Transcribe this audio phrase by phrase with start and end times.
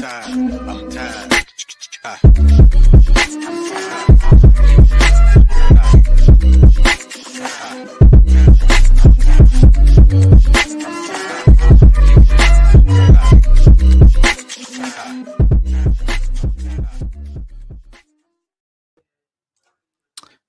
[0.00, 0.52] tired.
[0.66, 1.32] I'm tired.
[2.04, 2.18] Ah.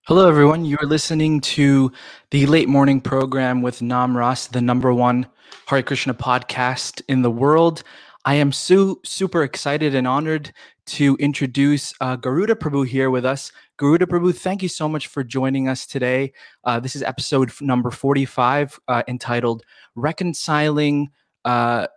[0.08, 0.64] Hello, everyone.
[0.64, 1.92] You're listening to
[2.30, 5.28] the late morning program with Nam Ras, the number one
[5.68, 7.84] Hare Krishna podcast in the world.
[8.24, 10.54] I am su- super excited and honored
[10.88, 13.52] to introduce uh, Garuda Prabhu here with us.
[13.78, 16.34] Garuda Prabhu, thank you so much for joining us today.
[16.64, 19.64] Uh, this is episode number 45 uh, entitled
[19.96, 21.10] Reconciling
[21.46, 21.88] uh,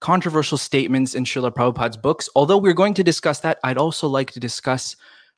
[0.00, 2.28] Controversial Statements in Srila Prabhupada's Books.
[2.34, 4.96] Although we're going to discuss that, I'd also like to discuss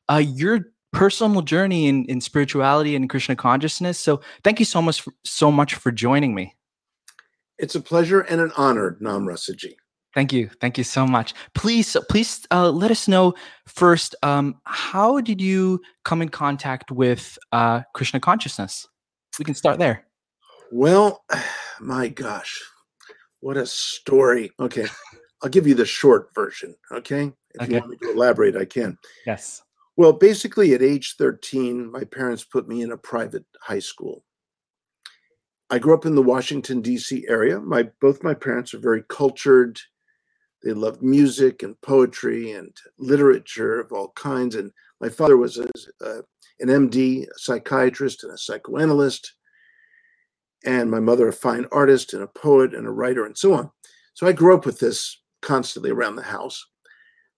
[0.09, 3.99] uh, your personal journey in, in spirituality and Krishna consciousness.
[3.99, 6.55] So thank you so much for, so much for joining me.
[7.57, 9.73] It's a pleasure and an honor, Nam Rasaji.
[10.13, 10.49] Thank you.
[10.59, 11.33] Thank you so much.
[11.53, 13.33] Please, please uh, let us know
[13.67, 14.15] first.
[14.23, 18.87] Um, how did you come in contact with uh, Krishna consciousness?
[19.37, 20.05] We can start there.
[20.71, 21.23] Well,
[21.79, 22.59] my gosh,
[23.41, 24.51] what a story.
[24.59, 24.87] Okay,
[25.43, 26.75] I'll give you the short version.
[26.91, 27.73] Okay, if Okay.
[27.73, 28.97] you want me to elaborate, I can.
[29.25, 29.61] Yes.
[29.97, 34.23] Well, basically, at age 13, my parents put me in a private high school.
[35.69, 37.25] I grew up in the Washington, D.C.
[37.27, 37.59] area.
[37.59, 39.79] My both my parents are very cultured.
[40.63, 44.55] They loved music and poetry and literature of all kinds.
[44.55, 45.67] And my father was a,
[46.59, 49.33] an MD, a psychiatrist, and a psychoanalyst.
[50.65, 53.71] And my mother, a fine artist and a poet and a writer, and so on.
[54.13, 56.65] So I grew up with this constantly around the house.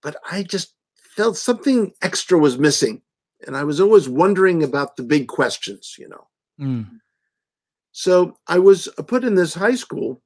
[0.01, 3.01] But I just felt something extra was missing.
[3.45, 6.27] And I was always wondering about the big questions, you know.
[6.59, 6.99] Mm.
[7.91, 10.21] So I was put in this high school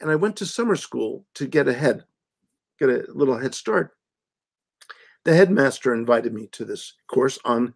[0.00, 2.04] and I went to summer school to get ahead,
[2.78, 3.92] get a little head start.
[5.24, 7.74] The headmaster invited me to this course on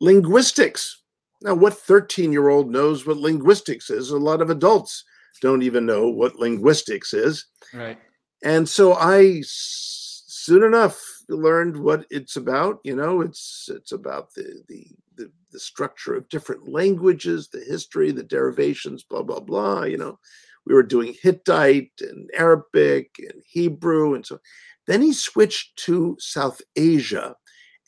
[0.00, 1.02] linguistics.
[1.42, 4.10] Now, what 13 year old knows what linguistics is?
[4.10, 5.04] A lot of adults
[5.40, 7.46] don't even know what linguistics is.
[7.72, 7.98] Right.
[8.42, 12.80] And so I soon enough learned what it's about.
[12.84, 14.86] You know, it's it's about the the
[15.16, 19.84] the, the structure of different languages, the history, the derivations, blah blah blah.
[19.84, 20.18] You know,
[20.66, 24.38] we were doing Hittite and Arabic and Hebrew, and so
[24.86, 27.34] then he switched to South Asia,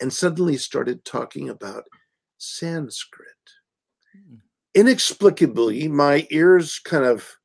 [0.00, 1.84] and suddenly started talking about
[2.38, 3.28] Sanskrit.
[4.12, 4.37] Hmm.
[4.75, 7.37] Inexplicably, my ears kind of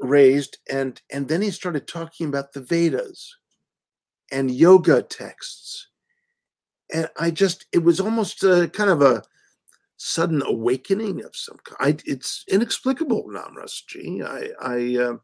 [0.00, 3.36] raised and and then he started talking about the vedas
[4.32, 5.88] and yoga texts
[6.92, 9.22] and i just it was almost a kind of a
[10.00, 15.16] sudden awakening of some kind I, it's inexplicable namras ji i i uh,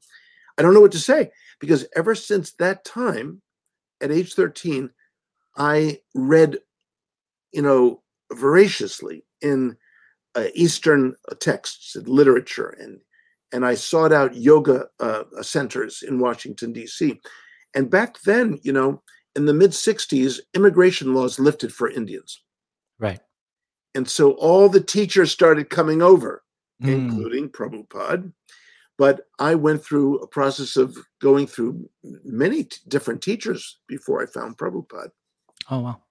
[0.58, 3.40] i don't know what to say because ever since that time
[4.00, 4.90] at age 13
[5.56, 6.58] i read
[7.52, 9.76] you know voraciously in
[10.34, 13.00] uh, eastern texts and literature and
[13.52, 17.20] and I sought out yoga uh, centers in Washington, D.C.
[17.74, 19.02] And back then, you know,
[19.34, 22.42] in the mid 60s, immigration laws lifted for Indians.
[22.98, 23.20] Right.
[23.96, 26.42] And so all the teachers started coming over,
[26.82, 26.88] Mm.
[27.08, 28.30] including Prabhupada.
[28.98, 31.88] But I went through a process of going through
[32.22, 35.10] many t- different teachers before I found Prabhupada.
[35.70, 36.02] Oh wow.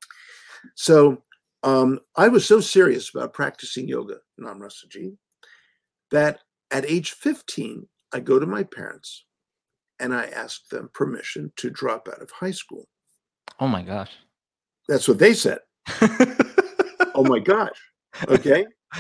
[0.73, 1.23] So
[1.61, 5.15] um, I was so serious about practicing yoga, Namrasaji,
[6.09, 6.39] that
[6.71, 9.25] at age 15, I go to my parents
[9.99, 12.87] and I ask them permission to drop out of high school.
[13.59, 14.11] Oh my gosh.
[14.87, 15.59] That's what they said.
[17.15, 17.77] Oh my gosh.
[18.27, 18.65] Okay.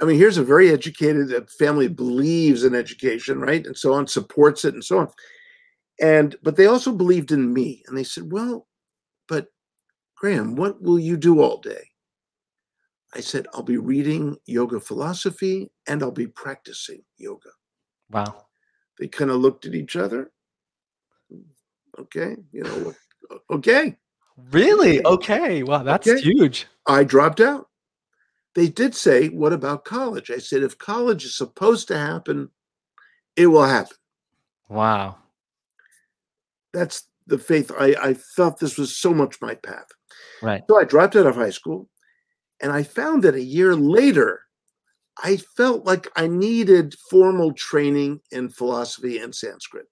[0.00, 3.64] I mean, here's a very educated uh, family believes in education, right?
[3.66, 5.08] And so on, supports it and so on.
[6.00, 7.82] And, but they also believed in me.
[7.86, 8.66] And they said, well,
[9.26, 9.46] but
[10.16, 11.88] Graham, what will you do all day?
[13.14, 17.50] I said, I'll be reading yoga philosophy and I'll be practicing yoga.
[18.10, 18.44] wow.
[18.98, 20.30] They kind of looked at each other.
[21.98, 22.36] Okay.
[22.52, 23.96] You know, what- okay.
[24.50, 25.04] Really?
[25.04, 25.62] Okay.
[25.62, 26.20] Wow, that's Okay.
[26.20, 26.66] huge.
[26.86, 27.68] I dropped out.
[28.54, 30.30] They did say, What about college?
[30.30, 32.50] I said, If college is supposed to happen,
[33.36, 33.96] it will happen.
[34.68, 35.16] Wow.
[36.72, 37.70] That's the faith.
[37.78, 39.86] I, I felt this was so much my path.
[40.42, 40.62] Right.
[40.68, 41.88] So I dropped out of high school
[42.62, 44.40] and I found that a year later,
[45.22, 49.86] I felt like I needed formal training in philosophy and Sanskrit.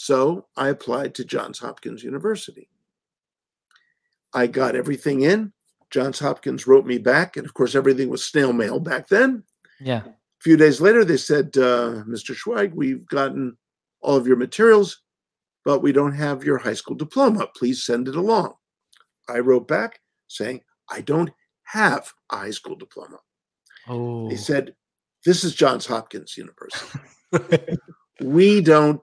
[0.00, 2.68] So I applied to Johns Hopkins University.
[4.32, 5.52] I got everything in.
[5.90, 7.36] Johns Hopkins wrote me back.
[7.36, 9.42] And of course, everything was snail mail back then.
[9.80, 10.02] Yeah.
[10.04, 12.32] A few days later, they said, uh, Mr.
[12.32, 13.58] Schweig, we've gotten
[14.00, 15.02] all of your materials.
[15.64, 17.48] but we don't have your high school diploma.
[17.56, 18.54] Please send it along.
[19.28, 21.30] I wrote back saying, I don't
[21.64, 23.18] have a high school diploma.
[23.88, 24.28] Oh.
[24.28, 24.76] They said,
[25.24, 27.00] This is Johns Hopkins University.
[28.22, 29.02] we don't,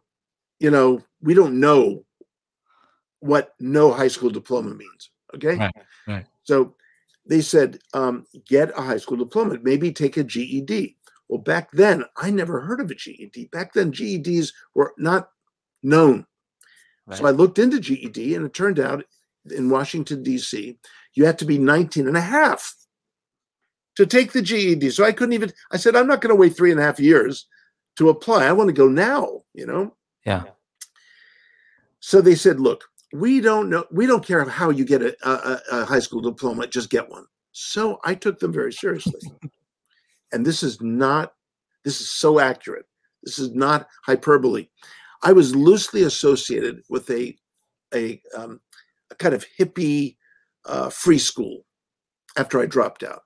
[0.59, 2.05] you know, we don't know
[3.19, 5.09] what no high school diploma means.
[5.33, 5.55] Okay.
[5.55, 5.75] Right,
[6.07, 6.25] right.
[6.43, 6.75] So
[7.25, 10.95] they said, um, get a high school diploma, maybe take a GED.
[11.27, 13.49] Well, back then, I never heard of a GED.
[13.51, 15.29] Back then, GEDs were not
[15.81, 16.25] known.
[17.11, 19.05] So I looked into GED, and it turned out
[19.51, 20.77] in Washington, D.C.,
[21.13, 22.73] you had to be 19 and a half
[23.95, 24.89] to take the GED.
[24.89, 26.99] So I couldn't even, I said, I'm not going to wait three and a half
[26.99, 27.47] years
[27.97, 28.45] to apply.
[28.45, 29.95] I want to go now, you know?
[30.25, 30.43] Yeah.
[31.99, 32.83] So they said, look,
[33.13, 36.67] we don't know, we don't care how you get a, a, a high school diploma,
[36.67, 37.25] just get one.
[37.51, 39.19] So I took them very seriously.
[40.31, 41.33] and this is not,
[41.83, 42.85] this is so accurate.
[43.23, 44.67] This is not hyperbole.
[45.23, 47.35] I was loosely associated with a,
[47.93, 48.59] a, um,
[49.09, 50.17] a kind of hippie
[50.65, 51.65] uh, free school
[52.37, 53.21] after I dropped out.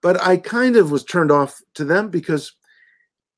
[0.00, 2.56] But I kind of was turned off to them because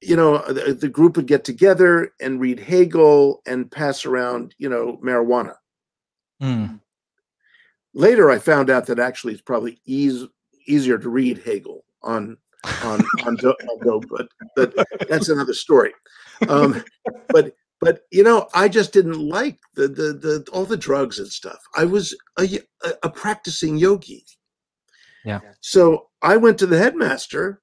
[0.06, 4.68] you know, the, the, group would get together and read Hegel and pass around, you
[4.68, 5.54] know, marijuana.
[6.42, 6.80] Mm.
[7.94, 10.26] Later, I found out that actually it's probably eas-
[10.66, 12.36] easier to read Hegel on
[12.82, 14.74] on on, do- on dope, but, but
[15.08, 15.92] that's another story.
[16.48, 16.84] Um,
[17.28, 21.28] but but you know, I just didn't like the the the all the drugs and
[21.28, 21.60] stuff.
[21.76, 22.48] I was a,
[23.02, 24.24] a practicing yogi.
[25.24, 25.40] Yeah.
[25.60, 27.62] So I went to the headmaster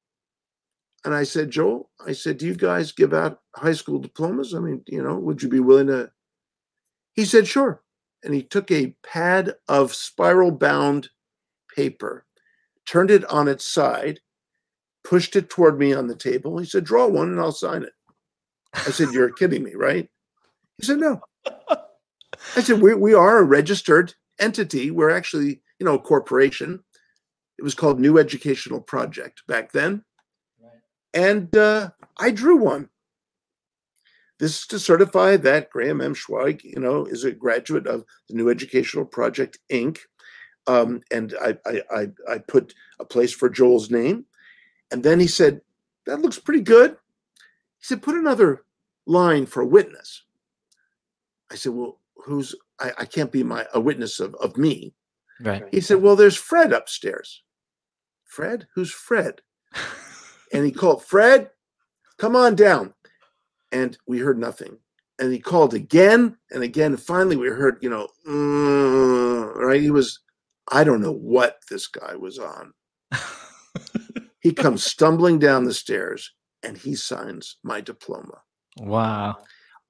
[1.03, 4.53] and I said, Joel, I said, do you guys give out high school diplomas?
[4.53, 6.11] I mean, you know, would you be willing to?
[7.13, 7.81] He said, sure.
[8.23, 11.09] And he took a pad of spiral bound
[11.75, 12.25] paper,
[12.85, 14.19] turned it on its side,
[15.03, 16.59] pushed it toward me on the table.
[16.59, 17.93] He said, draw one and I'll sign it.
[18.73, 20.07] I said, you're kidding me, right?
[20.77, 21.21] He said, no.
[22.55, 24.91] I said, we, we are a registered entity.
[24.91, 26.83] We're actually, you know, a corporation.
[27.57, 30.03] It was called New Educational Project back then
[31.13, 32.89] and uh, I drew one.
[34.39, 36.15] This is to certify that Graham M.
[36.15, 39.99] Schweig, you know, is a graduate of the New Educational Project Inc.
[40.65, 44.25] Um, and I, I, I, I put a place for Joel's name,
[44.91, 45.61] and then he said,
[46.05, 48.63] "That looks pretty good." He said, "Put another
[49.05, 50.23] line for a witness."
[51.51, 52.55] I said, "Well, who's?
[52.79, 54.93] I, I can't be my a witness of of me."
[55.39, 55.63] Right.
[55.71, 57.43] He said, "Well, there's Fred upstairs."
[58.23, 58.67] Fred?
[58.75, 59.41] Who's Fred?
[60.53, 61.49] and he called Fred,
[62.17, 62.93] come on down.
[63.71, 64.77] And we heard nothing.
[65.19, 66.93] And he called again and again.
[66.93, 69.81] And finally, we heard, you know, mm, right?
[69.81, 70.19] He was,
[70.71, 72.73] I don't know what this guy was on.
[74.39, 76.31] he comes stumbling down the stairs
[76.63, 78.41] and he signs my diploma.
[78.79, 79.37] Wow.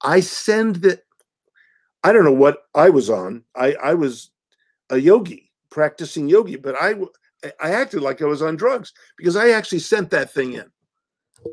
[0.03, 1.01] I send the,
[2.03, 3.43] I don't know what I was on.
[3.55, 4.31] I, I was
[4.89, 6.95] a yogi, practicing yogi, but I,
[7.59, 10.65] I acted like I was on drugs because I actually sent that thing in.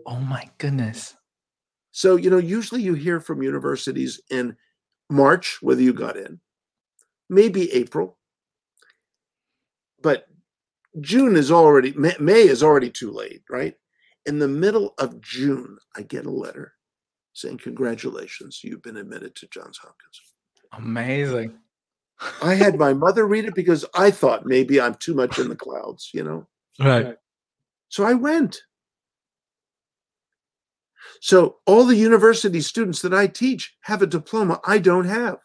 [0.07, 1.17] Oh my goodness.
[1.93, 4.57] So, you know, usually you hear from universities in
[5.11, 6.41] March whether you got in,
[7.31, 8.19] maybe April,
[10.03, 10.27] but
[11.01, 13.75] June is already, May is already too late, right?
[14.27, 16.75] In the middle of June, I get a letter
[17.33, 20.21] saying, Congratulations, you've been admitted to Johns Hopkins.
[20.73, 21.59] Amazing.
[22.43, 25.57] I had my mother read it because I thought maybe I'm too much in the
[25.57, 26.47] clouds, you know?
[26.81, 27.17] Right.
[27.89, 28.61] So I went.
[31.21, 35.39] So all the university students that I teach have a diploma I don't have.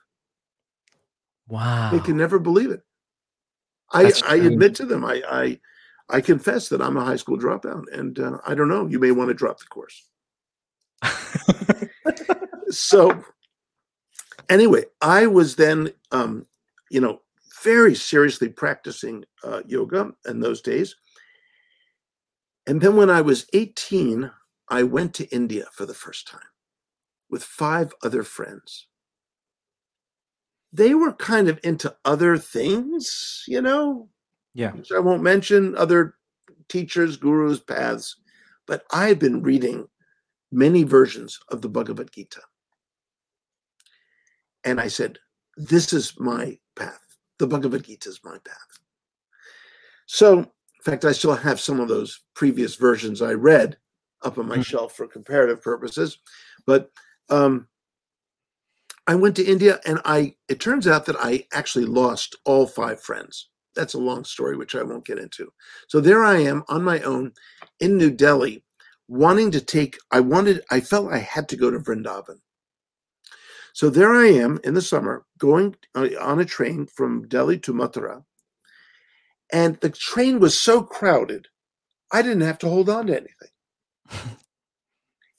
[1.48, 1.92] Wow.
[1.92, 2.82] They can never believe it.
[3.92, 5.60] I, I admit to them, I, I
[6.10, 8.88] I confess that I'm a high school dropout, and uh, I don't know.
[8.88, 10.08] You may want to drop the course.
[12.70, 13.24] so
[14.50, 16.46] anyway, I was then, um,
[16.90, 17.22] you know,
[17.64, 20.96] very seriously practicing uh, yoga in those days.
[22.68, 24.30] And then when I was 18,
[24.70, 26.42] I went to India for the first time
[27.30, 28.88] with five other friends.
[30.72, 34.10] They were kind of into other things, you know,
[34.54, 34.72] Yeah.
[34.72, 36.16] which I won't mention, other
[36.68, 38.16] teachers, gurus, paths,
[38.66, 39.88] but I've been reading
[40.52, 42.42] many versions of the Bhagavad Gita.
[44.64, 45.20] And I said,
[45.58, 47.00] This is my path.
[47.40, 48.80] The Bhagavad Gita is my path.
[50.06, 50.48] So, in
[50.84, 53.78] fact, I still have some of those previous versions I read
[54.22, 54.66] up on my Mhm.
[54.66, 56.20] shelf for comparative purposes.
[56.66, 56.92] But
[57.30, 57.68] um,
[59.08, 63.02] I went to India and I it turns out that I actually lost all five
[63.02, 63.50] friends.
[63.76, 65.52] That's a long story, which I won't get into.
[65.88, 67.34] So there I am on my own
[67.80, 68.64] in New Delhi,
[69.08, 72.40] wanting to take, I wanted, I felt I had to go to Vrindavan.
[73.74, 77.74] So there I am in the summer going uh, on a train from Delhi to
[77.74, 78.24] Mathura.
[79.52, 81.48] And the train was so crowded,
[82.12, 84.38] I didn't have to hold on to anything.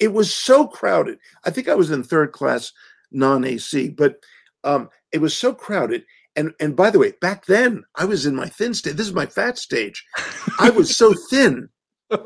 [0.00, 1.18] it was so crowded.
[1.44, 2.72] I think I was in third class
[3.12, 4.16] non AC, but
[4.64, 6.04] um, it was so crowded.
[6.36, 8.96] And and by the way, back then I was in my thin stage.
[8.96, 10.04] This is my fat stage.
[10.58, 11.68] I was so thin.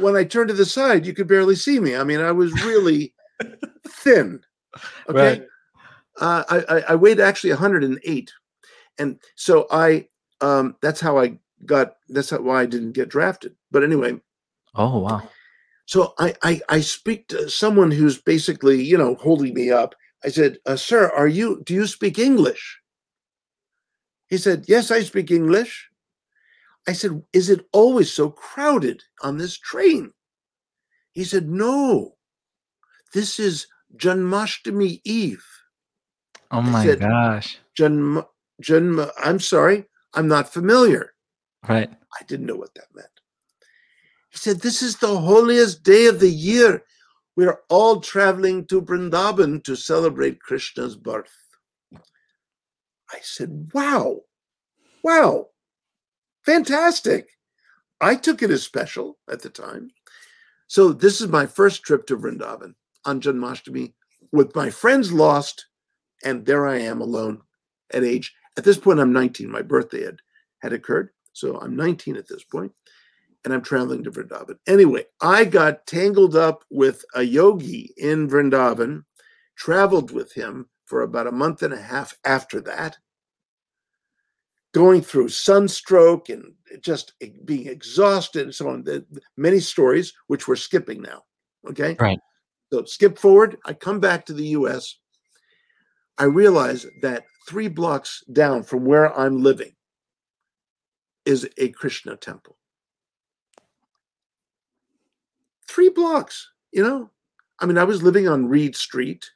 [0.00, 1.96] When I turned to the side, you could barely see me.
[1.96, 3.14] I mean, I was really
[3.88, 4.42] thin.
[5.08, 5.40] Okay.
[5.40, 5.42] Right.
[6.18, 8.32] Uh, I, I I weighed actually 108,
[8.98, 10.08] and so I
[10.40, 13.54] um that's how I got that's how, why I didn't get drafted.
[13.70, 14.20] But anyway,
[14.74, 15.28] Oh wow.
[15.86, 19.94] so I, I I speak to someone who's basically you know holding me up.
[20.24, 21.62] I said, uh, "Sir, are you?
[21.64, 22.80] Do you speak English?"
[24.28, 25.88] He said, "Yes, I speak English."
[26.88, 30.12] I said, "Is it always so crowded on this train?"
[31.12, 32.16] He said, "No,
[33.12, 33.66] this is
[33.98, 35.44] Janmashtami Eve.
[36.50, 37.58] Oh my said- gosh.
[37.76, 38.22] Jan,
[38.60, 39.06] Jan.
[39.18, 41.14] I'm sorry, I'm not familiar."
[41.68, 41.90] Right.
[41.90, 43.08] I didn't know what that meant.
[44.30, 46.84] He said, This is the holiest day of the year.
[47.36, 51.34] We're all traveling to Vrindavan to celebrate Krishna's birth.
[51.94, 54.22] I said, Wow,
[55.02, 55.48] wow,
[56.44, 57.28] fantastic.
[58.00, 59.90] I took it as special at the time.
[60.68, 62.74] So, this is my first trip to Vrindavan
[63.06, 63.94] on Janmashtami
[64.32, 65.66] with my friends lost.
[66.24, 67.40] And there I am alone
[67.92, 69.50] at age, at this point, I'm 19.
[69.50, 70.20] My birthday had,
[70.60, 71.10] had occurred.
[71.32, 72.72] So I'm 19 at this point,
[73.44, 74.56] and I'm traveling to Vrindavan.
[74.66, 79.04] Anyway, I got tangled up with a yogi in Vrindavan,
[79.56, 82.96] traveled with him for about a month and a half after that,
[84.72, 87.12] going through sunstroke and just
[87.44, 88.84] being exhausted and so on.
[89.36, 91.22] Many stories, which we're skipping now.
[91.68, 91.96] Okay.
[92.00, 92.18] Right.
[92.72, 93.56] So skip forward.
[93.64, 94.96] I come back to the US.
[96.18, 99.72] I realize that three blocks down from where I'm living
[101.24, 102.56] is a Krishna temple.
[105.68, 107.10] Three blocks, you know?
[107.58, 109.30] I mean, I was living on Reed Street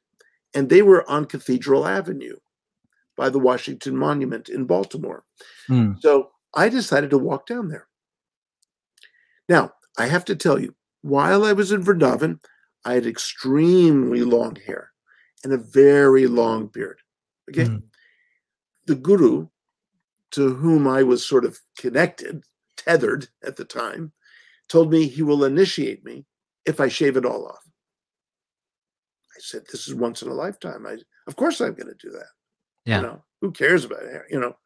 [0.55, 2.37] and they were on Cathedral Avenue
[3.17, 5.25] by the Washington Monument in Baltimore.
[5.67, 5.93] Hmm.
[6.01, 7.87] So I decided to walk down there.
[9.49, 12.41] Now, I have to tell you, while I was in Vrindavan,
[12.85, 14.93] I had extremely long hair
[15.45, 17.01] and a very long beard.
[17.51, 17.67] Okay.
[17.67, 17.77] Hmm.
[18.87, 19.49] The guru
[20.33, 22.45] to whom I was sort of connected,
[22.77, 24.13] tethered at the time,
[24.69, 26.25] told me he will initiate me
[26.65, 27.65] if I shave it all off.
[29.37, 30.87] I said, This is once in a lifetime.
[30.87, 32.29] I of course I'm gonna do that.
[32.85, 32.97] Yeah.
[32.97, 34.57] You know, who cares about hair, you know?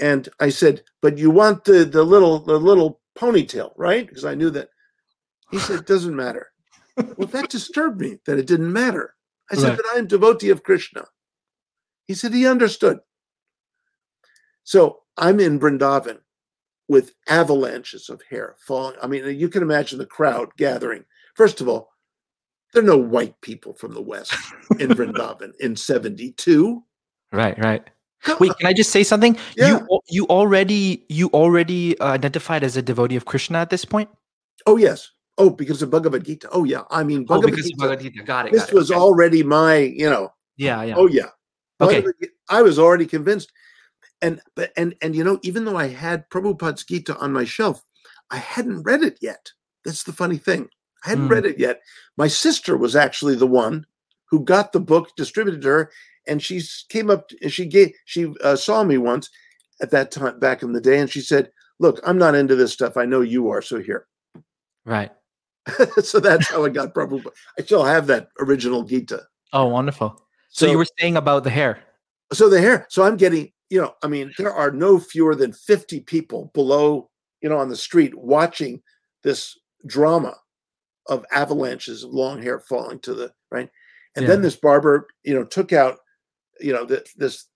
[0.00, 4.06] And I said, But you want the the little the little ponytail, right?
[4.06, 4.70] Because I knew that
[5.50, 6.48] he said, it doesn't matter.
[7.16, 9.14] Well, that disturbed me that it didn't matter.
[9.50, 9.76] I said, Right.
[9.78, 11.06] but I'm devotee of Krishna.
[12.06, 12.98] He said he understood.
[14.64, 16.18] So I'm in Vrindavan
[16.88, 18.96] with avalanches of hair falling.
[19.02, 21.04] I mean, you can imagine the crowd gathering.
[21.34, 21.90] First of all,
[22.72, 24.34] there are no white people from the West
[24.78, 26.82] in Vrindavan in 72.
[27.32, 27.58] Right.
[27.58, 27.84] Right.
[28.40, 29.36] Wait, can I just say something?
[29.56, 29.78] Yeah.
[29.88, 34.10] You you already you already identified as a devotee of Krishna at this point?
[34.66, 35.10] Oh, yes.
[35.38, 36.48] Oh, because of Bhagavad Gita.
[36.52, 36.82] Oh, yeah.
[36.90, 37.78] I mean, Oh, Bhagavad because of Gita.
[37.78, 38.22] Bhagavad Gita.
[38.24, 38.52] Got it.
[38.52, 38.74] This got it.
[38.74, 39.00] was Okay.
[39.00, 40.82] already my, you know, Yeah.
[40.82, 40.94] Yeah.
[40.96, 41.28] Oh yeah.
[41.80, 42.00] Okay.
[42.00, 42.14] Bhagavad
[42.50, 43.52] I was already convinced.
[44.20, 47.84] And but and and you know, even though I had Prabhupada's Gita on my shelf,
[48.30, 49.52] I hadn't read it yet.
[49.84, 50.68] That's the funny thing.
[51.04, 51.32] I hadn't Hmm.
[51.34, 51.80] read it yet.
[52.16, 53.86] My sister was actually the one
[54.26, 55.92] who got the book distributed to her,
[56.26, 57.30] and she came up.
[57.46, 57.92] She gave.
[58.06, 59.30] She uh, saw me once
[59.80, 62.72] at that time back in the day, and she said, "Look, I'm not into this
[62.72, 62.96] stuff.
[62.96, 63.62] I know you are.
[63.62, 64.08] So here."
[64.84, 65.12] Right.
[66.02, 67.30] so that's how I got Prabhupada.
[67.58, 69.22] I still have that original Gita.
[69.52, 70.20] Oh, wonderful.
[70.50, 71.78] So, you were saying about the hair.
[72.32, 75.52] so the hair so i'm getting you know i mean there are no fewer than
[75.52, 77.08] 50 people below
[77.42, 78.82] you know on the street watching
[79.22, 79.56] this
[79.86, 80.34] drama
[81.06, 83.70] of avalanches of long hair falling to the right
[84.16, 85.98] and then this barber you know took out
[86.60, 87.46] you know the, this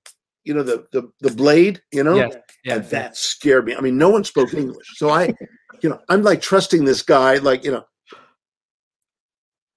[0.45, 2.75] you know the the, the blade you know Yes, Yeah.
[2.76, 5.35] and that scared me i mean no one spoke english so i
[5.83, 7.85] you know i'm like trusting this guy like you know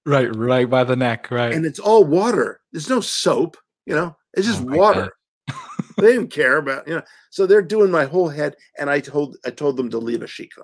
[0.06, 0.34] Right.
[0.34, 1.30] Right by the neck.
[1.30, 1.52] Right.
[1.52, 5.12] and it's all water there's no soap you know it's just Oh water
[5.98, 9.36] they didn't care about you know so they're doing my whole head and i told
[9.44, 10.62] i told them to leave a shika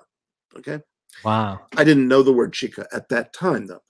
[0.57, 0.79] okay
[1.23, 1.59] wow.
[1.77, 3.81] i didn't know the word shika at that time though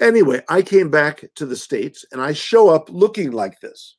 [0.00, 3.96] anyway i came back to the states and i show up looking like this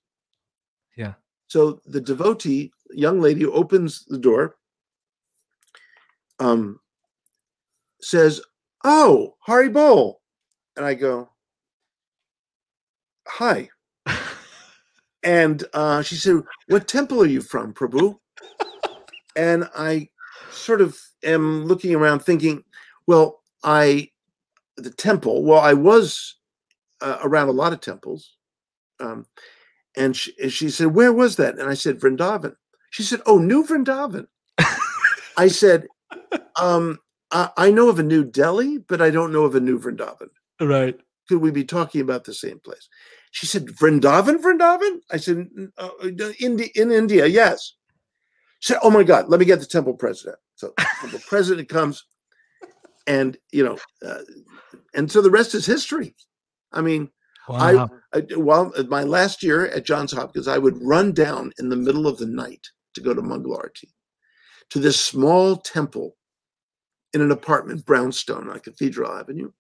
[0.96, 1.14] Yeah.
[1.48, 4.56] so the devotee young lady who opens the door
[6.40, 6.80] um
[8.02, 8.42] says
[8.84, 10.21] oh hari bol
[10.82, 11.30] and i go
[13.28, 13.70] hi.
[15.24, 18.18] And uh, she said, What temple are you from, Prabhu?
[19.36, 20.10] and I
[20.50, 22.64] sort of am looking around thinking,
[23.06, 24.10] Well, I,
[24.78, 26.38] the temple, well, I was
[27.02, 28.36] uh, around a lot of temples.
[29.00, 29.28] Um,
[29.96, 31.60] and she, she said, Where was that?
[31.60, 32.56] And I said, Vrindavan.
[32.90, 34.26] She said, Oh, New Vrindavan.
[35.38, 35.86] I said,
[36.60, 36.98] um,
[37.30, 40.30] I, I know of a New Delhi, but I don't know of a New Vrindavan
[40.62, 40.98] Right.
[41.28, 42.88] could we be talking about the same place?
[43.32, 45.00] She said, Vrindavan, Vrindavan?
[45.12, 47.74] I said, "N- uh, uh, Indi- in India, yes.
[48.60, 50.38] She said, oh my God, let me get the temple president.
[50.56, 50.74] So
[51.12, 52.06] the president comes
[53.08, 54.22] and, you know, uh,
[54.94, 56.16] and so the rest is history.
[56.72, 57.10] I mean,
[57.48, 57.90] Wow.
[58.14, 61.76] I, well, uh, my last year at Johns Hopkins, I would run down in the
[61.76, 63.90] middle of the night to go to Mangalarti
[64.70, 66.16] to this small temple
[67.14, 69.52] in an apartment, brownstone on Cathedral Avenue,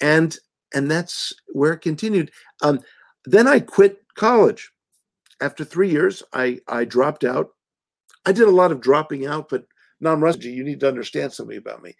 [0.00, 0.36] and
[0.74, 2.30] and that's where it continued.
[2.62, 2.80] Um,
[3.24, 4.70] then I quit college.
[5.40, 7.50] After three years, I I dropped out.
[8.24, 9.66] I did a lot of dropping out, but
[10.00, 11.94] Raji, you need to understand something about me.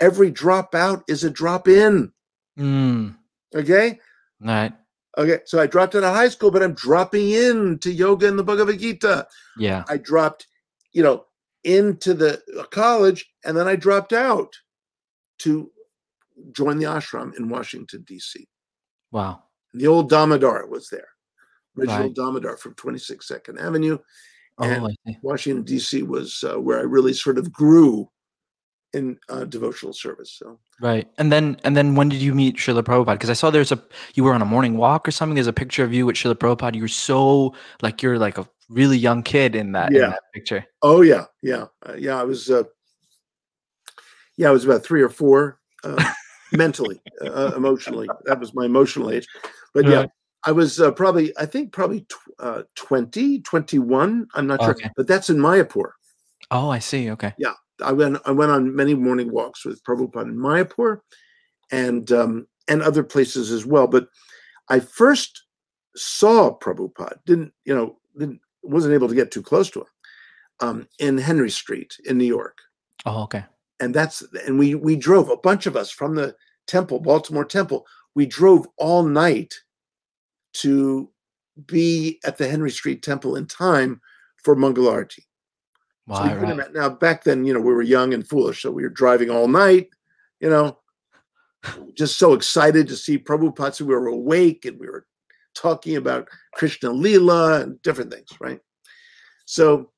[0.00, 2.12] Every drop out is a drop in.
[2.58, 3.16] Mm.
[3.54, 3.98] Okay.
[4.40, 4.72] Right.
[5.16, 8.38] Okay, so I dropped out of high school, but I'm dropping in to yoga and
[8.38, 9.26] the Bhagavad Gita.
[9.56, 9.82] Yeah.
[9.88, 10.46] I dropped,
[10.92, 11.24] you know,
[11.64, 14.54] into the uh, college, and then I dropped out
[15.38, 15.72] to
[16.52, 18.46] join the ashram in Washington D.C.
[19.10, 19.42] Wow.
[19.74, 21.08] The old Damodar was there,
[21.78, 22.14] original Right.
[22.14, 23.98] Damodar from 26 Second Avenue.
[24.58, 25.18] Oh, And- see.
[25.22, 26.02] Washington D.C.
[26.02, 28.08] was uh, where I really sort of grew
[28.94, 30.32] in uh, devotional service.
[30.38, 31.06] So Right.
[31.18, 33.14] And then and then when did you meet Srila Prabhupada?
[33.14, 33.82] Because I saw there's a
[34.14, 35.34] you were on a morning walk or something.
[35.34, 36.76] There's a picture of you with Srila Prabhupada.
[36.76, 40.64] You're so like you're like a really young kid in that, in that picture.
[40.82, 42.18] Oh yeah, yeah, uh, yeah.
[42.18, 42.62] I was, uh,
[44.36, 46.12] yeah, I was about three or four, uh,
[46.52, 48.08] mentally, uh, emotionally.
[48.24, 49.26] That was my emotional age.
[49.74, 50.10] But yeah, Right.
[50.44, 54.28] I was uh, probably, I think probably tw- uh, 20, 21.
[54.34, 54.90] I'm not sure, Okay.
[54.96, 55.90] but that's in Mayapur.
[56.50, 57.10] Oh, I see.
[57.10, 57.34] Okay.
[57.38, 57.54] Yeah.
[57.82, 61.00] I went, I went on many morning walks with Prabhupada in Mayapur,
[61.70, 63.86] and um, and other places as well.
[63.86, 64.08] But
[64.68, 65.44] I first
[65.96, 67.18] saw Prabhupada.
[67.26, 67.98] Didn't you know?
[68.18, 69.86] Didn't wasn't able to get too close to him
[70.60, 72.58] um, in Henry Street in New York.
[73.06, 73.44] Oh, okay.
[73.80, 76.34] and that's and we we drove a bunch of us from the
[76.68, 79.54] temple baltimore temple we drove all night
[80.52, 81.10] to
[81.66, 84.00] be at the henry street temple in time
[84.36, 85.24] for mangalarti
[86.10, 86.38] so Wow.
[86.38, 86.72] can right.
[86.72, 89.48] now back then you know we were young and foolish so we were driving all
[89.48, 89.88] night
[90.40, 90.78] you know
[91.94, 95.06] just so excited to see prabhupada so we were awake and we were
[95.54, 98.60] talking about krishna lila and different things right
[99.44, 99.90] so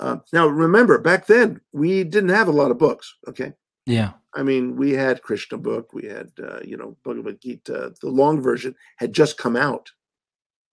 [0.00, 3.52] uh, now remember back then we didn't have a lot of books okay
[3.86, 4.12] Yeah.
[4.34, 7.94] I mean, we had Krishna book, we had uh, you know Bhagavad Gita.
[8.00, 9.90] The long version had just come out.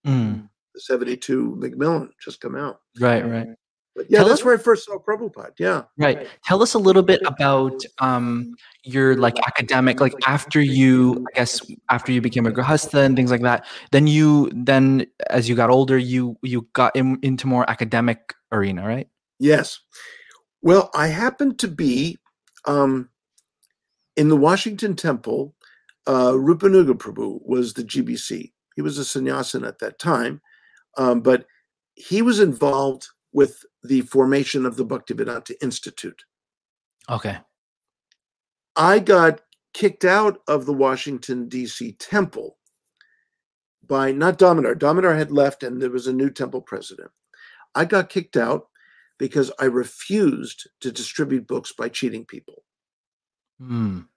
[0.05, 0.47] Mm.
[0.73, 2.79] The seventy-two Macmillan just come out.
[2.99, 3.23] Right.
[3.27, 3.47] Right.
[3.93, 5.51] But yeah, Tell that's us- where I first saw Prabhupada.
[5.59, 5.83] Yeah.
[5.97, 6.25] Right.
[6.45, 11.61] Tell us a little bit about um, your like academic, like after you, I guess,
[11.89, 13.65] after you became a grahastha and things like that.
[13.91, 18.87] Then you, then as you got older, you you got in, into more academic arena,
[18.87, 19.09] right?
[19.39, 19.77] Yes.
[20.61, 22.17] Well, I happened to be
[22.65, 23.09] um,
[24.15, 25.55] in the Washington Temple.
[26.07, 28.51] Uh, Rupanuga Prabhu was the GBC.
[28.75, 30.41] He was a sannyasin at that time,
[30.97, 31.45] um, but
[31.93, 36.23] he was involved with the formation of the Bhaktivedanta Institute.
[37.09, 37.37] Okay.
[38.75, 39.41] I got
[39.73, 41.93] kicked out of the Washington, D.C.
[41.93, 42.57] temple
[43.85, 44.75] by not Damodar.
[44.75, 47.11] Damodar had left and there was a new temple president.
[47.75, 48.67] I got kicked out
[49.21, 52.63] because I refused to distribute books by cheating people.
[53.61, 54.07] Mm.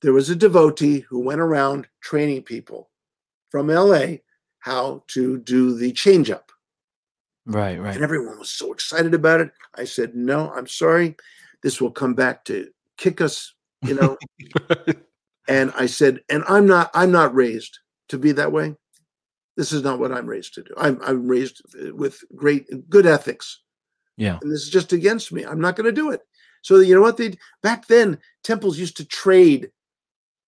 [0.00, 2.88] There was a devotee who went around training people
[3.50, 4.20] from LA
[4.60, 6.50] how to do the change up.
[7.44, 7.76] Right.
[7.76, 8.00] And Right.
[8.00, 9.50] everyone was so excited about it.
[9.74, 11.16] I said, No, I'm sorry.
[11.62, 14.16] This will come back to kick us, you know.
[15.48, 17.78] and i said and i'm not i'm not raised
[18.10, 18.76] to be that way
[19.56, 23.60] this is not what i'm raised to do i'm, I'm raised with great good ethics
[24.16, 24.38] yeah.
[24.42, 26.22] and this is just against me i'm not going to do it
[26.62, 29.70] so you know what they back then temples used to trade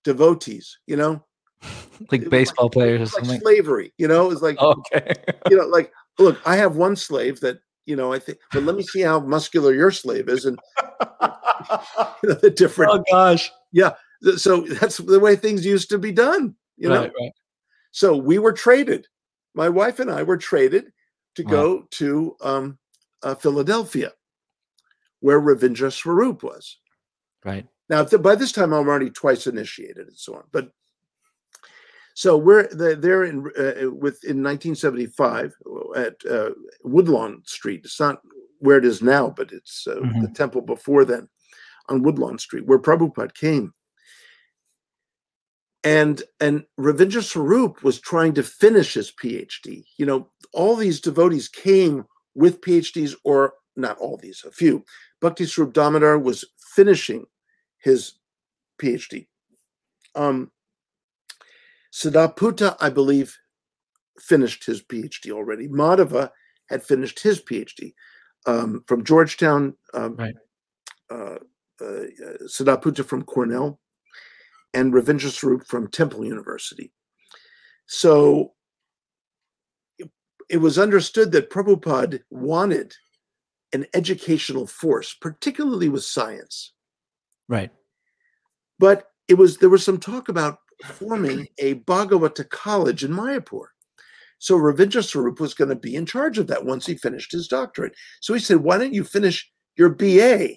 [0.05, 1.25] devotees you know
[2.11, 3.41] Like baseball players or like something.
[3.41, 5.13] slavery you know it's like okay.
[5.51, 8.77] you know like look i have one slave that you know i think but let
[8.77, 10.59] me see how muscular your slave is and
[11.23, 13.51] you know the different oh gosh.
[13.71, 13.93] Yeah.
[14.37, 17.33] So that's the way things used to be done you know right.
[17.93, 19.07] So we were traded.
[19.55, 20.93] My wife and I were traded
[21.37, 21.51] to Wow.
[21.51, 22.79] go to um,
[23.23, 24.13] uh, Philadelphia,
[25.21, 26.79] where Ravindra Swarup was.
[27.45, 27.67] Right.
[27.89, 30.45] Now, th- by this time, I'm already twice initiated and so on.
[30.53, 30.71] But
[32.15, 35.55] So we're the- they're in uh, with in 1975
[35.97, 36.51] at uh,
[36.85, 37.83] Woodlawn Street.
[37.85, 38.21] It's not
[38.59, 41.29] where it is now, but it's uh, the temple before then
[41.89, 43.73] on Woodlawn Street, where Prabhupada came.
[45.85, 49.85] And and Ravindra Swarup was trying to finish his PhD.
[49.97, 54.85] You know, all these devotees came with PhDs, or not all these, a few.
[55.21, 57.27] Bhakti Swarup Damodar was finishing
[57.79, 58.15] his
[58.81, 59.27] PhD.
[60.15, 60.51] Um,
[61.93, 63.37] Sadaputa, I believe,
[64.19, 65.69] finished his PhD already.
[65.69, 66.31] Madhava
[66.69, 67.93] had finished his PhD
[68.47, 69.75] um, from Georgetown.
[69.95, 70.35] Um, Right.
[71.11, 71.39] Uh,
[71.81, 72.07] uh,
[72.47, 73.79] Sadaputa from Cornell,
[74.75, 76.93] and Ravindra Swarup from Temple University.
[77.87, 78.53] So
[80.49, 82.95] it, was understood that Prabhupada wanted
[83.73, 86.73] an educational force, particularly with science.
[87.49, 87.71] Right.
[88.79, 93.67] But it was there was some talk about forming a Bhagavata college in Mayapur.
[94.39, 97.47] So Ravindra Swarup was going to be in charge of that once he finished his
[97.47, 97.95] doctorate.
[98.21, 100.57] So he said, "Why don't you finish your BA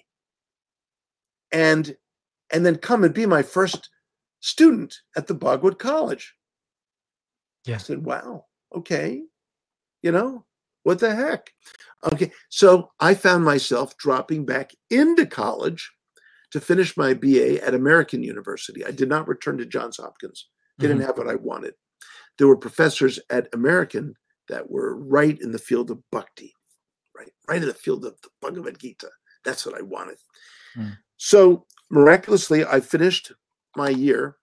[1.52, 1.96] and
[2.52, 3.90] and then come and be my first
[4.46, 6.36] student at the Bhagavata College?"
[7.66, 7.76] Yeah.
[7.76, 9.24] I said, "Wow, okay,
[10.02, 10.46] you know
[10.84, 11.54] what the heck."
[12.14, 15.92] Okay, so I found myself dropping back into college
[16.52, 18.86] to finish my BA at American University.
[18.86, 20.48] I did not return to Johns Hopkins.
[20.78, 21.74] They didn't have what I wanted.
[22.38, 24.16] There were professors at American
[24.50, 26.54] that were right in the field of bhakti,
[27.18, 29.10] right, right in the field of the Bhagavad Gita.
[29.44, 30.18] That's what I wanted.
[30.76, 30.90] Hmm.
[31.18, 33.32] So miraculously, I finished
[33.76, 34.38] my year.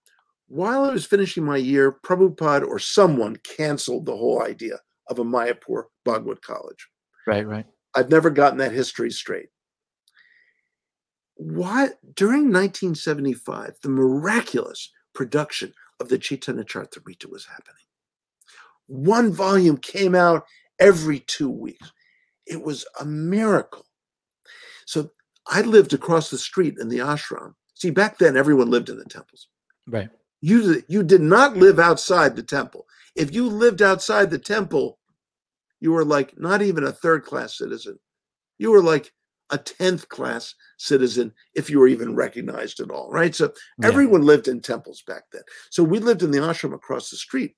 [0.47, 5.23] While I was finishing my year, Prabhupada or someone canceled the whole idea of a
[5.23, 6.87] Mayapur Bhagavata College.
[7.25, 7.47] Right.
[7.47, 7.65] Right.
[7.95, 9.49] I've never gotten that history straight.
[11.35, 17.75] What during 1975, the miraculous production of the Chaitanya Charitamrita was happening.
[18.87, 20.45] One volume came out
[20.79, 21.91] every two weeks.
[22.45, 23.85] It was a miracle.
[24.85, 25.11] So
[25.47, 27.53] I lived across the street in the ashram.
[27.73, 29.47] See, back then everyone lived in the temples.
[29.87, 30.09] Right.
[30.41, 32.85] You, you did not live outside the temple.
[33.15, 34.99] If you lived outside the temple,
[35.79, 37.99] you were like not even a third class citizen.
[38.57, 39.11] You were like
[39.49, 43.35] a 10th class citizen if you were even recognized at all, right?
[43.35, 43.89] So Yeah.
[43.89, 45.43] everyone lived in temples back then.
[45.69, 47.55] So we lived in the ashram across the street.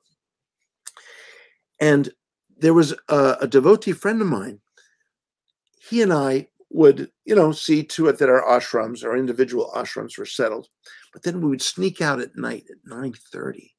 [1.79, 2.09] And
[2.57, 4.59] there was a, a devotee friend of mine.
[5.79, 10.17] He and I would, you know, see to it that our ashrams, our individual ashrams
[10.17, 10.67] were settled.
[11.13, 13.71] But then we would sneak out at night at 9:30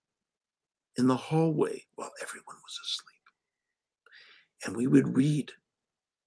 [0.96, 3.06] in the hallway while everyone was asleep.
[4.64, 5.52] And we would read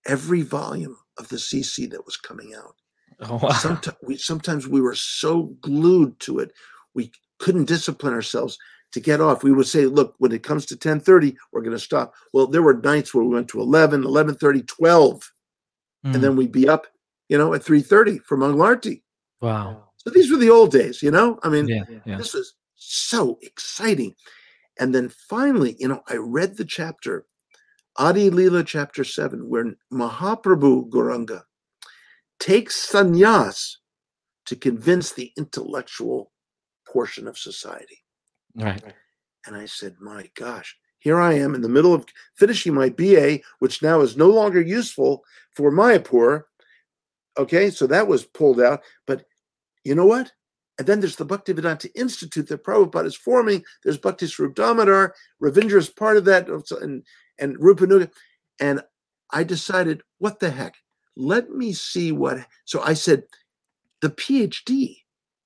[0.05, 2.75] every volume of the CC that was coming out.
[3.21, 3.49] Oh, wow.
[3.49, 6.53] Sometimes we, sometimes we were so glued to it,
[6.93, 8.57] we couldn't discipline ourselves
[8.91, 9.43] to get off.
[9.43, 12.13] We would say, look, when it comes to 10:30, we're going to stop.
[12.33, 15.31] Well, there were nights where we went to 11, 11:30, 12,
[16.05, 16.15] Mm.
[16.15, 16.87] and then we'd be up,
[17.27, 19.03] you know, at 3:30 for Manglarti.
[19.41, 19.85] wow.
[19.97, 21.37] So these were the old days, you know?
[21.43, 21.83] I mean, Yeah.
[22.05, 22.17] Yeah.
[22.17, 24.15] this was so exciting.
[24.79, 27.25] And then finally, you know, I read the chapter,
[27.97, 31.43] Adi Lila chapter seven, where Mahaprabhu Gauranga
[32.39, 33.75] takes sannyas
[34.45, 36.31] to convince the intellectual
[36.87, 38.01] portion of society.
[38.55, 38.81] Right.
[39.45, 43.39] And I said, my gosh, here I am in the middle of finishing my BA,
[43.59, 46.43] which now is no longer useful for Mayapur.
[47.37, 48.81] Okay, so that was pulled out.
[49.07, 49.25] But
[49.83, 50.31] you know what?
[50.77, 53.63] And then there's the Bhaktivedanta Institute that Prabhupada is forming.
[53.83, 55.13] There's Bhakti Swarup Damodar.
[55.41, 56.47] Ravindra is part of that,
[56.81, 57.03] and,
[57.37, 58.09] and Rupanuga.
[58.59, 58.81] And
[59.31, 60.75] I decided, what the heck?
[61.15, 62.45] Let me see what.
[62.65, 63.23] So I said,
[64.01, 64.97] the PhD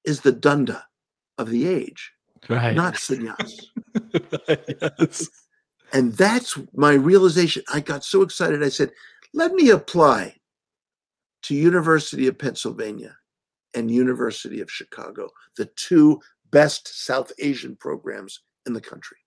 [0.05, 0.83] is the danda
[1.37, 2.11] of the age,
[2.47, 2.75] Right.
[2.75, 3.59] not sannyas.
[4.99, 5.29] yes.
[5.93, 7.63] And that's my realization.
[7.71, 8.63] I got so excited.
[8.63, 8.91] I said,
[9.33, 10.35] let me apply
[11.43, 13.15] to University of Pennsylvania
[13.75, 16.19] and University of Chicago, the two
[16.51, 19.17] best South Asian programs in the country.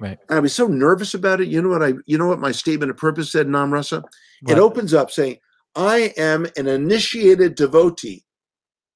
[0.00, 0.18] Right.
[0.28, 1.48] And I was so nervous about it.
[1.48, 4.04] You know what I you know what my statement of purpose said, Namrasa?
[4.46, 5.38] It opens up saying,
[5.74, 8.24] I am an initiated devotee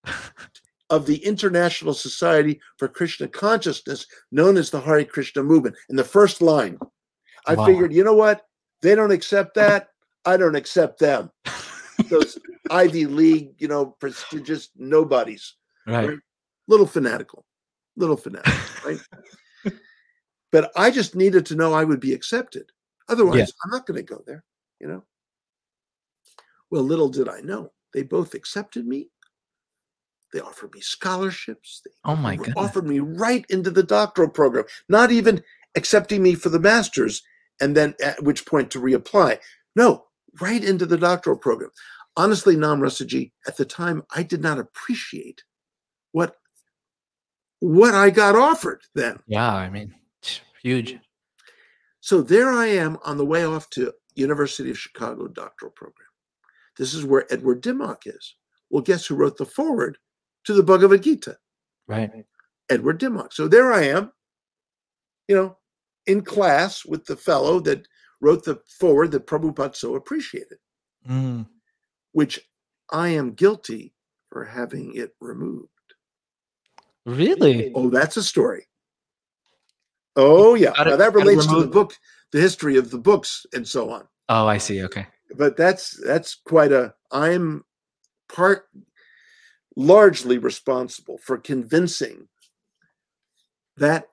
[0.93, 5.75] of the International Society for Krishna Consciousness, known as the Hare Krishna movement.
[5.89, 6.79] In the first line,
[7.47, 7.65] I Wow.
[7.65, 8.47] figured, you know what?
[8.83, 9.89] They don't accept that.
[10.27, 11.31] I don't accept them.
[12.11, 12.39] Those
[12.71, 15.55] Ivy League, you know, prestigious nobodies.
[15.87, 16.19] right.
[16.69, 17.47] Little fanatical,
[17.97, 18.53] little fanatical,
[18.85, 19.01] right?
[20.53, 22.71] but I just needed to know I would be accepted.
[23.09, 24.45] Otherwise, I'm not going to go there,
[24.79, 25.05] you know?
[26.71, 29.09] Well, little did I know, they both accepted me
[30.33, 31.83] They offered me scholarships.
[31.85, 32.55] They Oh my god!
[32.57, 35.43] offered me right into the doctoral program, not even
[35.75, 37.23] accepting me for the master's,
[37.61, 39.39] and then at which point to reapply.
[39.77, 40.07] No,
[40.41, 41.71] right into the doctoral program.
[42.17, 45.43] Honestly, Nam Rasaji, at the time, I did not appreciate
[46.13, 46.37] what
[47.61, 49.19] what I got offered then.
[49.27, 49.95] Yeah, I mean,
[50.63, 50.99] huge.
[52.01, 56.09] So there I am on the way off to University of Chicago doctoral program.
[56.77, 58.35] This is where Edward Dimock is.
[58.71, 59.99] Well, guess who wrote the forward
[60.45, 61.37] to the Bhagavad Gita?
[61.87, 62.11] Right.
[62.71, 63.33] Edward Dimock.
[63.33, 64.13] So there I am,
[65.29, 65.59] you know,
[66.07, 67.87] in class with the fellow that
[68.21, 70.59] wrote the forward that Prabhupada so appreciated,
[71.09, 71.47] Mm.
[72.13, 72.41] which
[72.91, 73.95] I am guilty
[74.31, 75.69] for having it removed.
[77.05, 77.73] Really?
[77.75, 78.69] Oh, that's a story.
[80.17, 80.73] Oh, yeah.
[80.79, 81.95] Now that relates to the book,
[82.33, 84.07] the history of the books and so on.
[84.29, 84.83] Oh, I see.
[84.85, 85.07] Okay.
[85.37, 87.65] but that's that's quite a i'm
[88.29, 88.69] part
[89.77, 92.29] largely responsible for convincing
[93.77, 94.09] that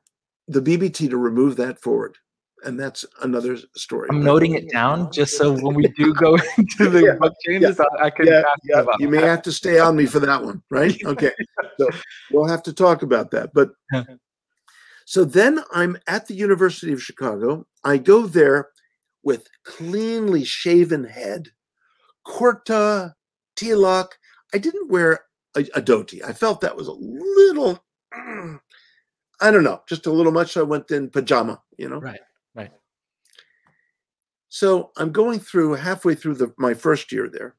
[0.48, 2.18] the bbt to remove that forward.
[2.64, 4.10] And that's another story.
[4.12, 7.80] I'm noting it down just so when we do go into the Yeah, book changes,
[7.80, 10.20] I, I can yeah, ask yeah, about you may have to stay on me for
[10.20, 10.98] that one right?
[11.06, 11.32] Okay.
[11.80, 11.90] So
[12.32, 13.52] we'll have to talk about that.
[13.54, 13.72] But
[15.06, 17.66] so then i'm at the university of chicago.
[17.84, 18.70] I go there
[19.24, 21.50] with cleanly shaven head
[22.28, 23.14] kurta
[23.56, 24.10] tilak
[24.54, 25.22] i didn't wear
[25.60, 30.32] a, a dhoti i felt that was a little i don't know just a little
[30.32, 32.20] much so i went in pajama you know Right,
[32.56, 32.72] right.
[34.50, 37.56] so I'm going through halfway through the, my first year there.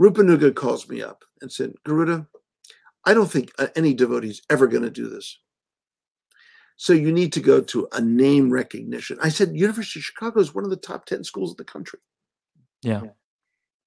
[0.00, 2.26] Rupanuga calls me up and said, Garuda,
[3.04, 5.38] I don't think uh, any devotee is ever going to do this.
[6.76, 9.18] So you need to go to a name recognition.
[9.20, 11.98] I said, University of Chicago is one of the top 10 schools in the country.
[12.82, 13.02] Yeah.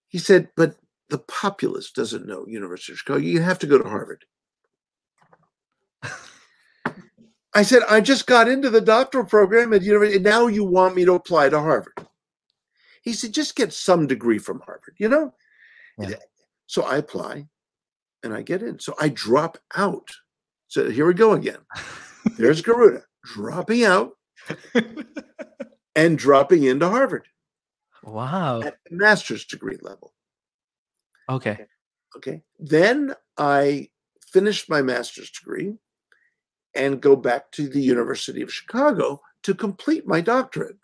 [0.10, 0.76] He said, but
[1.12, 3.20] the populace doesn't know University of Chicago.
[3.20, 4.24] You have to go to Harvard.
[7.54, 10.16] I said, I just got into the doctoral program at university.
[10.16, 12.08] And now you want me to apply to Harvard.
[13.02, 15.34] He said, just get some degree from Harvard, you know?
[16.00, 16.16] Yeah.
[16.68, 17.48] So I apply
[18.24, 18.80] and I get in.
[18.80, 20.10] So I drop out.
[20.70, 21.60] So here we go again.
[22.38, 24.14] There's Garuda dropping out
[25.96, 27.28] and dropping into Harvard
[28.02, 28.62] wow.
[28.62, 30.14] at the master's degree level.
[31.30, 31.66] Okay.
[32.16, 32.42] Okay.
[32.60, 33.90] Then I
[34.32, 35.74] finished my master's degree
[36.74, 40.78] and go back to the University of Chicago to complete my doctorate.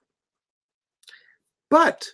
[1.70, 2.08] But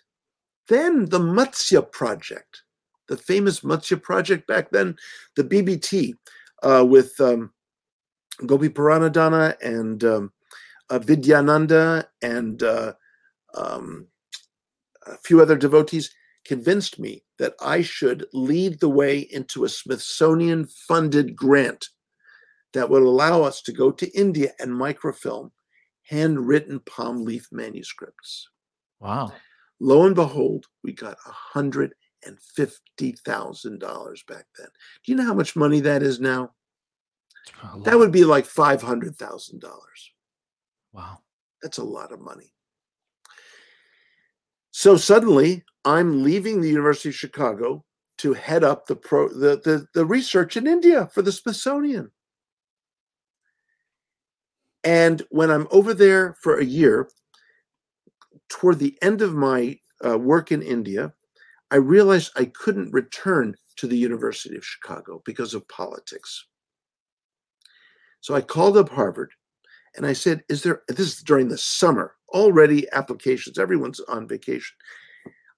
[0.67, 2.63] then the Matsya Project,
[3.07, 4.95] the famous Matsya Project back then,
[5.35, 6.13] the BBT
[6.61, 7.51] uh, with um,
[8.41, 10.31] Gopiparanadhana and um,
[10.89, 12.93] uh, Vidyananda and uh,
[13.55, 14.07] um,
[15.05, 16.13] a few other devotees
[16.45, 21.87] convinced me that I should lead the way into a Smithsonian funded grant
[22.73, 25.51] that would allow us to go to India and microfilm
[26.09, 28.49] handwritten palm leaf manuscripts.
[28.99, 29.31] Wow.
[29.79, 34.67] Lo and behold, we got a $150,000 back then.
[35.05, 36.51] Do you know how much money that is now?
[37.83, 39.63] That would be like $500,000.
[40.93, 41.19] Wow.
[41.61, 42.53] That's a lot of money.
[44.71, 47.83] So suddenly, I'm leaving the University of Chicago
[48.19, 52.11] to head up the pro the, the, the research in India for the Smithsonian.
[54.83, 57.09] And when I'm over there for a year,
[58.49, 61.13] toward the end of my uh, work in India,
[61.71, 66.45] I realized I couldn't return to the University of Chicago because of politics.
[68.21, 69.31] So I called up Harvard
[69.95, 74.75] and I said, Is there, this is during the summer, already applications, everyone's on vacation.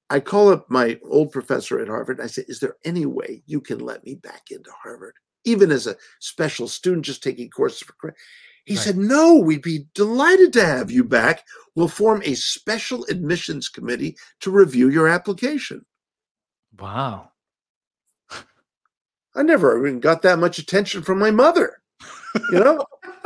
[0.09, 2.21] I call up my old professor at Harvard.
[2.21, 5.15] I said, Is there any way you can let me back into Harvard,
[5.45, 8.17] even as a special student just taking courses for credit?
[8.65, 8.83] He Right.
[8.83, 11.43] said, No, we'd be delighted to have you back.
[11.75, 15.85] We'll form a special admissions committee to review your application.
[16.79, 17.31] Wow.
[19.35, 21.81] I never even got that much attention from my mother.
[22.51, 22.85] You know,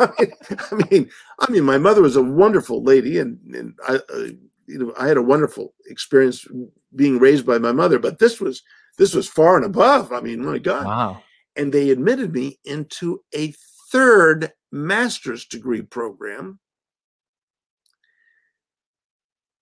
[0.00, 3.96] I, mean, I mean, I mean, my mother was a wonderful lady, and and I,
[3.96, 4.28] uh,
[4.70, 6.46] you know, I had a wonderful experience
[6.94, 7.98] being raised by my mother.
[7.98, 8.62] But this was
[8.98, 10.12] this was far and above.
[10.12, 10.86] I mean, my God!
[10.86, 11.22] Wow.
[11.56, 13.52] And they admitted me into a
[13.90, 16.58] third master's degree program.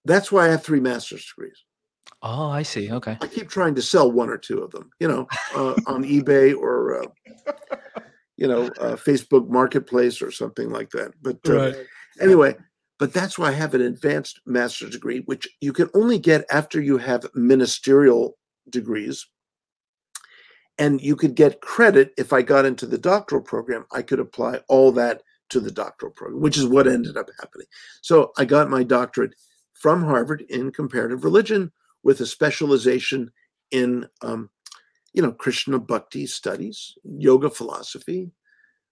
[0.04, 1.64] That's why I have three master's degrees.
[2.22, 2.90] Oh, I see.
[2.90, 3.16] Okay.
[3.20, 6.56] I keep trying to sell one or two of them, you know, uh, on eBay
[6.56, 7.52] or, uh,
[8.36, 11.12] you know, uh, Facebook Marketplace or something like that.
[11.22, 11.72] But uh,
[12.20, 12.56] anyway,
[12.98, 16.80] but that's why I have an advanced master's degree, which you can only get after
[16.80, 18.36] you have ministerial
[18.68, 19.26] degrees.
[20.78, 23.84] and you could get credit if I got into the doctoral program.
[23.92, 27.66] I could apply all that to the doctoral program, which is what ended up happening.
[28.00, 29.34] So I got my doctorate
[29.74, 31.72] from Harvard in comparative religion
[32.04, 33.30] with a specialization
[33.70, 34.50] in, um,
[35.12, 38.30] you know, Krishna Bhakti studies, yoga philosophy,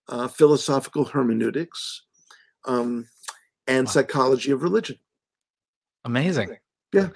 [0.08, 2.02] uh, philosophical hermeneutics,
[2.64, 3.06] um,
[3.68, 3.92] and Wow.
[3.92, 4.96] psychology of religion.
[6.04, 6.56] Amazing.
[6.92, 7.08] Yeah.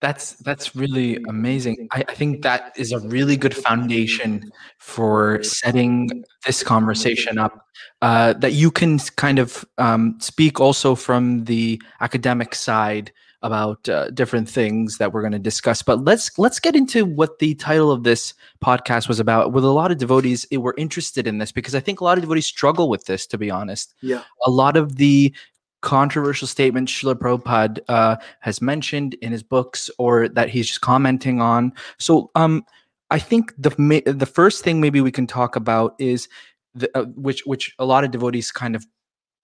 [0.00, 1.88] That's that's really amazing.
[1.90, 4.44] I, I think that is a really good foundation
[4.78, 7.66] for setting this conversation up.
[8.00, 13.10] Uh, that you can kind of um, speak also from the academic side
[13.42, 15.82] about uh, different things that we're going to discuss.
[15.82, 19.52] But let's let's get into what the title of this podcast was about.
[19.52, 22.18] With a lot of devotees, eh, were interested in this because I think a lot
[22.18, 23.26] of devotees struggle with this.
[23.28, 24.22] To be honest, Yeah.
[24.46, 25.34] a lot of the
[25.80, 31.40] controversial statements Srila Prabhupada uh, has mentioned in his books or that he's just commenting
[31.40, 31.72] on.
[31.98, 32.64] So um,
[33.10, 33.70] I think the
[34.04, 36.28] the first thing maybe we can talk about is
[36.74, 38.86] the, uh, which which a lot of devotees kind of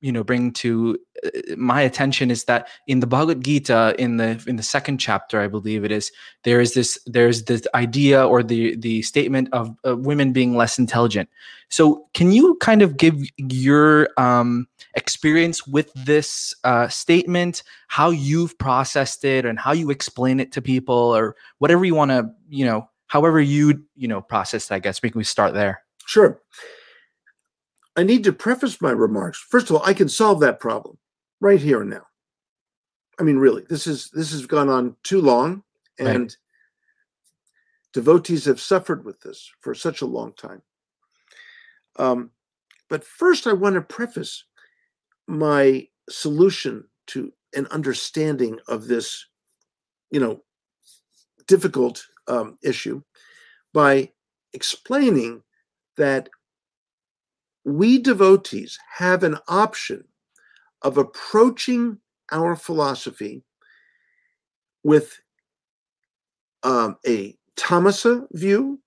[0.04, 4.44] you know bring to uh, my attention is that in the Bhagavad Gita in the
[4.46, 6.12] in the second chapter I believe it is
[6.42, 10.78] there is this there's this idea or the the statement of uh, women being less
[10.78, 11.30] intelligent.
[11.70, 18.58] So can you kind of give your um, experience with this uh, statement, how you've
[18.58, 22.66] processed it, and how you explain it to people, or whatever you want to, you
[22.66, 24.70] know, however you, you know, process.
[24.70, 25.82] it, I guess we can we start there.
[26.04, 26.42] Sure.
[27.96, 29.38] I need to preface my remarks.
[29.38, 30.98] First of all, I can solve that problem
[31.40, 32.06] right here and now.
[33.18, 35.62] I mean, really, this is this has gone on too long,
[36.00, 36.16] Right.
[36.16, 36.36] and
[37.92, 40.62] devotees have suffered with this for such a long time.
[41.96, 42.30] Um,
[42.88, 44.44] but first, I want to preface
[45.28, 49.24] my solution to an understanding of this,
[50.10, 50.42] you know,
[51.46, 53.00] difficult um, issue
[53.72, 54.10] by
[54.54, 55.42] explaining
[55.96, 56.28] that
[57.64, 60.04] we devotees have an option
[60.82, 61.98] of approaching
[62.30, 63.42] our philosophy
[64.82, 65.18] with
[66.62, 68.80] um, a tamasa view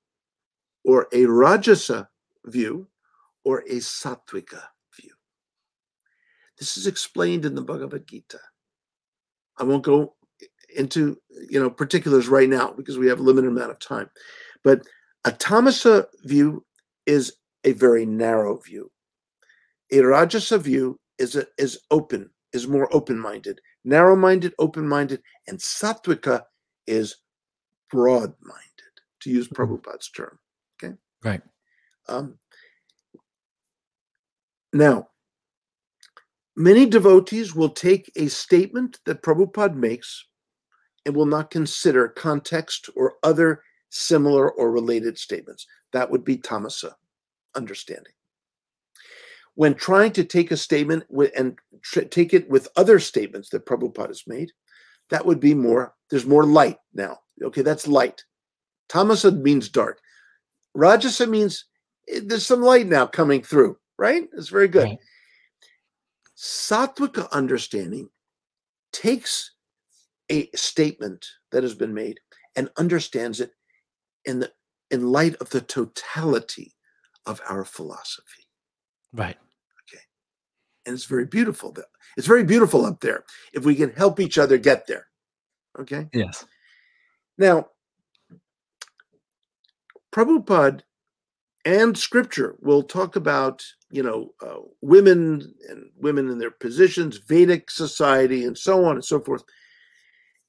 [0.83, 2.07] or a rajasa
[2.45, 2.87] view
[3.43, 4.61] or a sattvika
[4.99, 5.11] view.
[6.59, 8.39] This is explained in the Bhagavad Gita.
[9.57, 10.13] I won't go
[10.75, 11.17] into
[11.49, 14.09] you know particulars right now because we have a limited amount of time.
[14.63, 14.85] But
[15.25, 16.65] a tamasa view
[17.05, 17.33] is
[17.67, 18.89] a very narrow view.
[19.91, 26.43] A rajasa view is a, is open, is more open-minded, narrow-minded, open-minded, and sattvika
[26.87, 27.17] is
[27.91, 29.55] broad-minded, to use Mhm.
[29.57, 30.39] Prabhupada's term.
[30.75, 30.95] Okay.
[31.23, 31.41] Right.
[32.07, 32.39] Um,
[34.71, 35.09] now,
[36.55, 40.25] many devotees will take a statement that Prabhupada makes
[41.05, 45.65] and will not consider context or other similar or related statements.
[45.93, 46.93] That would be tamasa,
[47.57, 48.13] understanding.
[49.55, 53.65] When trying to take a statement with, and tr- take it with other statements that
[53.65, 54.51] Prabhupada has made,
[55.09, 57.17] that would be more, there's more light now.
[57.43, 58.23] Okay, that's light.
[58.89, 59.99] Tamasa means dark.
[60.75, 61.65] Rajasa means
[62.09, 64.27] eh, there's some light now coming through, right?
[64.37, 64.83] It's very good.
[64.83, 64.99] Right.
[66.37, 68.09] Sattvika understanding
[68.93, 69.51] takes
[70.29, 72.19] a statement that has been made
[72.55, 73.51] and understands it
[74.25, 74.51] in the
[74.91, 76.73] in light of the totality
[77.27, 78.47] of our philosophy.
[79.13, 79.37] Right.
[79.83, 80.01] Okay.
[80.85, 81.75] And it's very beautiful.
[82.17, 85.05] It's very beautiful up there if we can help each other get there.
[85.79, 86.07] Okay.
[86.13, 86.45] Yes.
[87.37, 87.67] Now,
[90.11, 90.81] Prabhupada
[91.65, 97.69] and Scripture will talk about, you know, uh, women and women in their positions, Vedic
[97.69, 99.43] society, and so on and so forth,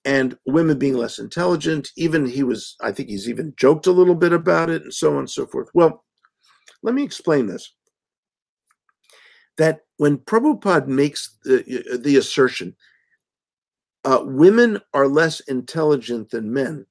[0.05, 1.91] and women being less intelligent.
[1.97, 5.13] Even he was, I think he's even joked a little bit about it, and so
[5.13, 5.69] on and so forth.
[5.75, 6.05] Well,
[6.83, 7.73] let me explain this.
[9.57, 12.77] That when Prabhupada makes the, the assertion,
[14.05, 16.87] uh, women are less intelligent than men,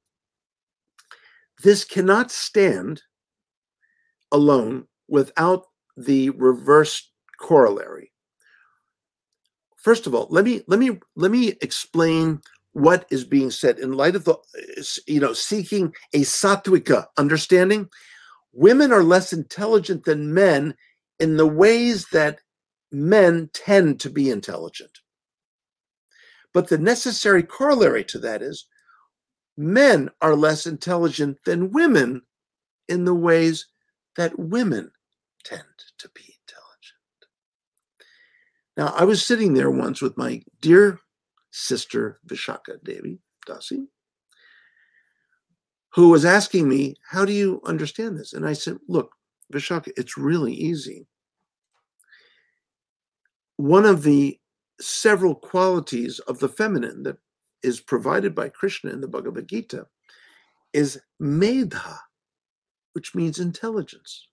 [1.63, 3.02] this cannot stand
[4.31, 5.65] alone without
[5.96, 7.10] the reverse
[7.40, 8.12] corollary.
[9.77, 12.42] First of all, let me let me let me explain
[12.73, 14.35] what is being said in light of the
[15.08, 17.90] you know seeking a sattvika understanding.
[18.58, 20.73] Women are less intelligent than men
[21.19, 22.39] in the ways that
[22.91, 24.97] men tend to be intelligent.
[26.55, 28.65] But the necessary corollary to that is
[29.55, 32.23] men are less intelligent than women
[32.87, 33.67] in the ways
[34.15, 34.89] that women
[35.43, 35.62] tend
[35.99, 36.97] to be intelligent.
[38.75, 40.99] Now, I was sitting there once with my dear
[41.51, 43.85] sister Visakha Devi Dasi,
[45.98, 48.33] who was asking me, How do you understand this?
[48.33, 49.12] And I said, Look,
[49.52, 51.08] Visakha, it's really easy.
[53.56, 54.39] One of the
[54.79, 57.17] several qualities of the feminine that
[57.63, 59.87] is provided by Krishna in the Bhagavad Gita
[60.71, 61.98] is medha,
[62.93, 64.27] which means intelligence.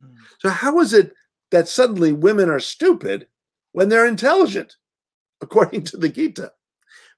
[0.00, 0.14] Mm.
[0.38, 1.12] So, how is it
[1.50, 3.26] that suddenly women are stupid
[3.72, 4.76] when they're intelligent,
[5.40, 6.52] according to the Gita?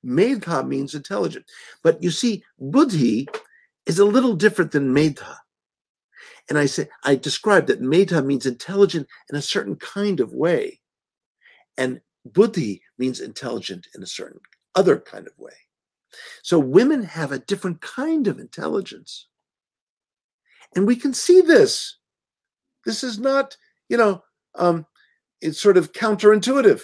[0.03, 1.45] Medha means intelligent.
[1.83, 3.29] But you see, buddhi
[3.89, 5.39] is a little different than medha.
[6.49, 10.81] And I say I describe that medha means intelligent in a certain kind of way.
[11.77, 14.41] And buddhi means intelligent in a certain
[14.75, 15.53] other kind of way.
[16.43, 19.27] So women have a different kind of intelligence.
[20.77, 21.97] And we can see this.
[22.85, 23.57] This is not,
[23.89, 24.23] you know,
[24.55, 24.87] um,
[25.41, 26.83] it's sort of counterintuitive.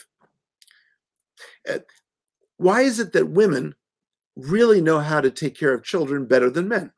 [1.68, 1.78] Uh,
[2.57, 3.74] why is it that women
[4.37, 6.93] really know how to take care of children better than men?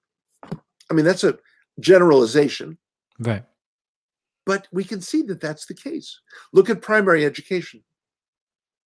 [0.91, 1.39] I mean, that's a
[1.81, 2.79] generalization,
[3.19, 3.45] Right.
[4.45, 6.21] but we can see that that's the case.
[6.53, 7.83] Look at primary education.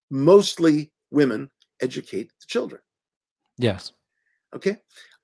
[0.10, 2.82] Mostly women educate the children.
[3.58, 3.92] Yes.
[4.56, 4.78] Okay.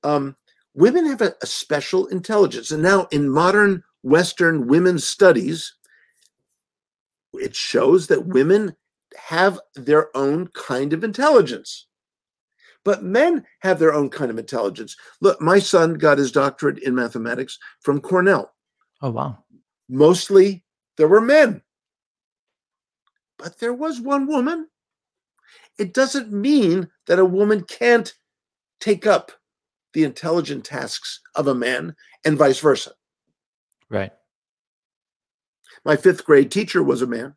[0.03, 0.35] Um,
[0.75, 2.71] women have a, a special intelligence.
[2.71, 5.73] And now in modern Western women's studies,
[7.33, 8.75] it shows that women
[9.17, 11.87] have their own kind of intelligence.
[12.85, 14.95] But men have their own kind of intelligence.
[15.19, 18.53] Look, my son got his doctorate in mathematics from Cornell.
[19.01, 19.39] Oh wow.
[19.89, 20.63] Mostly
[20.95, 21.61] there were men,
[23.37, 24.69] but there was one woman.
[25.77, 28.13] It doesn't mean that a woman can't
[28.79, 29.31] take up
[29.93, 32.91] the intelligent tasks of a man and vice versa.
[33.89, 34.11] Right.
[35.83, 37.35] My fifth grade teacher was a man,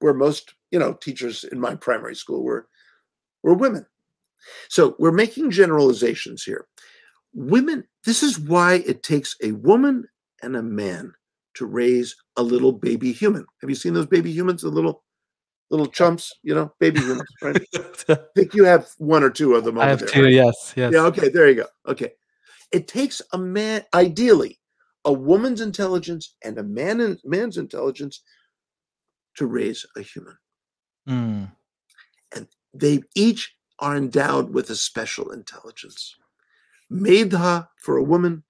[0.00, 2.68] where most, you know, teachers in my primary school were
[3.42, 3.86] were women.
[4.68, 6.66] So we're making generalizations here.
[7.34, 10.04] Women, this is why it takes a woman
[10.42, 11.12] and a man
[11.54, 13.44] to raise a little baby human.
[13.60, 15.02] Have you seen those baby humans, the little
[15.70, 17.56] little chumps, you know, baby humans, right?
[18.08, 20.08] I think you have one or two of them over I have there.
[20.08, 20.24] two.
[20.24, 20.32] right?
[20.32, 20.74] Yes.
[20.76, 20.92] Yes.
[20.92, 21.66] Yeah, okay, there you go.
[21.88, 22.12] Okay.
[22.72, 24.58] It takes a man, ideally,
[25.04, 28.22] a woman's intelligence and a man man's intelligence
[29.36, 30.36] to raise a human.
[31.08, 31.52] Mm.
[32.74, 36.14] They each are endowed with a special intelligence.
[36.90, 38.44] Medha for a woman,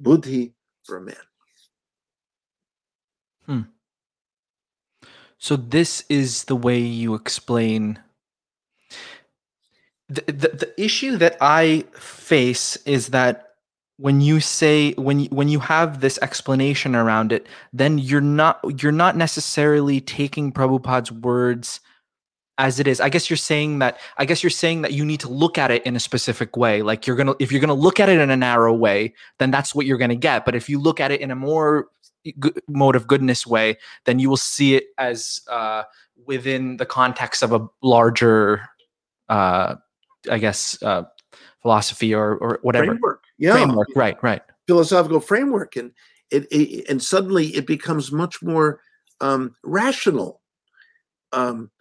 [0.00, 1.14] buddhi for a man.
[3.46, 3.60] Hmm.
[5.38, 7.98] So this is the way you explain.
[10.08, 13.54] The, the the issue that I face is that
[13.96, 18.60] when you say when you, when you have this explanation around it, then you're not
[18.82, 21.80] you're not necessarily taking Prabhupada's words
[22.62, 23.00] as it is.
[23.00, 25.72] I guess you're saying that I guess you're saying that you need to look at
[25.72, 26.80] it in a specific way.
[26.80, 29.74] Like you're gonna if you're gonna look at it in a narrow way, then that's
[29.74, 30.44] what you're gonna get.
[30.44, 31.88] But if you look at it in a more
[32.38, 35.82] good, mode of goodness way, then you will see it as uh,
[36.24, 38.62] within the context of a larger,
[39.28, 39.74] uh,
[40.30, 41.02] I guess, uh,
[41.62, 43.24] philosophy or or whatever Framework.
[43.38, 43.52] Yeah.
[43.54, 43.88] framework.
[43.96, 44.42] Right, right.
[44.68, 45.74] Philosophical framework.
[45.74, 45.90] And
[46.30, 48.80] it, it and suddenly it becomes much more
[49.20, 50.40] um, rational.
[51.32, 51.72] Um,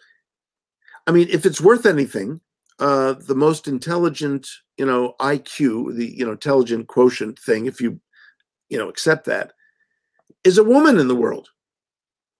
[1.11, 2.39] I mean, if it's worth anything,
[2.79, 4.47] uh, the most intelligent,
[4.77, 7.99] you know, IQ, the you know intelligent quotient thing, if you
[8.69, 9.51] you know accept that,
[10.45, 11.49] is a woman in the world.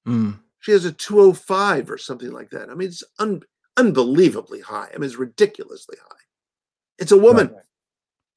[0.07, 0.39] Mm.
[0.61, 2.69] She has a 205 or something like that.
[2.69, 3.43] I mean, it's un-
[3.76, 4.88] unbelievably high.
[4.93, 6.15] I mean, it's ridiculously high.
[6.97, 7.53] It's a woman.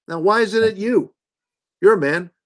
[0.09, 1.15] Now, why isn't it you?
[1.81, 2.31] You're a man.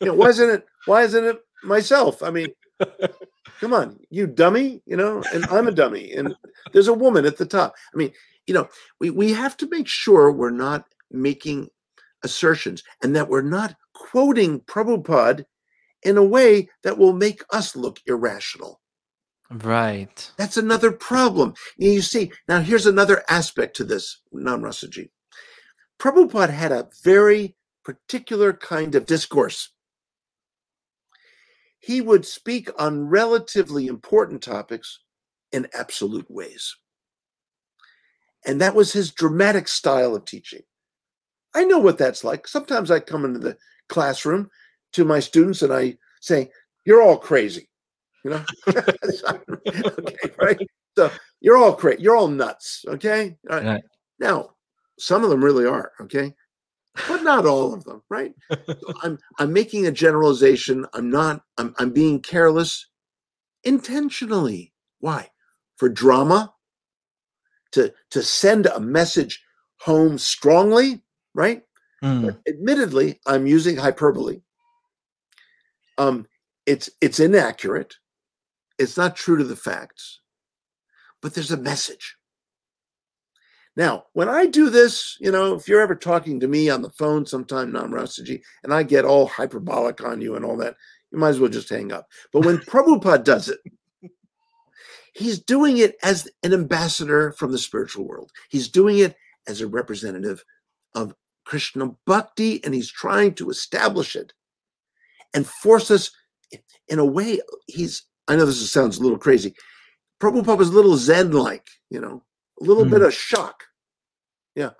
[0.00, 0.66] You know, why isn't it?
[0.84, 2.22] Why isn't it myself?
[2.22, 2.48] I mean,
[3.60, 4.82] come on, you dummy.
[4.86, 6.34] You know, and I'm a dummy, and
[6.72, 7.74] there's a woman at the top.
[7.92, 8.12] I mean,
[8.46, 8.68] you know,
[9.00, 11.68] we we have to make sure we're not making
[12.24, 15.44] assertions and that we're not quoting Prabhupada
[16.02, 18.80] in a way that will make us look irrational.
[19.50, 20.32] right.
[20.36, 21.54] That's another problem.
[21.76, 25.10] You see, now here's another aspect to this, Namrasaji.
[25.98, 29.70] Prabhupada had a very particular kind of discourse.
[31.84, 35.00] He would speak on relatively important topics
[35.52, 36.74] in absolute ways.
[38.46, 40.62] And that was his dramatic style of teaching.
[41.54, 42.48] I know what that's like.
[42.48, 43.58] Sometimes I come into the
[43.90, 44.48] classroom
[44.94, 46.50] to my students and I say,
[46.86, 47.68] You're all crazy.
[48.24, 48.44] You know?
[48.68, 50.58] okay, right?
[50.96, 51.10] So
[51.42, 52.02] you're all crazy.
[52.02, 52.84] You're all nuts.
[52.88, 53.36] Okay.
[53.50, 53.66] All right.
[53.66, 53.84] Right.
[54.18, 54.50] Now,
[54.98, 55.92] some of them really are.
[56.00, 56.34] Okay.
[57.08, 58.32] But not all of them, right?
[58.66, 60.86] So I'm I'm making a generalization.
[60.94, 62.86] I'm not, I'm I'm being careless
[63.64, 64.72] intentionally.
[65.00, 65.30] Why?
[65.76, 66.54] For drama?
[67.72, 69.42] To to send a message
[69.80, 71.04] home strongly?
[71.34, 71.62] right?
[72.02, 72.38] Mm.
[72.48, 74.40] Admittedly, I'm using hyperbole.
[75.98, 76.26] Um,
[76.66, 77.96] it's it's inaccurate.
[78.78, 80.20] It's not true to the facts,
[81.20, 82.16] but there's a message.
[83.76, 86.90] Now, when I do this, you know, if you're ever talking to me on the
[86.90, 90.76] phone sometime, Nam Rasaji, and I get all hyperbolic on you and all that,
[91.10, 92.08] you might as well just hang up.
[92.32, 93.58] But when Prabhupada does it,
[95.12, 98.30] he's doing it as an ambassador from the spiritual world.
[98.48, 99.16] He's doing it
[99.48, 100.44] as a representative
[100.94, 101.14] of
[101.44, 104.32] Krishna Bhakti, and he's trying to establish it
[105.34, 106.12] and force us
[106.88, 107.40] in a way.
[107.66, 109.54] He's, I know this sounds a little crazy.
[110.20, 112.22] Prabhupada was a little Zen like, you know,
[112.60, 112.90] a little Hmm.
[112.90, 113.64] bit of shock.
[114.54, 114.70] Yeah.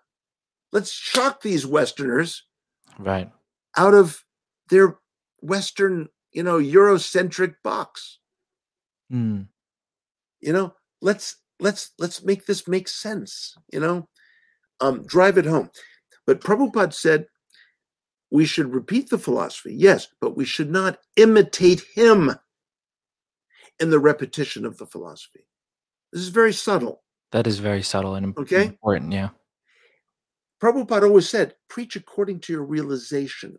[0.73, 2.45] Let's shock these Westerners
[2.99, 3.31] Right.
[3.77, 4.25] out of
[4.71, 4.99] their
[5.41, 8.19] Western, you know, Eurocentric box.
[9.13, 9.49] Mm.
[10.41, 14.09] you know let's let's let's make this make sense you know
[14.81, 15.71] um drive it home
[16.27, 17.27] but prabhupada said
[18.31, 22.31] we should repeat the philosophy yes but we should not imitate him
[23.79, 25.47] in the repetition of the philosophy
[26.13, 27.04] this is very subtle
[27.35, 28.67] That is very subtle and Okay.
[28.67, 29.13] important.
[29.13, 29.31] Yeah.
[30.63, 33.59] prabhupada always said preach according to your realization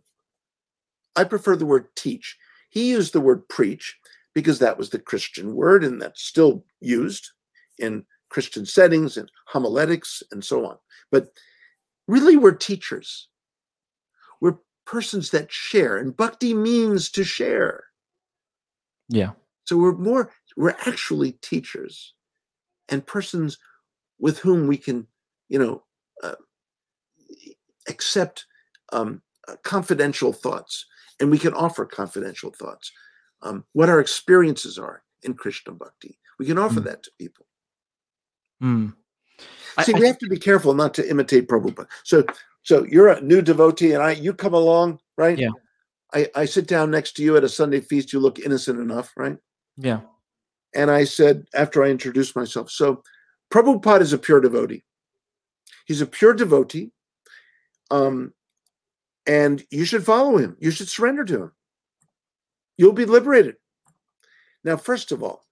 [1.18, 2.38] i prefer the word teach
[2.70, 3.96] he used the word preach
[4.34, 7.30] because that was the christian word and that's still used
[7.78, 10.78] in christian settings and homiletics and so on
[11.12, 11.24] but
[12.08, 13.28] really we're teachers
[14.42, 17.84] we're persons that share and bhakti means to share
[19.10, 19.32] Yeah.
[19.66, 22.14] so we're more we're actually teachers
[22.90, 23.58] and persons
[24.20, 25.08] with whom we can
[25.50, 25.84] you know
[26.24, 26.36] uh,
[27.88, 28.46] accept
[28.94, 30.86] um, uh, confidential thoughts
[31.20, 32.92] and we can offer confidential thoughts
[33.42, 36.86] um, what our experiences are in krishna bhakti we can offer Mm.
[36.86, 37.46] that to people
[38.64, 38.94] Mm.
[39.84, 42.26] See I we have to be careful not to imitate prabhupada so
[42.64, 45.52] so you're a new devotee and i you come along right Yeah.
[46.14, 49.12] I, I sit down next to you at a sunday feast you look innocent enough
[49.18, 49.38] right
[49.78, 50.00] Yeah.
[50.76, 53.02] And I said, after I introduced myself, so
[53.52, 54.84] Prabhupada is a pure devotee.
[55.86, 56.92] He's a pure devotee.
[57.90, 58.34] Um,
[59.26, 60.58] and you should follow him.
[60.60, 61.52] You should surrender to him.
[62.78, 63.56] You'll be liberated.
[64.64, 65.46] Now, first of all,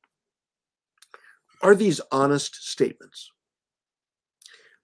[1.62, 3.32] are these honest statements?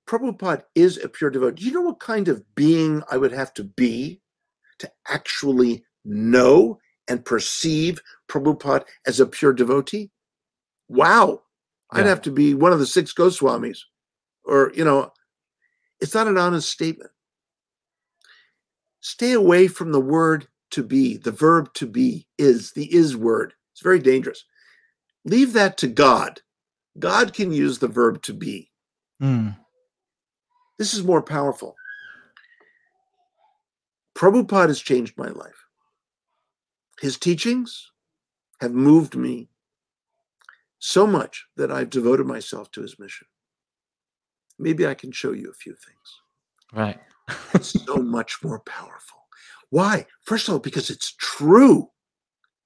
[0.07, 1.61] Prabhupada is a pure devotee.
[1.61, 4.21] Do you know what kind of being I would have to be
[4.79, 10.09] to actually know and perceive Prabhupada as a pure devotee?
[10.89, 11.43] Wow.
[11.91, 12.09] I'd Yeah.
[12.09, 13.79] have to be one of the six Goswamis.
[14.43, 15.13] Or, you know,
[15.99, 17.11] it's not an honest statement.
[19.01, 23.53] Stay away from the word to be, the verb to be is, the is word.
[23.71, 24.43] It's very dangerous.
[25.25, 26.41] Leave that to God.
[26.97, 28.71] God can use the verb to be.
[29.21, 29.57] Mm.
[30.77, 31.75] This is more powerful.
[34.15, 35.65] Prabhupada has changed my life.
[36.99, 37.91] His teachings
[38.59, 39.49] have moved me
[40.79, 43.27] so much that I've devoted myself to his mission.
[44.57, 46.21] Maybe I can show you a few things.
[46.73, 46.99] Right.
[47.53, 49.19] It's so much more powerful.
[49.69, 50.05] Why?
[50.23, 51.89] First of all, because it's true,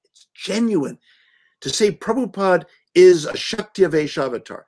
[0.06, 0.98] it's genuine.
[1.62, 4.66] To say Prabhupada is a Shakti Avesh avatar,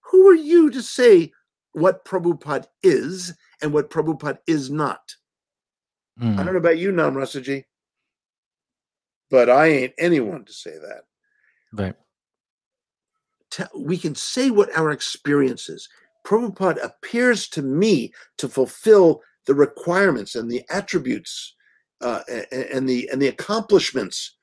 [0.00, 1.32] who are you to say
[1.72, 5.14] what Prabhupada is and what Prabhupada is not?
[6.18, 6.36] I Mm.
[6.36, 7.64] don't know about you, Nam Rasaji,
[9.28, 11.02] but I ain't anyone to say that.
[11.72, 11.94] Right.
[13.74, 15.88] We can say what our experience is.
[16.24, 21.54] Prabhupada appears to me to fulfill the requirements and the attributes
[22.00, 24.36] uh, and the and the accomplishments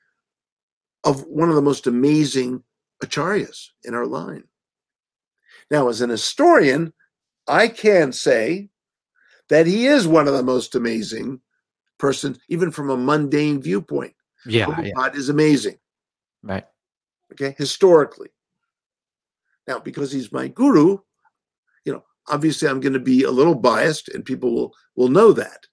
[1.04, 2.62] of one of the most amazing
[3.02, 4.44] acharyas in our line.
[5.70, 6.92] Now, as an historian,
[7.46, 8.70] I can say
[9.50, 11.40] that he is one of the most amazing
[11.98, 14.14] persons, even from a mundane viewpoint.
[14.46, 14.66] Yeah.
[14.68, 14.92] yeah.
[14.92, 15.78] Prabhupada is amazing
[16.42, 16.66] Right.
[17.32, 18.28] okay historically
[19.66, 20.98] now because he's my guru
[21.84, 25.32] you know obviously i'm going to be a little biased and people will will know
[25.32, 25.66] that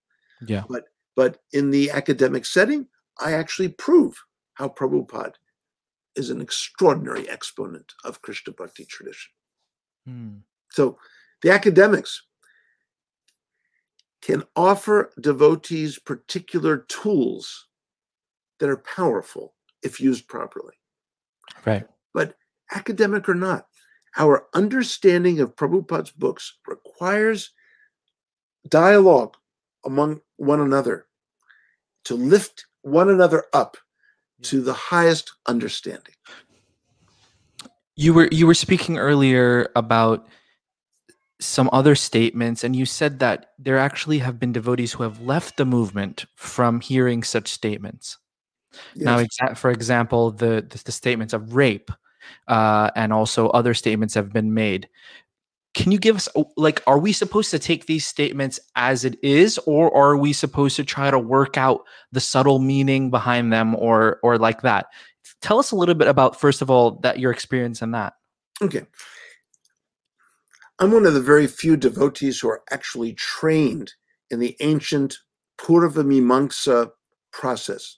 [0.47, 0.63] Yeah.
[0.69, 0.85] but
[1.15, 2.87] but in the academic setting
[3.19, 4.15] i actually prove
[4.53, 5.33] how prabhupada
[6.15, 9.31] is an extraordinary exponent of krishna bhakti tradition
[10.07, 10.41] Mm.
[10.71, 10.97] so
[11.43, 12.23] the academics
[14.23, 17.67] can offer devotees particular tools
[18.59, 20.73] that are powerful if used properly
[21.65, 21.87] Right.
[22.15, 22.35] but
[22.71, 23.67] academic or not,
[24.18, 27.51] our understanding of Prabhupada's books requires
[28.68, 29.36] dialogue
[29.86, 31.05] among one another
[32.05, 33.78] to lift one another up
[34.43, 36.16] to the highest understanding.
[37.95, 40.28] You were you were speaking earlier about
[41.39, 45.57] some other statements, and you said that there actually have been devotees who have left
[45.57, 48.18] the movement from hearing such statements.
[48.95, 49.28] Now, Yes.
[49.41, 51.91] exa- for example, the, the the statements of rape,
[52.47, 54.88] uh, and also other statements have been made.
[55.74, 59.57] Can you give us like, are we supposed to take these statements as it is,
[59.59, 64.19] or are we supposed to try to work out the subtle meaning behind them, or
[64.22, 64.88] or like that?
[65.41, 68.13] Tell us a little bit about first of all that your experience in that.
[68.61, 68.86] Okay.
[70.80, 73.93] I'm one of the very few devotees who are actually trained
[74.30, 75.19] in the ancient
[75.57, 76.91] Purva Mimamsa
[77.32, 77.97] process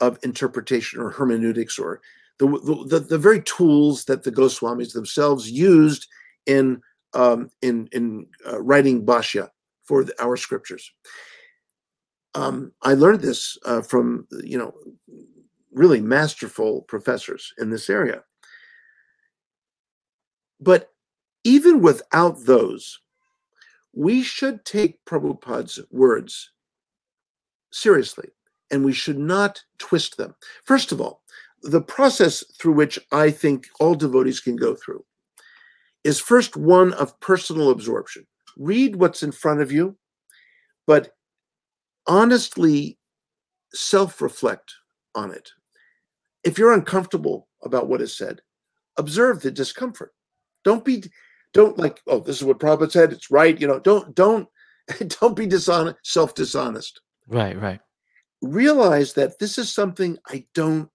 [0.00, 2.00] of interpretation or hermeneutics or
[2.38, 2.46] the,
[2.88, 6.06] the, the, very tools that the Goswamis themselves used
[6.46, 6.80] in,
[7.14, 9.48] um, in, in uh, writing Bhashya
[9.84, 10.92] for the, our scriptures.
[12.34, 14.74] Um, I learned this uh, from, you know,
[15.72, 18.22] really masterful professors in this area.
[20.60, 20.90] But
[21.44, 23.00] even without those,
[23.94, 26.50] we should take Prabhupada's words
[27.72, 28.28] seriously
[28.70, 30.34] and we should not twist them.
[30.64, 31.22] First of all,
[31.62, 35.04] the process through which I think all devotees can go through
[36.04, 38.26] is first one of personal absorption.
[38.56, 39.96] Read what's in front of you,
[40.86, 41.12] but
[42.06, 42.98] honestly
[43.74, 44.72] self reflect
[45.14, 45.50] on it.
[46.44, 48.40] If you're uncomfortable about what is said,
[48.96, 50.12] observe the discomfort.
[50.64, 51.04] Don't be
[51.52, 53.60] don't like, oh, this is what Prabhupada said, it's right.
[53.60, 54.48] You know, don't don't
[55.20, 57.00] don't be dishonest, self-dishonest.
[57.26, 57.80] Right, right.
[58.42, 60.88] Realize that this is something I don't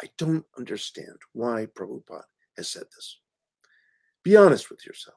[0.00, 2.22] I don't understand why Prabhupada
[2.56, 3.18] has said this.
[4.22, 5.16] Be honest with yourself.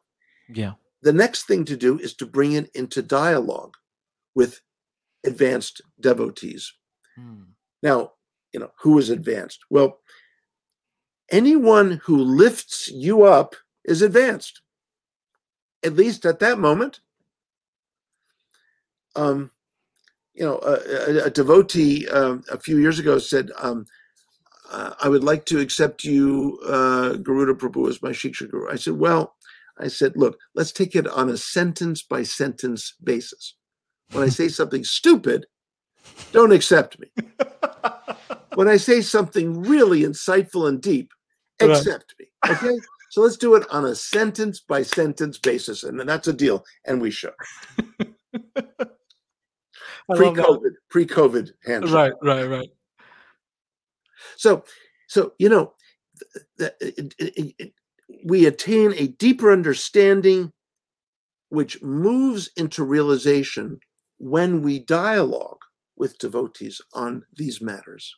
[0.53, 0.73] Yeah.
[1.01, 3.75] The next thing to do is to bring it into dialogue
[4.35, 4.61] with
[5.25, 6.71] advanced devotees.
[7.15, 7.43] Hmm.
[7.83, 8.13] Now,
[8.53, 9.59] you know, who is advanced?
[9.69, 9.99] Well,
[11.31, 13.55] anyone who lifts you up
[13.85, 14.61] is advanced,
[15.83, 16.99] at least at that moment.
[19.15, 19.51] Um,
[20.33, 23.85] you know, a, a, a devotee um, a few years ago said, um,
[24.71, 28.71] uh, I would like to accept you, uh, Garuda Prabhu, as my Shiksha Guru.
[28.71, 29.35] I said, Well,
[29.81, 33.55] I said, look, let's take it on a sentence by sentence basis.
[34.11, 35.45] When I say something stupid,
[36.31, 37.11] don't accept me.
[38.55, 41.11] when I say something really insightful and deep,
[41.59, 42.27] accept me.
[42.47, 42.77] Okay.
[43.09, 45.83] So let's do it on a sentence by sentence basis.
[45.83, 46.63] And then that's a deal.
[46.85, 47.33] And we should.
[47.89, 48.37] pre
[50.09, 51.93] COVID, pre COVID handshake.
[51.93, 52.69] Right, right, right.
[54.37, 54.63] So,
[55.07, 55.73] so you know,
[56.57, 57.73] it- it- it-
[58.25, 60.51] we attain a deeper understanding,
[61.49, 63.79] which moves into realization
[64.17, 65.61] when we dialogue
[65.95, 68.15] with devotees on these matters.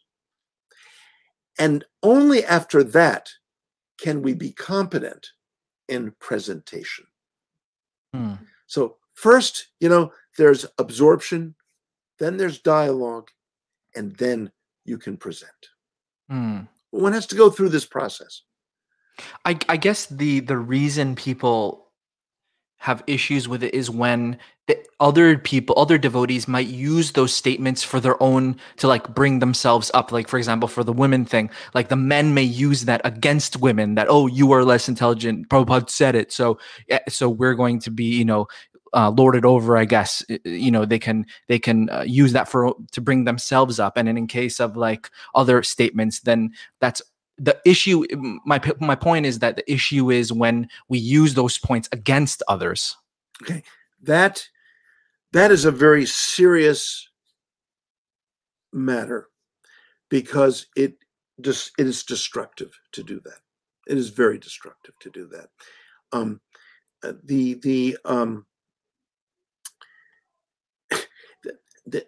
[1.57, 3.29] And only after that
[3.97, 5.31] can we be competent
[5.87, 7.05] in presentation.
[8.13, 8.35] Hmm.
[8.67, 11.55] So, first, you know, there's absorption,
[12.19, 13.29] then there's dialogue,
[13.95, 14.51] and then
[14.85, 15.69] you can present.
[16.29, 16.61] Hmm.
[16.91, 18.41] One has to go through this process.
[19.45, 21.83] I, I guess the the reason people
[22.77, 27.81] have issues with it is when the other people other devotees might use those statements
[27.81, 31.49] for their own to like bring themselves up like for example for the women thing
[31.73, 35.89] like the men may use that against women that oh you are less intelligent Prabhupada
[35.89, 36.57] said it so
[37.07, 38.47] so we're going to be you know
[38.93, 42.73] uh, lorded over i guess you know they can they can uh, use that for
[42.91, 47.01] to bring themselves up and in case of like other statements then that's
[47.37, 48.05] the issue
[48.45, 52.95] my my point is that the issue is when we use those points against others
[53.41, 53.63] Okay.
[54.01, 54.47] That
[55.31, 57.09] that is a very serious
[58.71, 59.29] matter
[60.09, 60.95] because it
[61.41, 63.39] just it is destructive to do that.
[63.87, 65.49] It is very destructive to do that.
[66.11, 66.39] Um,
[67.03, 68.45] uh, the the um,
[71.85, 72.05] the,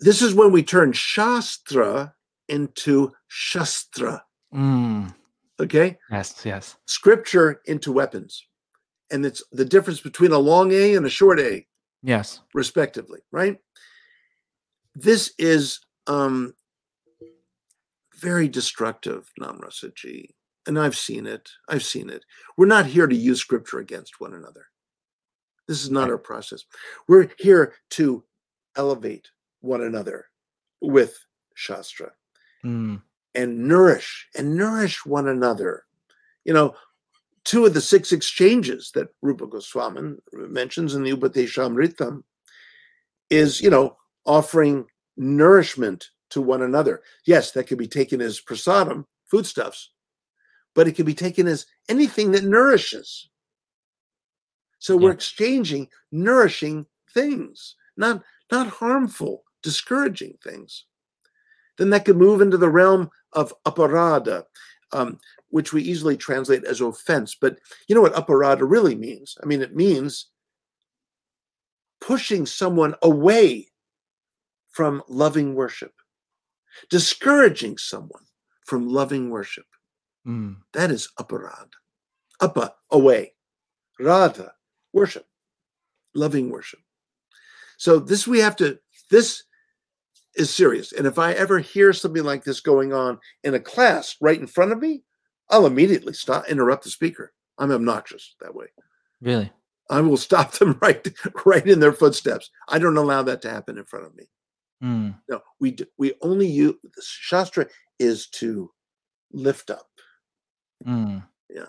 [0.00, 2.14] this is when we turn shastra
[2.48, 4.24] into shastra.
[4.54, 5.14] Mm,
[5.60, 8.46] Okay, yes yes scripture into weapons,
[9.10, 11.66] and it's the difference between a long A and a short A.
[12.02, 13.58] yes respectively, right?
[14.94, 16.54] This is um,
[18.16, 20.30] very destructive, Namrasaji.
[20.66, 21.48] And I've seen it.
[21.68, 22.24] I've seen it.
[22.56, 24.66] We're not here to use scripture against one another.
[25.68, 26.10] This is not Right.
[26.12, 26.64] our process.
[27.08, 28.24] We're here to
[28.80, 29.28] elevate
[29.60, 30.26] one another
[30.80, 31.18] with
[31.54, 32.12] Shastra
[32.64, 33.00] Mm,
[33.34, 35.84] and nourish and nourish one another.
[36.44, 36.74] You know,
[37.44, 42.22] two of the six exchanges that Rupa Goswami mentions in the Upadeshamritam
[43.30, 47.02] is, you know, offering nourishment to one another.
[47.24, 49.90] Yes, that could be taken as prasadam, foodstuffs,
[50.74, 53.30] but it can be taken as anything that nourishes.
[54.78, 60.84] So we're exchanging nourishing things, not not harmful, discouraging things.
[61.78, 64.44] Then that could move into the realm of aparadha,
[64.92, 67.36] um, which we easily translate as offense.
[67.40, 69.36] But you know what aparadha really means?
[69.42, 70.26] I mean, it means
[72.00, 73.68] pushing someone away
[74.70, 75.92] from loving worship,
[76.88, 78.24] discouraging someone
[78.66, 79.66] from loving worship.
[80.26, 80.56] Mm.
[80.72, 81.68] That is aparadha.
[82.40, 83.34] Apa, away.
[83.98, 84.52] Radha,
[84.92, 85.26] worship,
[86.14, 86.80] loving worship.
[87.80, 88.78] So this we have to,
[89.08, 89.44] this
[90.34, 90.92] is serious.
[90.92, 94.46] And if I ever hear something like this going on in a class right in
[94.46, 95.02] front of me,
[95.48, 97.32] I'll immediately stop, interrupt the speaker.
[97.56, 98.66] I'm obnoxious that way.
[99.22, 99.50] Really?
[99.88, 101.08] I will stop them right,
[101.46, 102.50] right in their footsteps.
[102.68, 104.24] I don't allow that to happen in front of me.
[104.84, 105.14] Mm.
[105.30, 107.66] No, we do, we only use the Shastra
[107.98, 108.70] is to
[109.32, 109.88] lift up.
[110.86, 111.26] Mm.
[111.48, 111.64] Yeah.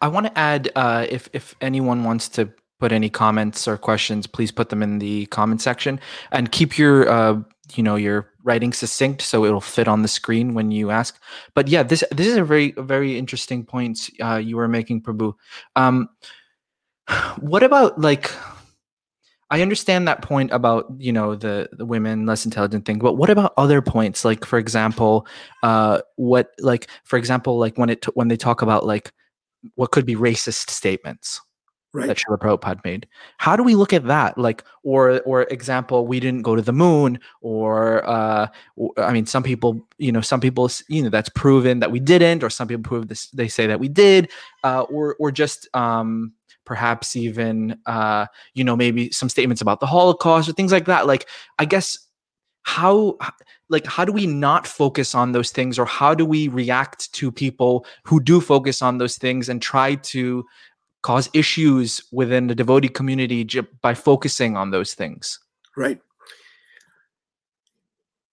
[0.00, 2.52] I want to add uh, if if anyone wants to
[2.82, 6.00] put any comments or questions, please put them in the comment section
[6.32, 7.40] and keep your uh,
[7.76, 11.16] you know your writing succinct so it'll fit on the screen when you ask.
[11.54, 15.34] But yeah, this this is a very very interesting point uh, you were making, Prabhu.
[15.76, 16.08] Um,
[17.38, 18.32] what about like?
[19.50, 23.30] I understand that point about you know the the women less intelligent thing, but what
[23.30, 24.24] about other points?
[24.24, 25.28] Like for example,
[25.62, 29.12] uh, what like for example, like when it when they talk about like
[29.76, 31.40] what could be racist statements
[31.94, 32.06] Right.
[32.06, 33.06] that Srila Prabhupada made.
[33.36, 34.38] How do we look at that?
[34.38, 38.46] Like, or or example, we didn't go to the moon, or uh,
[38.96, 42.42] I mean, some people, you know, some people, you know, that's proven that we didn't,
[42.42, 44.30] or some people prove this, they say that we did,
[44.64, 46.32] uh, or or just um,
[46.64, 48.24] perhaps even, uh,
[48.54, 51.06] you know, maybe some statements about the Holocaust or things like that.
[51.06, 51.28] Like,
[51.58, 51.98] I guess
[52.62, 53.18] how
[53.68, 57.32] like how do we not focus on those things or how do we react to
[57.32, 60.44] people who do focus on those things and try to
[61.02, 63.44] cause issues within the devotee community
[63.80, 65.38] by focusing on those things
[65.76, 66.00] Right.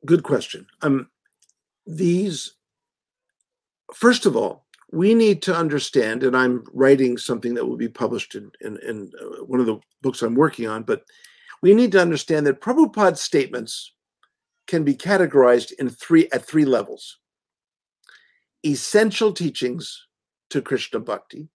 [0.05, 0.67] Good question.
[0.81, 1.09] Um,
[1.85, 2.53] these,
[3.93, 8.35] first of all, we need to understand, and I'm writing something that will be published
[8.35, 11.03] in, in, in uh, one of the books I'm working on, but
[11.61, 13.93] we need to understand that Prabhupada's statements
[14.67, 17.19] can be categorized in three at three levels.
[18.65, 20.07] Essential teachings
[20.49, 21.49] to Krishna Bhakti,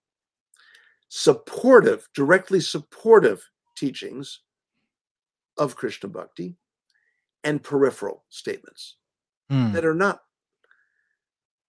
[1.08, 3.42] supportive, directly supportive
[3.76, 4.40] teachings
[5.58, 6.56] of Krishna Bhakti,
[7.44, 8.96] and peripheral statements
[9.50, 10.22] Hmm, that are not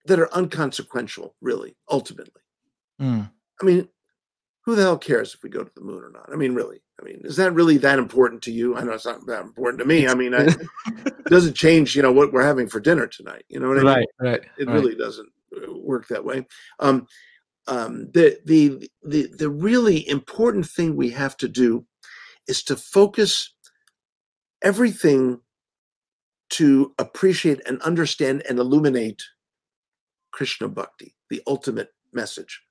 [0.06, 2.42] that are unconsequential, really, ultimately.
[3.00, 3.22] hmm,
[3.62, 3.90] I mean,
[4.62, 6.30] who the hell cares if we go to the moon or not?
[6.32, 6.82] I mean, really.
[7.00, 8.78] I mean, is that really that important to you?
[8.78, 10.08] I know it's not that important to me.
[10.08, 13.44] I mean, I, it doesn't change, you know, what we're having for dinner tonight.
[13.50, 13.88] You know what I mean?
[13.88, 14.74] right right it right.
[14.74, 16.46] really doesn't uh, work that way
[16.80, 17.06] um,
[17.68, 21.86] um, the, the the the really important thing we have to do
[22.48, 23.54] is to focus
[24.64, 25.40] everything
[26.52, 29.24] to appreciate and understand and illuminate
[30.32, 32.62] krishna bhakti the ultimate message.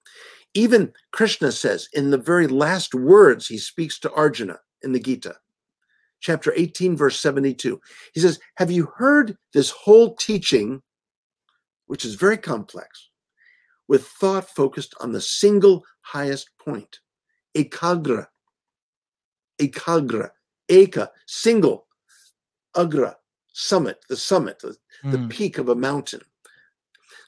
[0.54, 5.34] Even krishna says in the very last words he speaks to arjuna in the gita
[6.20, 7.80] chapter 18 verse 72
[8.14, 10.80] he says have you heard this whole teaching
[11.86, 13.10] which is very complex,
[13.88, 17.00] with thought focused on the single highest point.
[17.56, 18.26] Ekagra.
[19.60, 20.30] Ekagra.
[20.70, 21.86] Eka, single.
[22.76, 23.16] Agra,
[23.52, 26.22] summit, the summit, the, the Hmm, peak of a mountain.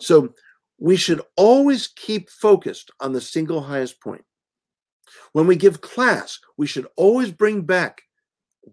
[0.01, 0.35] So
[0.79, 4.25] we should always keep focused on the single highest point.
[5.33, 8.03] When we give class, we should always bring back,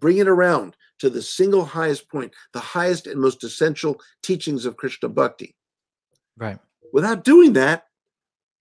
[0.00, 4.76] bring it around to the single highest point, the highest and most essential teachings of
[4.76, 5.54] Krishna Bhakti.
[6.36, 6.58] right
[6.92, 7.86] Without doing that,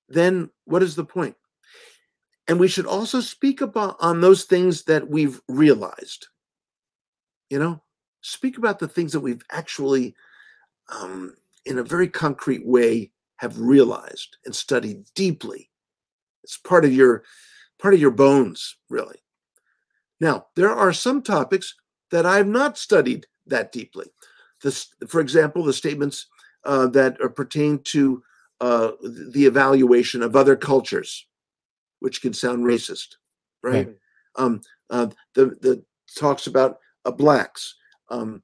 [0.09, 1.35] then what is the point?
[2.47, 6.27] And we should also speak about on those things that we've realized.
[7.49, 7.81] You know,
[8.21, 10.15] speak about the things that we've actually,
[10.89, 15.69] um, in a very concrete way, have realized and studied deeply.
[16.43, 17.23] It's part of your
[17.79, 19.21] part of your bones, really.
[20.19, 21.75] Now, there are some topics
[22.11, 24.05] that I've not studied that deeply.
[24.61, 26.27] This, for example, the statements
[26.65, 28.23] uh, that are pertain to
[28.61, 31.27] uh, the evaluation of other cultures,
[31.99, 33.15] which can sound racist,
[33.61, 33.89] right?
[34.35, 35.83] Um, uh, the the
[36.17, 37.75] talks about uh, blacks.
[38.09, 38.43] Um,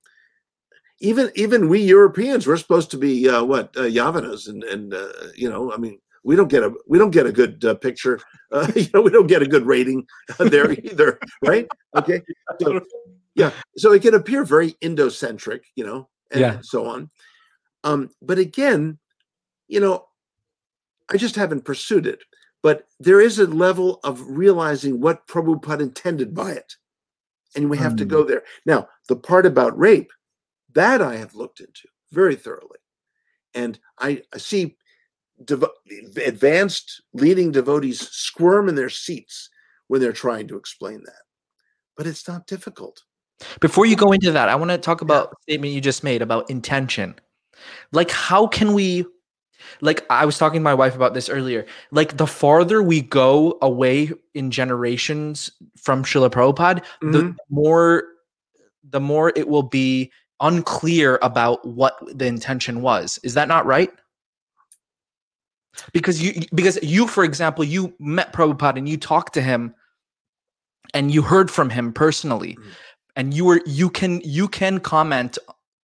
[0.99, 5.07] even even we Europeans, we're supposed to be uh, what uh, Yavanas, and and uh,
[5.35, 8.19] you know, I mean, we don't get a we don't get a good uh, picture.
[8.51, 10.03] Uh, you know, we don't get a good rating
[10.39, 11.67] there either, right?
[11.95, 12.19] Okay,
[12.59, 12.81] so
[13.35, 16.53] yeah, so it can appear very Indo-centric, you know, and, Yeah.
[16.53, 17.11] and so on.
[17.83, 18.97] Um, but again,
[19.67, 20.05] you know,
[21.11, 22.19] I just haven't pursued it.
[22.61, 26.75] but there is a level of realizing what Prabhupada intended by it.
[27.55, 28.43] And we have to go there.
[28.65, 30.11] Now, the part about rape,
[30.73, 32.77] that I have looked into very thoroughly.
[33.55, 34.77] And I, I see
[35.43, 35.69] devo-
[36.25, 39.49] advanced leading devotees squirm in their seats
[39.87, 41.23] when they're trying to explain that.
[41.97, 43.01] But it's not difficult.
[43.61, 46.21] Before you go into that, I want to talk about the statement you just made
[46.21, 47.15] about intention.
[47.91, 49.05] Like, how can we,
[49.81, 51.65] like, I was talking to my wife about this earlier.
[51.91, 57.35] Like, the farther we go away in generations from Srila Prabhupada, the Mhm.
[57.49, 58.03] more,
[58.83, 63.19] the more it will be unclear about what the intention was.
[63.23, 63.91] Is that not right?
[65.93, 69.75] Because you, because you, for example, you met Prabhupada and you talked to him,
[70.93, 72.71] and you heard from him personally Mhm.
[73.15, 75.37] and you were you can you can comment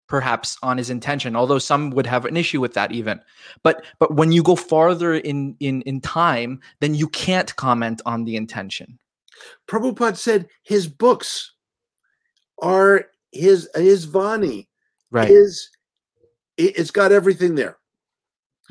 [0.07, 3.19] perhaps on his intention although some would have an issue with that even
[3.63, 8.23] but but when you go farther in in in time then you can't comment on
[8.23, 8.99] the intention
[9.67, 11.53] Prabhupada said his books
[12.61, 14.67] are his his Vani.
[15.11, 15.69] right His
[16.57, 17.77] it, it's got everything there.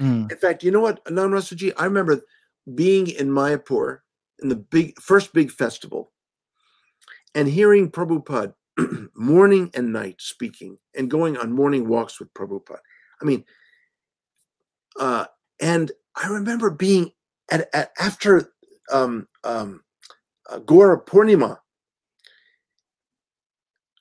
[0.00, 1.72] Mm, In fact, you know what, Anand Rasaji?
[1.76, 2.22] I remember
[2.74, 4.00] being in Mayapur
[4.42, 6.12] in the big first big festival
[7.34, 8.54] and hearing Prabhupada
[9.14, 12.78] morning and night speaking and going on morning walks with Prabhupada.
[13.20, 13.44] I mean,
[14.98, 15.26] uh,
[15.60, 17.12] and I remember being
[17.50, 18.52] at, at after
[18.92, 19.82] um, um,
[20.48, 21.58] uh, Gaura Purnima.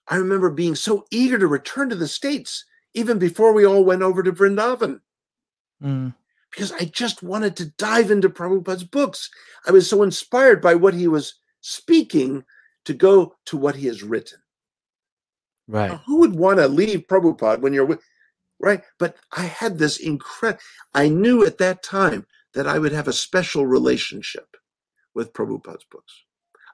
[0.08, 4.02] I remember being so eager to return to the States even before we all went
[4.02, 5.00] over to Vrindavan
[5.82, 6.14] mm,
[6.52, 9.30] because I just wanted to dive into Prabhupada's books.
[9.66, 12.44] I was so inspired by what he was speaking
[12.86, 14.40] to go to what he has written.
[15.68, 18.02] Right Now, who would want to leave Prabhupada when you're with,
[18.60, 18.84] right?
[19.00, 20.62] But I had this incredible,
[20.94, 24.56] I knew at that time that I would have a special relationship
[25.16, 26.14] with Prabhupada's books.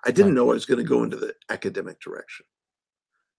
[0.06, 0.36] I didn't Right.
[0.36, 2.46] know I was going to go into the academic direction.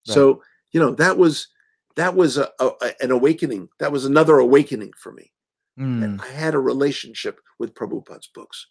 [0.05, 0.43] So,
[0.73, 1.49] you know, that was
[1.97, 3.69] that was a, a- an awakening.
[3.79, 5.33] That was another awakening for me.
[5.79, 8.67] Mm, And I had a relationship with Prabhupada's books.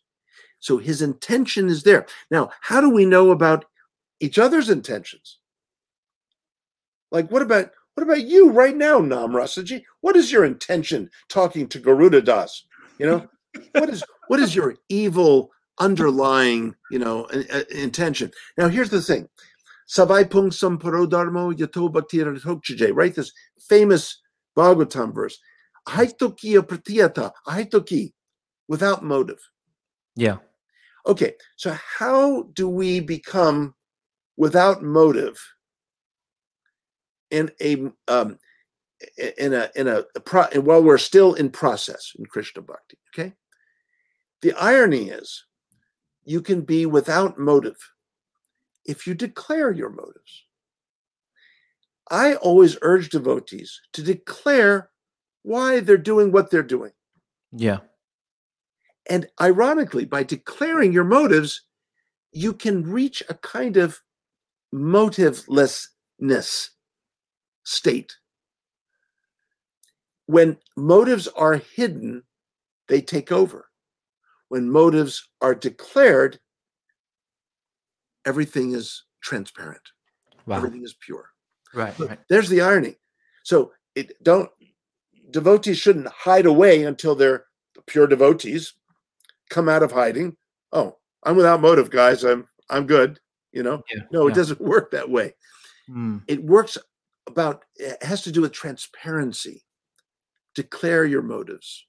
[0.60, 2.06] So his intention is there.
[2.32, 3.66] Now, how do we know about
[4.20, 5.40] each other's intentions?
[7.12, 9.84] Like, what about what about you right now, Nam Rasaji?
[10.02, 12.64] What is your intention talking to Garuda Das?
[12.98, 13.28] You know,
[13.74, 18.32] what is what is your evil underlying, you know, uh, intention?
[18.58, 19.28] Now, here's the thing.
[19.88, 23.16] Savai pung samparodharmo yato bhakti right?
[23.16, 24.22] This famous
[24.56, 25.38] Bhagavatam verse.
[25.88, 28.14] Ahaitoki apratihata, ahaitoki,
[28.68, 29.40] without motive.
[30.16, 30.38] yeah
[31.08, 33.74] Okay, so how do we become
[34.38, 35.40] without motive
[37.32, 38.38] in a um,
[39.38, 42.98] in a in a, a pro, and while we're still in process in Krishna Bhakti?
[43.14, 43.34] Okay,
[44.42, 45.46] the irony is
[46.24, 47.78] you can be without motive
[48.86, 50.46] if you declare your motives.
[52.12, 54.90] I always urge devotees to declare
[55.44, 56.92] why they're doing what they're doing.
[57.52, 57.80] yeah
[59.10, 61.62] And ironically, by declaring your motives,
[62.32, 64.02] you can reach a kind of
[64.74, 66.70] motivelessness
[67.70, 68.16] state.
[70.26, 72.24] When motives are hidden,
[72.88, 73.68] they take over.
[74.50, 76.40] When motives are declared,
[78.26, 79.82] everything is transparent,
[80.48, 81.30] wow everything is pure.
[81.74, 82.96] right right There's the irony.
[83.44, 84.50] So it don't
[85.30, 87.46] devotees shouldn't hide away until they're
[87.86, 88.74] pure devotees,
[89.50, 90.36] come out of hiding.
[90.72, 92.24] Oh, I'm without motive, guys.
[92.24, 93.20] I'm I'm good.
[93.52, 94.36] You know, yeah no, it yeah.
[94.36, 95.36] doesn't work that way.
[95.90, 96.78] Mm, It works
[97.30, 99.64] about it has to do with transparency.
[100.56, 101.86] Declare your motives,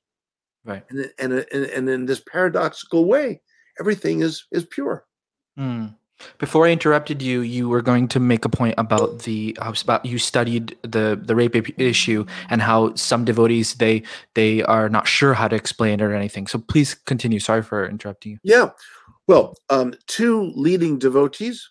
[0.65, 3.41] right and and and, and in this paradoxical way,
[3.79, 5.07] everything is is pure.
[5.59, 5.95] Mm.
[6.39, 10.05] Before I interrupted you, you were going to make a point about the uh, about
[10.05, 14.03] you studied the the rape issue and how some devotees they
[14.35, 16.47] they are not sure how to explain it or anything.
[16.47, 17.41] So please continue.
[17.41, 18.39] Sorry for interrupting you.
[18.43, 18.71] Yeah.
[19.27, 21.71] Well, um, two leading devotees,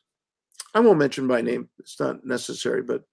[0.73, 3.03] I won't mention by name, it's not necessary, but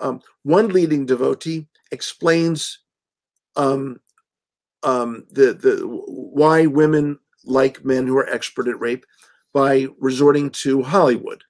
[0.00, 2.80] um, one leading devotee explains
[3.56, 4.00] um,
[4.82, 9.04] um, the, the why women like men who are expert at rape
[9.52, 11.42] by resorting to Hollywood.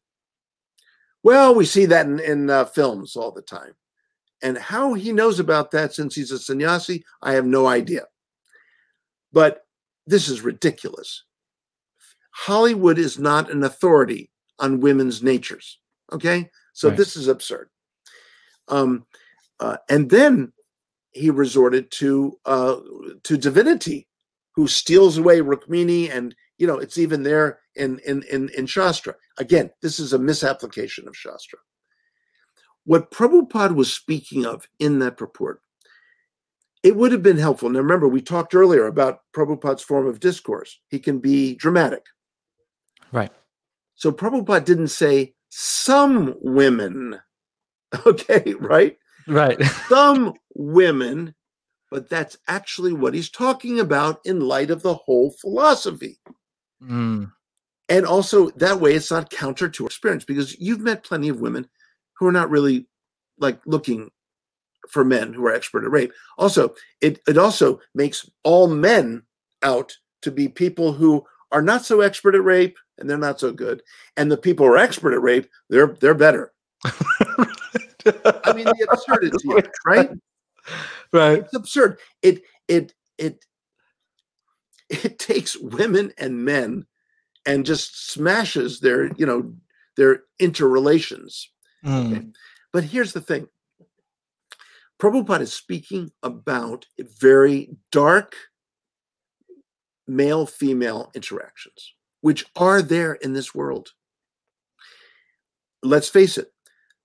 [1.22, 3.74] Well, we see that in, in uh, films all the time.
[4.40, 8.04] And how he knows about that since he's a sannyasi, I have no idea.
[9.32, 9.66] But
[10.06, 11.24] this is ridiculous.
[12.30, 14.30] Hollywood is not an authority
[14.60, 15.80] on women's natures.
[16.12, 16.96] Okay, so Right.
[16.96, 17.68] this is absurd.
[18.68, 19.06] Um,
[19.60, 20.52] uh, and then
[21.12, 22.76] he resorted to uh,
[23.24, 24.08] to divinity,
[24.54, 29.14] who steals away Rukmini, and you know it's even there in in in, in Shastra.
[29.38, 31.58] Again, this is a misapplication of Shastra.
[32.84, 35.60] What Prabhupada was speaking of in that purport,
[36.82, 37.68] it would have been helpful.
[37.68, 40.78] Now remember, we talked earlier about Prabhupada's form of discourse.
[40.88, 42.04] He can be dramatic.
[43.12, 43.32] Right.
[43.94, 47.20] So Prabhupada didn't say some women.
[48.06, 48.98] Okay, right?
[49.26, 49.62] Right.
[49.88, 51.34] Some women,
[51.90, 56.18] but that's actually what he's talking about in light of the whole philosophy.
[56.82, 57.30] Mm,
[57.88, 61.66] And also, that way, it's not counter to experience because you've met plenty of women
[62.18, 62.86] who are not really
[63.38, 64.10] like looking
[64.90, 66.12] for men who are expert at rape.
[66.36, 69.22] Also, it, it also makes all men
[69.62, 73.52] out to be people who are not so expert at rape and they're not so
[73.52, 73.82] good.
[74.16, 76.52] And the people who are expert at rape, they're they're better.
[78.06, 79.48] I mean, the absurdity,
[79.84, 80.10] right?
[81.12, 81.38] right.
[81.40, 81.98] It's absurd.
[82.22, 83.44] It it it
[84.88, 86.86] it takes women and men
[87.46, 89.54] and just smashes their, you know,
[89.96, 91.50] their interrelations.
[91.84, 92.32] Mm,
[92.72, 93.48] But here's the thing.
[95.00, 98.34] Prabhupada is speaking about very dark
[100.06, 103.90] male female interactions, which are there in this world.
[105.82, 106.52] Let's face it,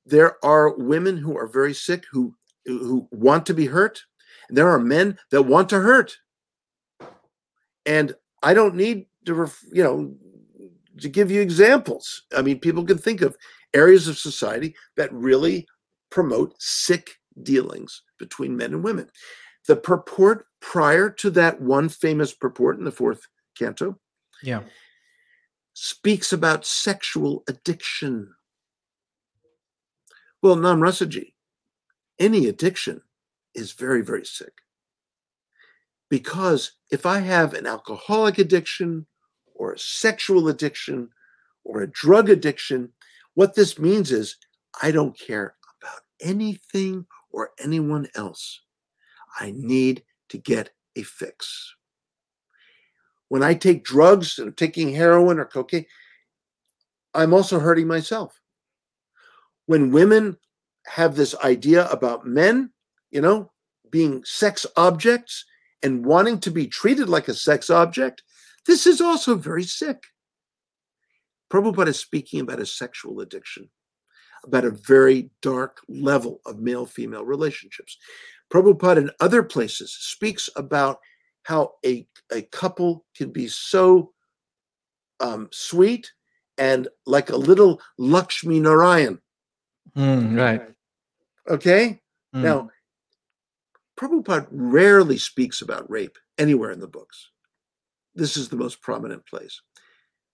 [0.05, 2.35] there are women who are very sick who,
[2.65, 4.03] who want to be hurt,
[4.47, 6.17] and there are men that want to hurt.
[7.85, 10.15] And I don't need to, ref, you know,
[10.99, 12.23] to give you examples.
[12.35, 13.37] I mean, people can think of
[13.73, 15.67] areas of society that really
[16.09, 19.09] promote sick dealings between men and women.
[19.67, 23.27] The purport prior to that one famous purport in the fourth
[23.57, 23.97] canto
[24.43, 24.61] yeah.
[25.73, 28.33] speaks about sexual addiction.
[30.43, 31.31] Well, Namrasaji,
[32.19, 33.01] any addiction
[33.55, 34.51] is very, very sick.
[36.09, 39.05] Because if I have an alcoholic addiction
[39.55, 41.07] or a sexual addiction
[41.63, 42.89] or a drug addiction,
[43.35, 44.35] what this means is
[44.81, 48.59] I don't care about anything or anyone else.
[49.39, 51.73] I need to get a fix.
[53.29, 55.85] When I take drugs and taking heroin or cocaine,
[57.13, 58.41] I'm also hurting myself.
[59.65, 60.37] When women
[60.85, 62.71] have this idea about men,
[63.11, 63.51] you know,
[63.89, 65.45] being sex objects
[65.81, 68.23] and wanting to be treated like a sex object,
[68.65, 70.03] this is also very sick.
[71.51, 73.69] Prabhupada is speaking about a sexual addiction,
[74.43, 77.97] about a very dark level of male female relationships.
[78.51, 80.97] Prabhupada in other places speaks about
[81.43, 84.13] how a, a couple can be so
[85.19, 86.11] um, sweet
[86.57, 89.19] and like a little Lakshmi Narayan.
[89.97, 90.61] Mm, right.
[91.49, 92.01] Okay.
[92.35, 92.69] Mm, Now,
[93.99, 97.29] Prabhupada rarely speaks about rape anywhere in the books.
[98.15, 99.61] This is the most prominent place.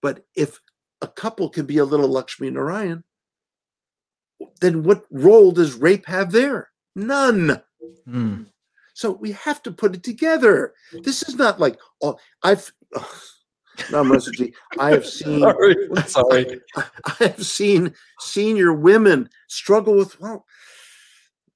[0.02, 0.60] But if
[1.02, 3.04] a couple can be a little Lakshmi Narayan,
[4.62, 6.70] then what role does rape have there?
[6.96, 7.62] None.
[8.08, 8.46] mm.
[8.94, 10.74] So we have to put it together.
[11.04, 12.72] This is not like oh, I've
[13.92, 15.76] no Messaji, I have seen Sorry.
[16.06, 16.62] Sorry.
[16.76, 20.46] I, I have seen senior women struggle with well,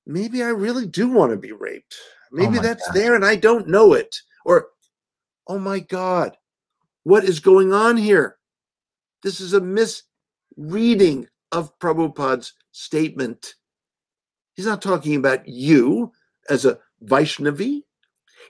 [0.05, 1.95] maybe I really do want to be raped.
[2.33, 2.95] Oh maybe my that's gosh.
[2.95, 4.15] there and I don't know it.
[4.45, 4.67] Or
[5.47, 6.37] oh my God,
[7.03, 8.37] what is going on here?
[9.21, 13.55] This is a misreading of Prabhupada's statement.
[14.55, 16.11] He's not talking about you
[16.49, 17.83] as a Vaishnavi.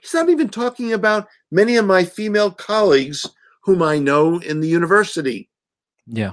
[0.02, 3.28] He's not even talking about many of my female colleagues
[3.64, 5.48] whom I know in the university
[6.06, 6.32] Yeah.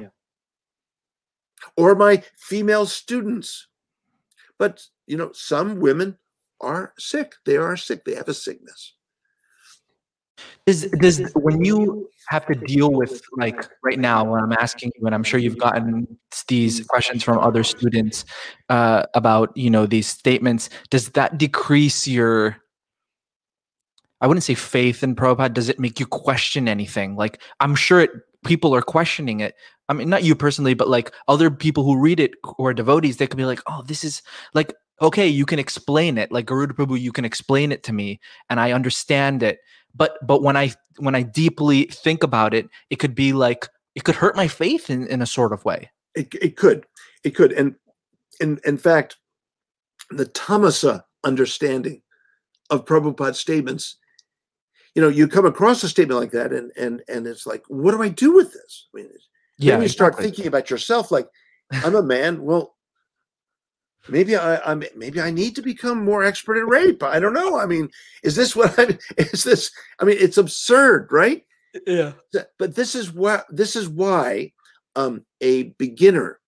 [1.78, 3.68] or my female students.
[4.58, 6.18] But, you know, some women
[6.60, 7.34] are sick.
[7.46, 8.06] They are sick.
[8.06, 8.94] They have a sickness.
[10.66, 15.06] Does does when you have to deal with like right now when I'm asking you,
[15.06, 16.08] and I'm sure you've gotten
[16.48, 18.26] these questions from other students
[18.70, 22.58] uh, about you know these statements, does that decrease your
[24.22, 25.54] I wouldn't say faith in Prabhupada.
[25.54, 27.16] Does it make you question anything?
[27.16, 28.12] Like I'm sure it,
[28.46, 29.56] people are questioning it.
[29.90, 33.18] I mean, not you personally, but like other people who read it who are devotees,
[33.18, 34.22] they could be like, "Oh, this is
[34.54, 38.20] like okay, you can explain it, like Garuda Prabhu, you can explain it to me,
[38.50, 39.60] and I understand it."
[39.96, 44.04] But but when I when I deeply think about it, it could be like it
[44.04, 45.90] could hurt my faith in, in a sort of way.
[46.16, 46.86] It, it could.
[47.24, 47.52] It could.
[47.52, 47.76] And
[48.40, 49.18] in, in fact,
[50.10, 52.02] the Tamasa understanding
[52.70, 53.98] of Prabhupada's statements,
[54.96, 57.92] you know, you come across a statement like that and and and it's like, what
[57.92, 58.88] do I do with this?
[58.94, 59.10] I mean,
[59.58, 60.26] Yeah, then you start exactly.
[60.32, 61.28] thinking about yourself like,
[61.72, 62.42] I'm a man.
[62.44, 62.76] Well,
[64.10, 67.04] maybe I, I'm maybe I need to become more expert at rape.
[67.04, 67.58] I don't know.
[67.58, 67.90] I mean,
[68.24, 69.72] is this what I is this?
[70.00, 71.46] I mean, it's absurd, right?
[71.88, 72.14] Yeah.
[72.60, 74.52] But this is what this is why
[74.96, 76.40] um, a beginner,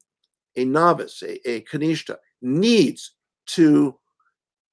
[0.57, 3.15] a novice, a, a kanishta needs
[3.45, 3.97] to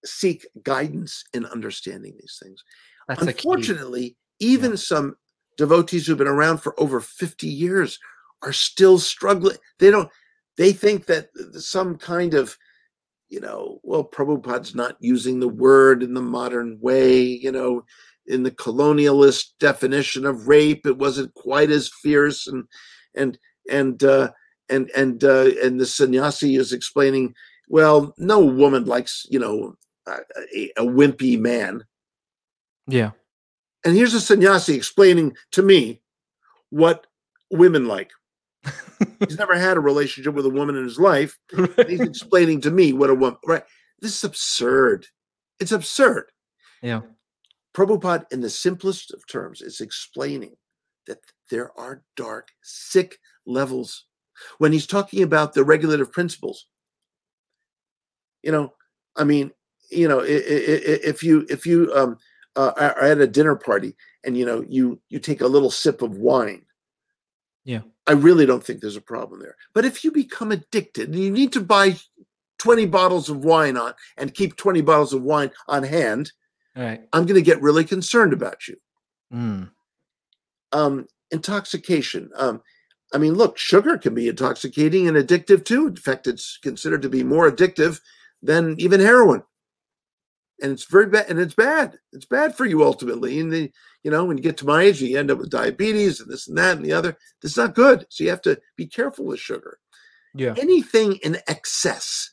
[0.04, 2.64] seek guidance in understanding these things.
[3.08, 3.22] That's.
[3.22, 5.16] Unfortunately, even some
[5.56, 7.98] devotees who've been around for over 50 years
[8.42, 9.56] are still struggling.
[9.78, 10.08] They don't,
[10.56, 12.56] they think that some kind of,
[13.28, 17.84] you know, well, Prabhupada's not using the word in the modern way, you know,
[18.26, 22.64] in the colonialist definition of rape, it wasn't quite as fierce and,
[23.14, 23.38] and,
[23.70, 24.30] and, uh,
[24.68, 27.34] and, and, uh, and the sannyasi is explaining,
[27.68, 29.74] well, no woman likes, you know,
[30.06, 31.84] a, a wimpy man.
[32.86, 33.10] Yeah.
[33.84, 36.00] And here's a sannyasi explaining to me
[36.70, 37.06] what
[37.50, 38.10] women like.
[39.26, 41.38] He's never had a relationship with a woman in his life.
[41.52, 43.64] and He's explaining to me what a woman, right?
[44.00, 45.06] This is absurd.
[45.58, 46.30] It's absurd.
[46.82, 47.02] yeah.
[47.72, 50.56] Prabhupada, in the simplest of terms, is explaining
[51.06, 51.18] that
[51.50, 54.06] there are dark, sick levels.
[54.58, 56.66] When he's talking about the regulative principles,
[58.42, 58.72] you know,
[59.16, 59.52] I mean,
[59.90, 62.18] you know, if you if you um,
[62.56, 63.94] uh, are at a dinner party
[64.24, 66.64] and you know you you take a little sip of wine,
[67.64, 67.82] Yeah.
[68.06, 69.56] I really don't think there's a problem there.
[69.72, 71.96] But if you become addicted, and you need to buy
[72.58, 76.32] twenty bottles of wine on and keep twenty bottles of wine on hand,
[76.76, 77.00] All right.
[77.12, 78.76] I'm going to get really concerned about you.
[79.32, 79.70] Mm.
[80.72, 82.30] um, intoxication.
[82.36, 82.60] Um,
[83.14, 85.86] I mean, look, sugar can be intoxicating and addictive too.
[85.88, 88.00] In fact, it's considered to be more addictive
[88.42, 89.42] than even heroin.
[90.62, 91.98] And it's very bad, and it's bad.
[92.12, 93.40] It's bad for you ultimately.
[93.40, 93.70] And the,
[94.02, 96.48] you know, when you get to my age, you end up with diabetes and this
[96.48, 97.16] and that and the other.
[97.42, 98.06] That's not good.
[98.10, 99.78] So you have to be careful with sugar.
[100.34, 100.54] Yeah.
[100.58, 102.32] Anything in excess,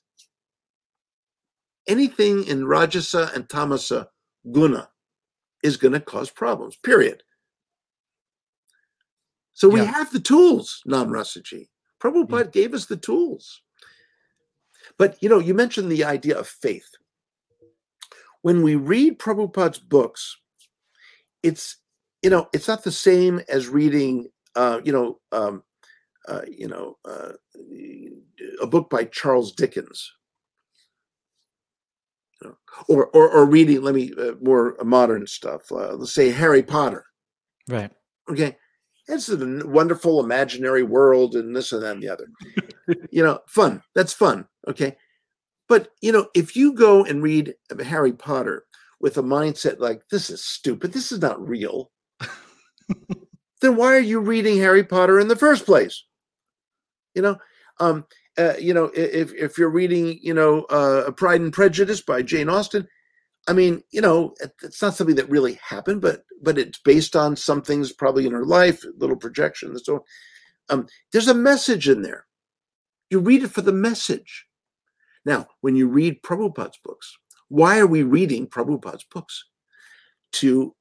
[1.87, 4.07] anything in Rajasa and Tamasa
[4.51, 4.89] guna
[5.63, 7.23] is going to cause problems, period.
[9.53, 9.85] So we Yeah.
[9.85, 11.61] have the tools, Nam Rasaji.
[11.61, 11.67] Mm.
[11.99, 13.61] Prabhupada gave us the tools.
[14.97, 16.89] But you know, you mentioned the idea of faith.
[18.41, 20.37] When we read Prabhupada's books,
[21.43, 21.77] it's
[22.23, 25.63] you know, it's not the same as reading uh, you know, um,
[26.27, 27.33] uh, you know, uh,
[28.61, 30.11] a book by Charles Dickens.
[32.41, 32.57] You know,
[32.89, 35.71] Or, or, or reading, let me, uh, more modern stuff.
[35.71, 37.05] Uh, let's say Harry Potter.
[37.69, 37.91] Right.
[38.29, 38.57] Okay.
[39.07, 42.27] It's a wonderful imaginary world and this and that and the other.
[43.11, 43.81] you know, fun.
[43.95, 44.45] That's fun.
[44.67, 44.97] Okay.
[45.67, 48.65] But, you know, if you go and read Harry Potter
[48.99, 51.91] with a mindset like, this is stupid, this is not real,
[53.61, 56.03] then why are you reading Harry Potter in the first place?
[57.13, 57.37] You know,
[57.79, 58.05] um,
[58.37, 62.49] uh, you know, if if you're reading, you know, uh, Pride and Prejudice by Jane
[62.49, 62.87] Austen,
[63.47, 67.35] I mean, you know, it's not something that really happened, but but it's based on
[67.35, 70.01] some things probably in her life, little projection and so on.
[70.69, 72.25] Um, there's a message in there.
[73.09, 74.46] You read it for the message.
[75.27, 77.17] Now, when you read Prabhupada's books,
[77.49, 79.43] why are we reading Prabhupada's books?
[80.31, 80.73] To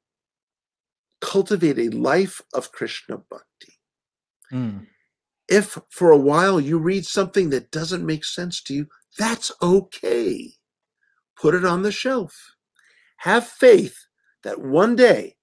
[1.21, 3.75] cultivate a life of Krishna bhakti.
[4.53, 4.87] Mm.
[5.49, 8.87] If for a while you read something that doesn't make sense to you,
[9.19, 10.53] that's okay.
[11.37, 12.55] Put it on the shelf.
[13.17, 14.07] Have faith
[14.45, 15.35] that one day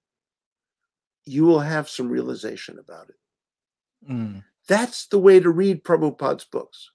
[1.26, 4.10] you will have some realization about it.
[4.10, 4.44] Mm.
[4.66, 6.90] That's the way to read Prabhupada's books.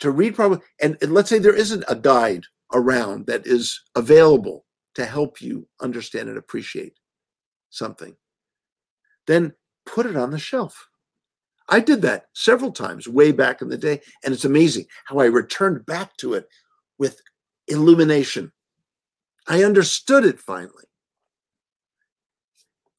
[0.00, 4.64] To read Prabhupada, and, and let's say there isn't a guide around that is available
[4.94, 6.94] to help you understand and appreciate
[7.70, 8.16] something,
[9.26, 9.52] then
[9.86, 10.88] put it on the shelf.
[11.68, 15.26] I did that several times way back in the day, and it's amazing how I
[15.26, 16.46] returned back to it
[16.98, 17.20] with
[17.68, 18.52] illumination.
[19.48, 20.84] I understood it finally.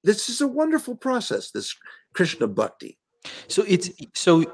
[0.03, 1.75] This is a wonderful process, this
[2.13, 2.97] Krishna Bhakti.
[3.47, 4.45] So it's so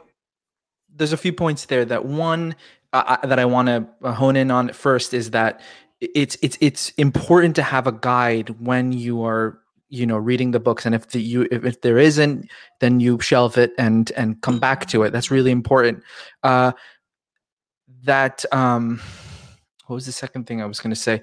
[0.95, 2.55] there's a few points there that one
[2.93, 5.61] uh, uh, that I want to hone in on first is that
[6.01, 9.59] it's it's it's important to have a guide when you are
[9.89, 10.85] you know reading the books.
[10.85, 12.49] And if the you if, if there isn't
[12.79, 15.11] then you shelve it and and come back to it.
[15.11, 16.03] That's really important.
[16.43, 16.71] Uh
[18.03, 18.99] that um
[19.87, 21.21] what was the second thing i was going to say?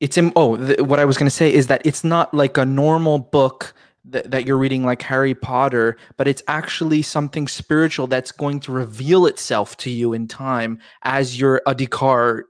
[0.00, 2.58] It's in oh th- what i was going to say is that it's not like
[2.58, 3.72] a normal book
[4.04, 8.72] that, that you're reading like harry potter but it's actually something spiritual that's going to
[8.72, 12.42] reveal itself to you in time as your adhikar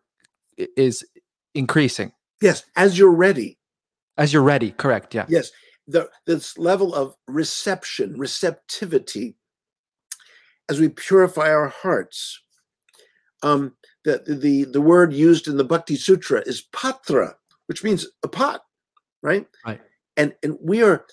[0.77, 1.05] is
[1.55, 3.59] increasing Yes, as you're ready.
[4.16, 5.51] as you're ready correct yeah Yes,
[5.87, 9.37] the this level of reception, receptivity,
[10.69, 12.41] as we purify our hearts.
[13.43, 13.74] Um,
[14.05, 17.35] the, the, the word used in the Bhakti Sutra is patra,
[17.66, 18.62] which means a pot,
[19.23, 19.47] right?
[19.66, 19.81] Right.
[20.16, 21.05] And and we are,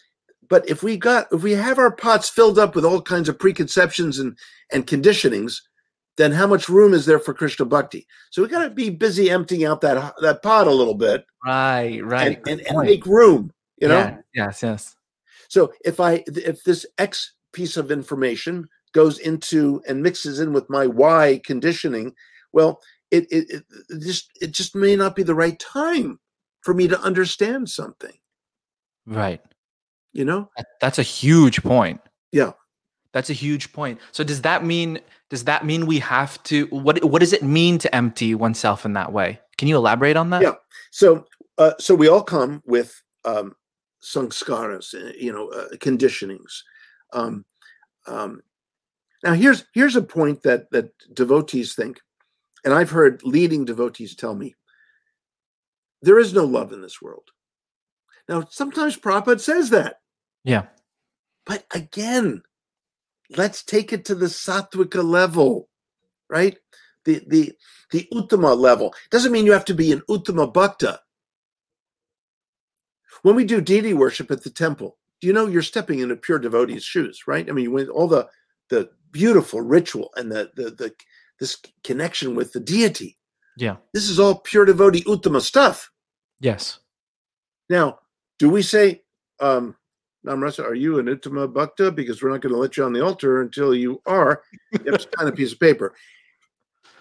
[0.50, 3.40] but if we got if we have our pots filled up with all kinds of
[3.40, 4.38] preconceptions and
[4.72, 5.62] and conditionings,
[6.18, 8.06] then how much room is there for Krishna Bhakti?
[8.32, 12.04] So we got to be busy emptying out that that pot a little bit Right.
[12.04, 12.38] Right.
[12.48, 14.00] and, and, and make room, you know?
[14.00, 14.64] Yeah, Yes.
[14.64, 14.96] Yes.
[15.48, 20.70] So if I if this X piece of information goes into and mixes in with
[20.70, 22.14] my Y conditioning,
[22.54, 22.82] well,
[23.12, 26.20] it it, it it just it just may not be the right time
[26.62, 28.14] for me to understand something.
[29.06, 29.42] Right.
[30.14, 30.50] You know?
[30.82, 32.02] That's a huge point.
[32.32, 32.52] Yeah.
[33.14, 34.00] That's a huge point.
[34.12, 35.00] So does that mean
[35.30, 38.94] does that mean we have to what what does it mean to empty oneself in
[38.94, 39.40] that way?
[39.58, 40.42] Can you elaborate on that?
[40.42, 40.54] Yeah.
[40.92, 41.26] So
[41.58, 43.56] uh, so we all come with um,
[44.02, 46.62] sanskaras, uh, you know, uh, conditionings.
[47.14, 47.46] Um,
[48.08, 48.42] um,
[49.24, 52.00] now here's here's a point that that devotees think,
[52.64, 54.56] and I've heard leading devotees tell me,
[56.02, 57.30] there is no love in this world.
[58.30, 60.02] Now sometimes Prabhupada says that,
[60.44, 60.68] Yeah.
[61.48, 62.44] but again,
[63.36, 65.68] let's take it to the sattvika level,
[66.30, 66.58] right?
[67.06, 67.54] The the
[67.92, 71.00] the uttama level doesn't mean you have to be an uttama bhakta.
[73.24, 76.40] When we do deity worship at the temple, do you know you're stepping into pure
[76.40, 77.50] devotee's shoes, right?
[77.50, 78.30] I mean, when all the
[78.70, 80.94] the beautiful ritual and the the the
[81.40, 83.18] this connection with the deity,
[83.58, 83.78] Yeah.
[83.94, 85.90] this is all pure devotee uttama stuff.
[86.40, 86.80] Yes.
[87.70, 88.00] Now,
[88.40, 89.04] do we say,
[89.40, 89.76] um,
[90.26, 91.92] Namrasa, are you an Uttama Bhakta?
[91.92, 94.42] Because we're not going to let you on the altar until you are.
[94.72, 95.94] You have to sign a piece of paper.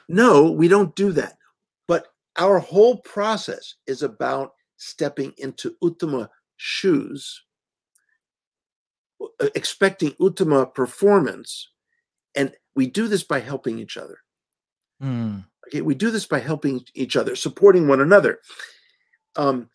[0.08, 1.36] No, we don't do that.
[1.86, 7.42] But our whole process is about stepping into Uttama shoes,
[9.20, 11.70] uh, expecting Uttama performance.
[12.34, 14.18] And we do this by helping each other.
[15.00, 15.38] Hmm.
[15.66, 18.40] Okay, we do this by helping each other, supporting one another.
[19.36, 19.68] Um,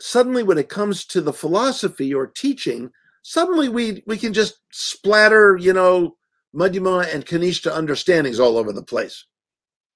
[0.00, 2.90] suddenly, when it comes to the philosophy or teaching,
[3.22, 6.16] suddenly we we can just splatter, you know,
[6.54, 9.24] Madhyama and Kanishta understandings all over the place.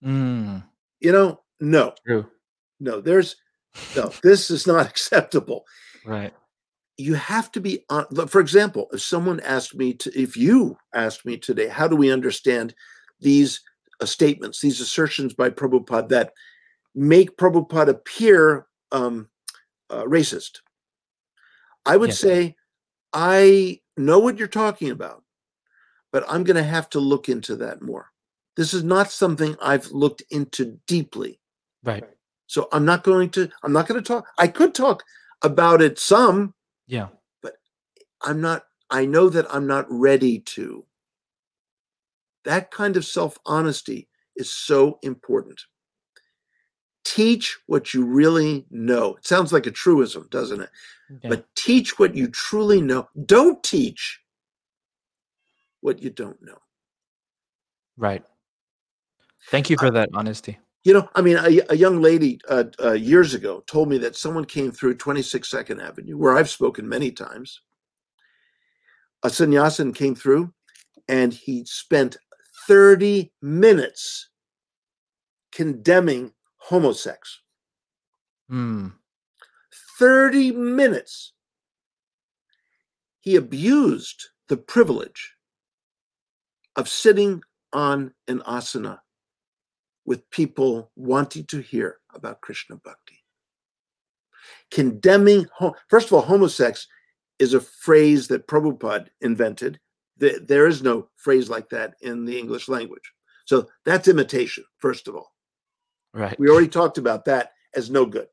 [0.02, 0.58] Hmm.
[1.00, 2.26] You know, no, True.
[2.80, 3.36] no, there's
[3.96, 4.12] no.
[4.22, 5.64] This is not acceptable.
[6.04, 6.32] Right.
[6.96, 8.06] You have to be on.
[8.28, 12.12] For example, if someone asked me to, if you asked me today, how do we
[12.12, 12.74] understand
[13.20, 13.60] these
[14.00, 16.32] uh, statements, these assertions by Prabhupada that
[16.94, 19.28] make Prabhupada appear um,
[19.92, 20.60] uh, racist?
[21.84, 22.56] I would say,
[23.12, 25.22] I know what you're talking about,
[26.12, 28.10] but I'm going to have to look into that more.
[28.56, 31.40] This is not something I've looked into deeply.
[31.82, 32.04] Right.
[32.46, 34.26] So I'm not going to, I'm not going to talk.
[34.38, 35.02] I could talk
[35.42, 36.54] about it some,
[36.86, 37.08] Yeah.
[37.42, 37.54] But
[38.22, 40.84] I'm not, I know that I'm not ready to.
[42.44, 45.62] That kind of self honesty is so important.
[47.04, 49.16] Teach what you really know.
[49.16, 50.70] It sounds like a truism, doesn't it?
[51.22, 51.30] Yeah.
[51.30, 53.08] But teach what you truly know.
[53.26, 54.20] Don't teach
[55.80, 56.58] what you don't know.
[57.96, 58.24] right.
[59.50, 60.58] Thank you for that honesty.
[60.84, 64.16] You know, I mean, a, a young lady uh, uh, years ago told me that
[64.16, 67.60] someone came through 26 Second Avenue, where I've spoken many times.
[69.22, 70.52] A sannyasin came through
[71.08, 72.16] and he spent
[72.66, 74.30] 30 minutes
[75.52, 76.32] condemning
[76.68, 77.16] homosex.
[78.48, 78.88] Hmm.
[79.98, 81.32] 30 minutes.
[83.20, 85.34] He abused the privilege
[86.76, 88.98] of sitting on an asana
[90.04, 93.18] with people wanting to hear about Krishna Bhakti.
[94.70, 95.46] Condemning,
[95.88, 96.86] first of all, homosex
[97.38, 99.78] is a phrase that Prabhupada invented.
[100.18, 103.12] There is no phrase like that in the English language.
[103.44, 105.31] So that's imitation, first of all.
[106.14, 106.38] Right.
[106.38, 108.28] We already talked about that as no good.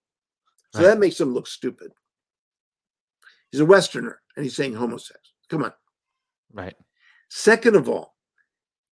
[0.74, 0.88] So Right.
[0.90, 1.92] that makes him look stupid.
[3.52, 5.16] He's a Westerner and he's saying homosex.
[5.50, 5.74] Come on.
[6.54, 6.76] Right.
[7.30, 8.16] Second of all,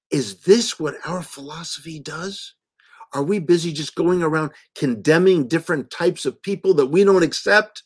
[0.10, 2.54] is this what our philosophy does?
[3.14, 7.84] Are we busy just going around condemning different types of people that we don't accept?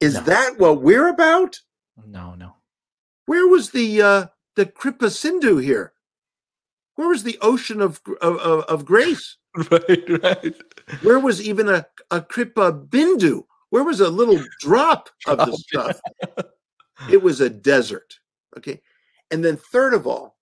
[0.00, 0.20] Is No.
[0.22, 1.60] that what we're about?
[2.06, 2.34] No.
[2.34, 2.56] No.
[3.26, 4.26] Where was the uh,
[4.56, 5.92] the Kripa Sindhu here?
[6.96, 9.36] Where was the ocean of of, of, of grace?
[9.70, 10.22] Right.
[10.22, 10.54] Right.
[11.02, 13.44] Where was even a, a Kripa Bindu?
[13.70, 16.00] Where was a little drop of the stuff?
[17.10, 18.14] It was a desert.
[18.56, 18.80] Okay.
[19.30, 20.36] And then, third of all,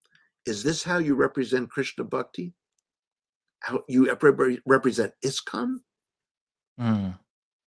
[0.44, 2.52] is this how you represent Krishna Bhakti?
[3.60, 4.14] How you
[4.66, 5.76] represent ISKCON?
[6.78, 7.10] Hmm.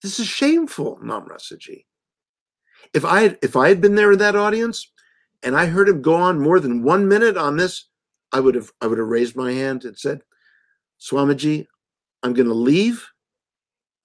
[0.02, 1.86] This is shameful, Namrasaji.
[2.94, 4.92] If I had, if I had been there in that audience
[5.44, 7.88] and I heard him go on more than one minute on this
[8.32, 10.22] I would have I would have raised my hand and said,
[11.02, 11.66] Swamiji,
[12.24, 13.06] I'm going to leave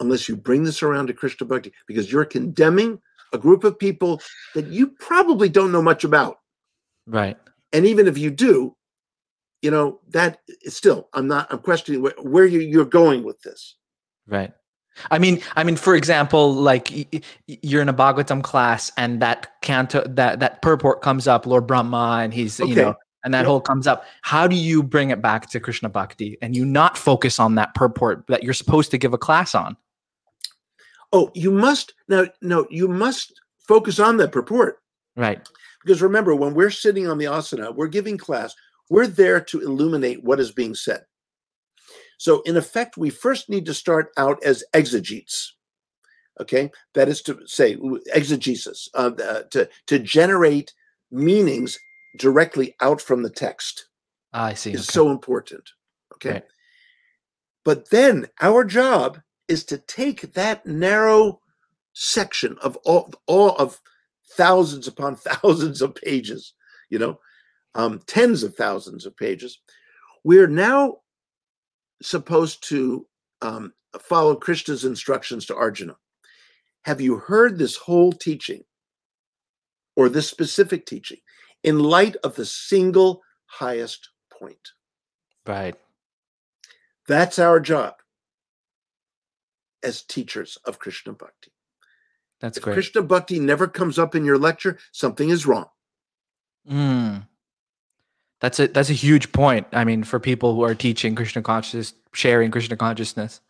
[0.00, 3.00] unless you bring this around to Krishna Bhakti because you're condemning
[3.32, 4.20] a group of people
[4.54, 6.38] that you probably don't know much about.
[7.06, 7.36] Right.
[7.72, 8.74] And even if you do,
[9.62, 13.76] you know, that still, I'm not, I'm questioning where, where you, you're going with this.
[14.26, 14.52] Right.
[15.10, 16.90] I mean, I mean, for example, like
[17.46, 22.20] you're in a Bhagavatam class and that canto, that, that purport comes up, Lord Brahma,
[22.22, 22.94] and he's, you know,
[23.26, 23.46] and that Yep.
[23.46, 24.04] whole comes up.
[24.22, 27.74] How do you bring it back to Krishna Bhakti and you not focus on that
[27.74, 29.76] purport that you're supposed to give a class on?
[31.12, 34.78] Oh, you must, now, no, you must focus on that purport.
[35.16, 35.46] Right.
[35.84, 38.54] Because remember, when we're sitting on the asana, we're giving class,
[38.90, 41.04] we're there to illuminate what is being said.
[42.18, 45.52] So, in effect, we first need to start out as exegetes.
[46.40, 47.76] Okay, that is to say,
[48.14, 50.72] exegesis, uh, uh, to, to generate
[51.10, 51.78] meanings
[52.18, 53.88] directly out from the text
[54.32, 54.72] Ah, I see.
[54.72, 54.92] is Okay.
[54.92, 55.68] so important.
[56.14, 56.32] Okay.
[56.32, 56.44] Right.
[57.64, 61.40] But then our job is to take that narrow
[61.94, 63.80] section of all, all of
[64.32, 66.54] thousands upon thousands of pages,
[66.90, 67.18] you know,
[67.74, 69.58] um, tens of thousands of pages.
[70.24, 70.98] We're now
[72.02, 73.06] supposed to
[73.42, 75.96] um, follow Krishna's instructions to Arjuna.
[76.84, 78.62] Have you heard this whole teaching
[79.96, 81.18] or this specific teaching
[81.62, 84.72] in light of the single highest point?
[85.46, 85.76] right.
[87.08, 87.94] That's our job
[89.82, 91.52] as teachers of Krishna Bhakti.
[92.40, 92.74] That's If great.
[92.74, 95.66] Krishna Bhakti never comes up in your lecture, something is wrong.
[96.68, 97.26] Mm.
[98.40, 99.66] That's a that's a huge point.
[99.72, 103.40] I mean, for people who are teaching Krishna consciousness, sharing Krishna consciousness.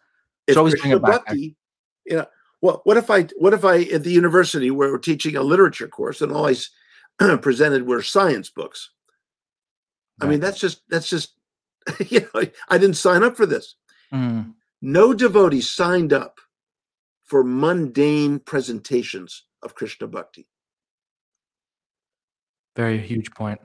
[0.46, 1.34] If always Krishna it back there.
[1.34, 1.56] Bhakti,
[2.04, 2.26] you know,
[2.60, 5.88] well, what if I what if I at the university where we're teaching a literature
[5.88, 6.54] course and all I
[7.40, 8.90] presented were science books?
[10.20, 11.36] I mean, that's just that's just
[12.08, 13.76] you know, I didn't sign up for this.
[14.12, 14.54] Mm.
[14.82, 16.38] No devotee signed up
[17.24, 20.46] for mundane presentations of Krishna Bhakti.
[22.76, 23.60] Very huge point.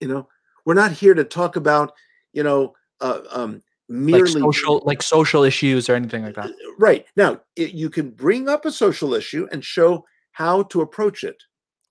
[0.00, 0.28] You know,
[0.64, 1.92] we're not here to talk about,
[2.32, 6.50] you know, uh, um, Like merely social, like social issues or anything like that.
[6.78, 7.40] right now.
[7.56, 11.42] It, you can bring up a social issue and show how to approach it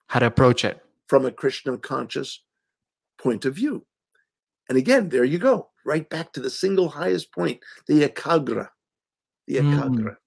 [0.08, 0.82] How to approach it.
[1.08, 2.44] From a Krishna conscious
[3.18, 3.86] point of view.
[4.70, 8.70] And again, there you go, right back to the single highest point, the ekagra,
[9.48, 10.18] the Mm.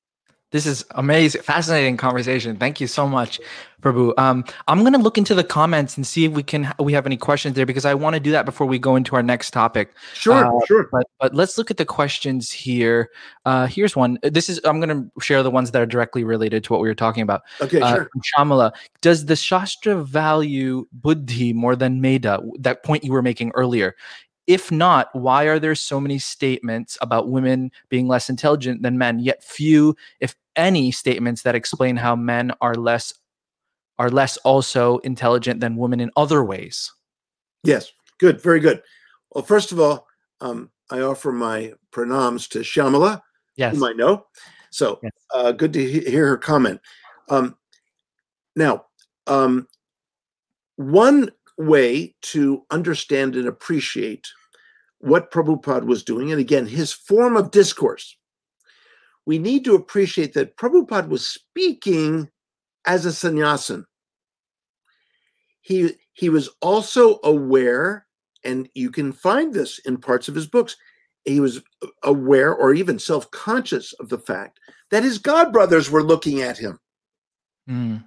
[0.52, 2.56] This is amazing, fascinating conversation.
[2.56, 3.40] Thank you so much,
[3.82, 4.12] Prabhu.
[4.18, 7.16] Um, I'm gonna look into the comments and see if we can we have any
[7.16, 9.92] questions there because I want to do that before we go into our next topic.
[10.12, 10.88] Sure, Uh, sure.
[10.90, 13.10] But but let's look at the questions here.
[13.44, 14.18] Uh, here's one.
[14.24, 16.96] This is I'm gonna share the ones that are directly related to what we were
[16.96, 17.42] talking about.
[17.60, 18.10] Okay, Uh, sure.
[18.36, 18.72] Shamala,
[19.02, 22.42] does the Shastra value buddhi more than medha?
[22.58, 23.94] That point you were making earlier.
[24.46, 29.18] If not, why are there so many statements about women being less intelligent than men,
[29.20, 33.14] yet few, if any, statements that explain how men are less
[33.98, 36.90] are less also intelligent than women in other ways?
[37.64, 38.82] Yes, good, very good.
[39.34, 40.06] Well, first of all,
[40.40, 43.20] um, I offer my pranams to Shyamala,
[43.56, 43.74] Yes.
[43.74, 44.26] whom I know.
[44.70, 45.12] So Yes.
[45.34, 46.80] uh, good to he- hear her comment.
[47.28, 47.58] Um,
[48.56, 48.86] now,
[49.26, 49.68] um,
[50.76, 51.30] one
[51.60, 54.26] way to understand and appreciate
[54.98, 58.16] what Prabhupada was doing, and again, his form of discourse,
[59.26, 62.28] we need to appreciate that Prabhupada was speaking
[62.86, 63.84] as a sannyasin.
[65.62, 68.06] He, he was also aware,
[68.44, 70.76] and you can find this in parts of his books,
[71.24, 71.62] he was
[72.02, 74.58] aware or even self conscious of the fact
[74.90, 76.78] that his god brothers were looking at him.
[77.68, 78.04] Mm,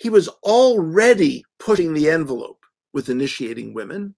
[0.00, 2.64] He was already pushing the envelope
[2.94, 4.14] with initiating women.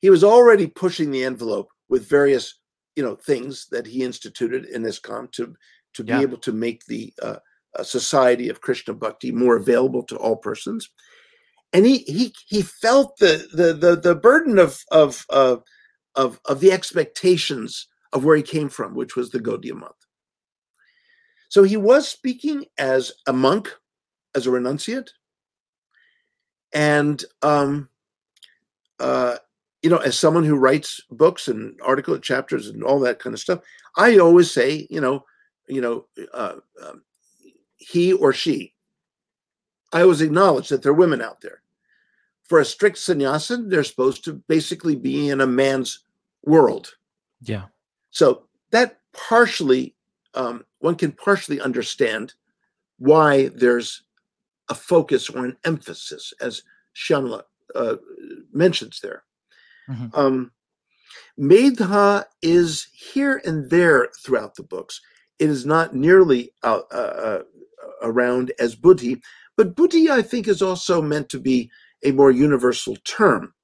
[0.00, 2.58] He was already pushing the envelope with various,
[2.96, 5.54] you know, things that he instituted in ISKCON to
[5.94, 6.16] to Yeah.
[6.18, 7.36] be able to make the uh,
[7.76, 10.88] uh, society of Krishna Bhakti more available to all persons.
[11.72, 15.58] And he he he felt the the the, the burden of of uh,
[16.16, 20.06] of of the expectations of where he came from, which was the Gaudiya Math.
[21.48, 23.72] So he was speaking as a monk,
[24.34, 25.10] as a renunciate,
[26.72, 27.88] and um,
[28.98, 29.36] uh,
[29.82, 33.40] you know, as someone who writes books and article chapters and all that kind of
[33.40, 33.60] stuff.
[33.96, 35.24] I always say, you know,
[35.68, 37.02] you know, uh, um,
[37.76, 38.74] he or she.
[39.92, 41.62] I always acknowledge that there are women out there.
[42.44, 46.00] For a strict sannyasin, they're supposed to basically be in a man's
[46.44, 46.94] world.
[47.42, 47.64] yeah.
[48.10, 49.94] So that partially,
[50.34, 52.34] um, one can partially understand
[52.98, 54.02] why there's
[54.70, 56.62] a focus or an emphasis, as
[56.96, 57.42] Shamla
[57.74, 57.96] uh,
[58.52, 59.24] mentions there.
[59.88, 60.10] Mhm.
[60.16, 60.52] Um,
[61.38, 65.00] Medha is here and there throughout the books.
[65.38, 67.42] It is not nearly uh, uh,
[68.02, 69.20] around as buddhi,
[69.56, 71.70] but buddhi, I think, is also meant to be
[72.04, 73.54] a more universal term,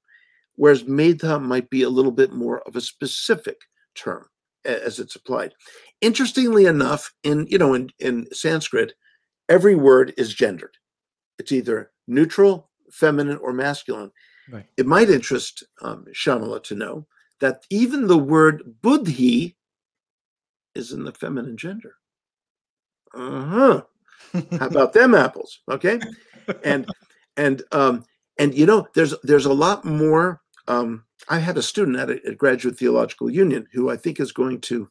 [0.55, 3.57] whereas medha might be a little bit more of a specific
[3.95, 4.27] term
[4.65, 5.53] as it's applied.
[6.01, 8.93] Interestingly enough, in you know in, in Sanskrit,
[9.49, 10.76] every word is gendered.
[11.39, 14.11] It's either neutral, feminine, or masculine.
[14.49, 14.65] Right.
[14.77, 17.05] It might interest um, Shamala to know
[17.39, 19.57] that even the word buddhi
[20.75, 21.95] is in the feminine gender.
[23.13, 23.81] Uh huh.
[24.59, 25.59] How about them apples?
[25.69, 25.99] Okay,
[26.63, 26.87] and
[27.35, 28.05] and um,
[28.37, 30.41] and you know, there's there's a lot more.
[30.67, 34.31] Um, I had a student at, a, at Graduate Theological Union who I think is
[34.31, 34.89] going to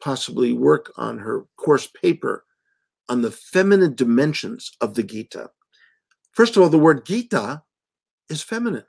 [0.00, 2.44] possibly work on her course paper
[3.08, 5.50] on the feminine dimensions of the Gita.
[6.32, 7.62] First of all, the word Gita
[8.28, 8.84] is feminine.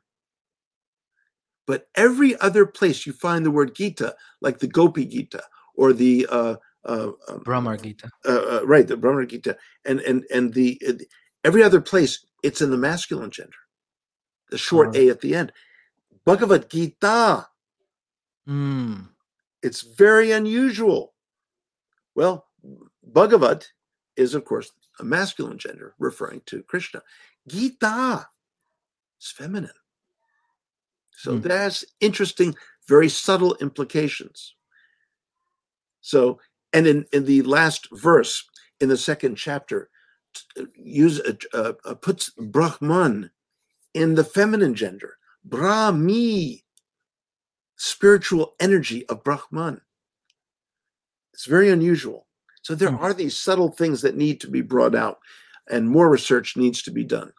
[1.66, 5.44] But every other place you find the word Gita, like the Gopi Gita
[5.76, 6.56] or the uh,
[6.86, 8.10] uh, um, Bhramar Gita.
[8.26, 10.94] uh, uh, right, the Brahmana Gita, and and and the uh,
[11.46, 13.56] every other place it's in the masculine gender,
[14.52, 15.04] the short Alright.
[15.04, 15.52] a at the end.
[16.26, 17.48] Bhagavad Gita,
[18.48, 19.08] Mm.
[19.62, 21.14] it's very unusual.
[22.16, 22.48] Well,
[23.04, 23.66] Bhagavad
[24.18, 27.02] is of course a masculine gender, referring to Krishna.
[27.48, 28.28] Gita
[29.22, 29.72] is feminine.
[31.12, 31.42] So Hmm.
[31.42, 32.56] that's interesting,
[32.88, 34.56] very subtle implications.
[36.02, 36.40] So,
[36.74, 38.44] and in, in the last verse
[38.80, 39.90] in the second chapter,
[40.34, 43.32] t- use uh, uh, uh, puts Brahman
[43.94, 45.18] in the feminine gender,
[45.48, 46.64] Brahmi,
[47.78, 49.82] spiritual energy of Brahman.
[51.34, 52.28] It's very unusual.
[52.62, 52.96] So there Hmm.
[52.98, 55.20] are these subtle things that need to be brought out,
[55.70, 57.32] and more research needs to be done.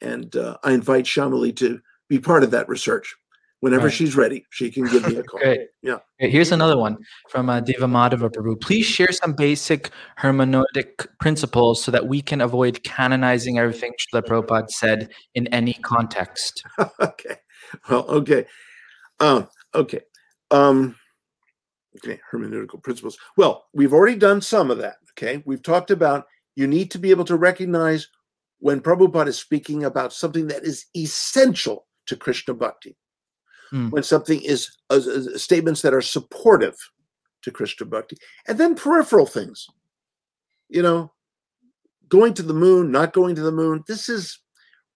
[0.00, 3.14] And uh, I invite Shamali to be part of that research.
[3.60, 3.92] Whenever Right.
[3.94, 5.38] she's ready, she can give me a call.
[5.38, 5.68] Great.
[5.82, 5.98] Yeah.
[6.20, 6.98] Okay, here's another one
[7.30, 8.60] from uh, Deva Madhava Prabhu.
[8.60, 14.68] Please share some basic hermeneutic principles so that we can avoid canonizing everything Srila Prabhupada
[14.68, 16.64] said in any context.
[17.00, 17.36] okay.
[17.88, 18.46] Well, okay.
[19.20, 19.46] Um,
[19.76, 20.00] okay.
[20.50, 20.96] Um,
[21.98, 22.18] okay.
[22.32, 23.16] Hermeneutical principles.
[23.36, 24.96] Well, we've already done some of that.
[25.12, 25.40] Okay.
[25.46, 26.26] We've talked about
[26.56, 28.08] you need to be able to recognize
[28.58, 32.96] when Prabhupada is speaking about something that is essential to Krishna bhakti,
[33.70, 33.88] Hmm.
[33.88, 36.76] when something is uh, uh, statements that are supportive
[37.40, 39.66] to Krishna bhakti, and then peripheral things.
[40.68, 41.12] You know,
[42.08, 43.82] going to the moon, not going to the moon.
[43.88, 44.38] This is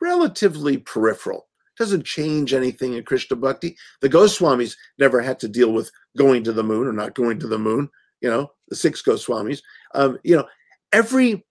[0.00, 1.48] relatively peripheral.
[1.78, 3.76] Doesn't change anything in Krishna bhakti.
[4.02, 7.48] The Goswamis never had to deal with going to the moon or not going to
[7.48, 7.88] the moon.
[8.20, 9.60] You know, the six Goswamis.
[9.94, 10.46] Um, you know,
[10.92, 11.44] every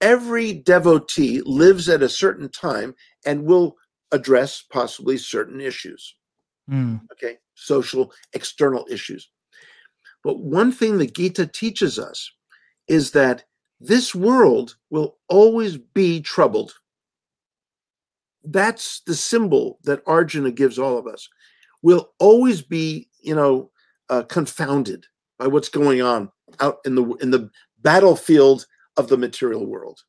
[0.00, 2.94] every devotee lives at a certain time
[3.24, 3.76] and will
[4.10, 6.16] address possibly certain issues
[6.70, 7.00] Mm.
[7.12, 7.38] okay?
[7.54, 9.28] Social external issues.
[10.24, 12.30] But one thing the gita teaches us
[12.88, 13.44] is that
[13.80, 16.72] this world will always be troubled.
[18.44, 21.28] That's the symbol that arjuna gives all of us.
[21.82, 23.70] We'll always be you know
[24.08, 25.06] uh, confounded
[25.38, 27.50] by what's going on out in the in the
[27.80, 28.66] battlefield
[28.96, 30.00] of the material world.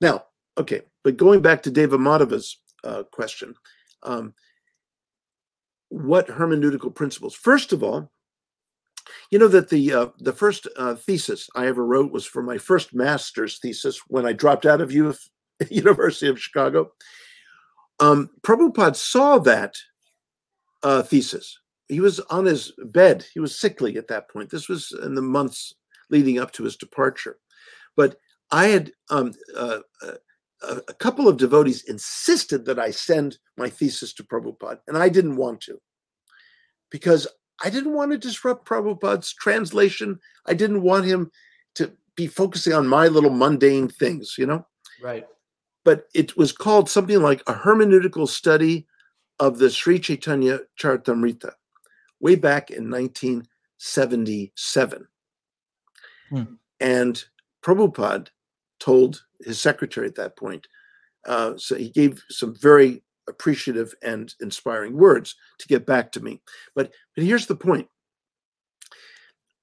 [0.00, 0.24] Now
[0.58, 3.54] okay but going back to deva madhava's uh, question
[4.02, 4.34] um,
[5.88, 7.34] what hermeneutical principles?
[7.34, 8.10] First of all
[9.30, 12.58] you know that the uh, the first uh, thesis i ever wrote was for my
[12.58, 15.28] first master's thesis when i dropped out of UF,
[15.70, 16.90] university of chicago.
[18.00, 19.74] Um, prabhupada saw that
[20.82, 21.58] uh, thesis.
[21.88, 23.24] He was on his bed.
[23.32, 24.50] He was sickly at that point.
[24.50, 25.74] This was in the months
[26.10, 27.38] leading up to his departure
[27.96, 28.16] but
[28.50, 30.12] i had um, uh, uh,
[30.62, 35.10] a a couple of devotees insisted that I send my thesis to Prabhupada, and I
[35.10, 35.78] didn't want to
[36.90, 37.26] because
[37.62, 40.20] I didn't want to disrupt Prabhupada's translation.
[40.46, 41.30] I didn't want him
[41.76, 44.66] to be focusing on my little mundane things, you know?
[45.02, 45.26] Right.
[45.84, 48.86] But it was called something like a hermeneutical study
[49.38, 51.52] of the Sri Chaitanya Charitamrita
[52.20, 55.08] way back in 1977.
[56.30, 56.42] Hmm.
[56.80, 57.22] And
[57.66, 58.28] Prabhupada
[58.78, 60.68] told his secretary at that point,
[61.26, 66.40] uh, so he gave some very appreciative and inspiring words to get back to me.
[66.76, 67.88] But but here's the point.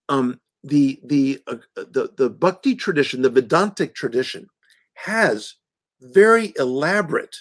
[0.10, 4.48] Um, the the uh, the the Bhakti tradition, the Vedantic tradition,
[4.96, 5.56] has
[6.02, 7.38] very elaborate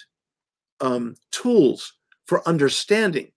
[0.79, 1.91] um, tools
[2.25, 3.32] for understanding.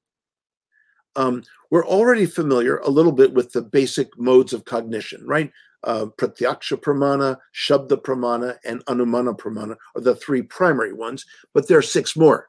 [1.16, 5.50] Um, we're already familiar a little bit with the basic modes of cognition, right?
[5.82, 11.24] Uh, Pratyaksha pramana, Shabda pramana, and Anumana pramana are the three primary ones,
[11.54, 12.48] but there are six more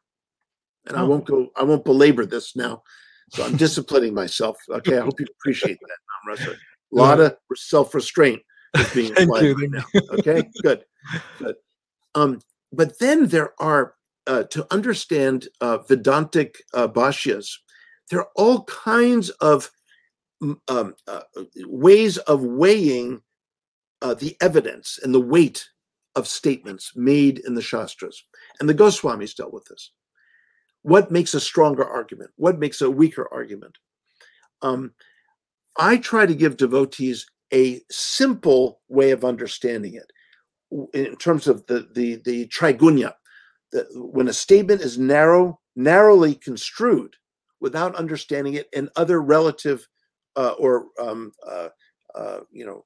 [0.88, 1.06] and I Oh.
[1.08, 1.52] won't go.
[1.56, 2.84] I won't belabor this now.
[3.30, 4.58] So I'm disciplining myself.
[4.70, 6.56] Okay, I hope you appreciate that, A
[6.92, 8.42] lot of self restraint
[8.76, 9.84] is being applied right now.
[10.12, 10.86] Okay, good,
[11.38, 11.56] good.
[12.16, 12.40] Um,
[12.72, 13.96] but then there are
[14.28, 17.50] uh, to understand uh, Vedantic uh, bhashyas,
[18.10, 19.72] there are all kinds of
[20.42, 21.22] mm, um, uh,
[21.66, 23.22] ways of weighing
[24.02, 25.68] uh, the evidence and the weight
[26.16, 28.24] of statements made in the Shastras.
[28.60, 29.92] And the Goswamis dealt with this.
[30.82, 32.32] What makes a stronger argument?
[32.38, 33.78] What makes a weaker argument?
[34.62, 34.94] Um,
[35.78, 40.12] I try to give devotees a simple way of understanding it
[40.94, 43.14] in terms of the the the trigunya.
[43.72, 47.16] The, when a statement is narrow, narrowly construed,
[47.60, 49.88] without understanding it and other relative
[50.36, 51.70] uh, or um, uh,
[52.16, 52.86] uh, you know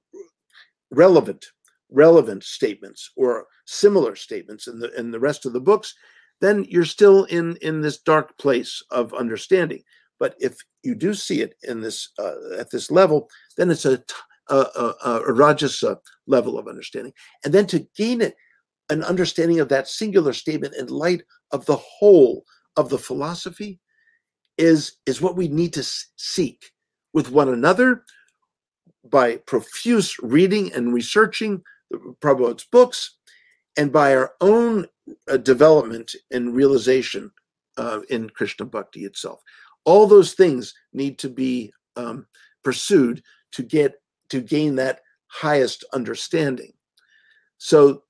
[0.92, 1.46] relevant
[1.90, 5.94] relevant statements or similar statements in the in the rest of the books,
[6.40, 9.84] then you're still in in this dark place of understanding.
[10.20, 14.02] But if you do see it in this uh, at this level, then it's a
[14.50, 17.14] a rajasa level of understanding,
[17.46, 18.36] and then to gain it
[18.90, 22.44] an understanding of that singular statement in light of the whole
[22.76, 23.80] of the philosophy
[24.62, 25.84] is is what we need to
[26.16, 26.72] seek
[27.14, 28.06] with one another
[29.10, 33.18] by profuse reading and researching the Prabhupada's books
[33.76, 34.86] and by our own
[35.28, 37.32] uh, development and realization
[37.78, 39.42] uh, in Krishna Bhakti itself.
[39.84, 42.28] All those things need to be um,
[42.64, 43.24] pursued
[43.54, 43.96] to get
[44.30, 46.72] to gain that highest understanding.
[47.58, 48.04] So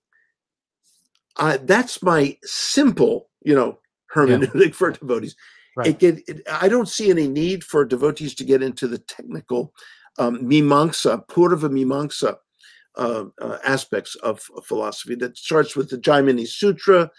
[1.38, 3.80] uh, that's my simple, you know,
[4.14, 5.36] hermeneutic for devotees.
[5.76, 5.88] Right.
[5.88, 9.74] It get, it, I don't see any need for devotees to get into the technical
[10.20, 12.36] um, mimamsa, purva mimamsa
[12.98, 17.10] uh, uh, aspects of, of philosophy that starts with the Jaimini Sutra,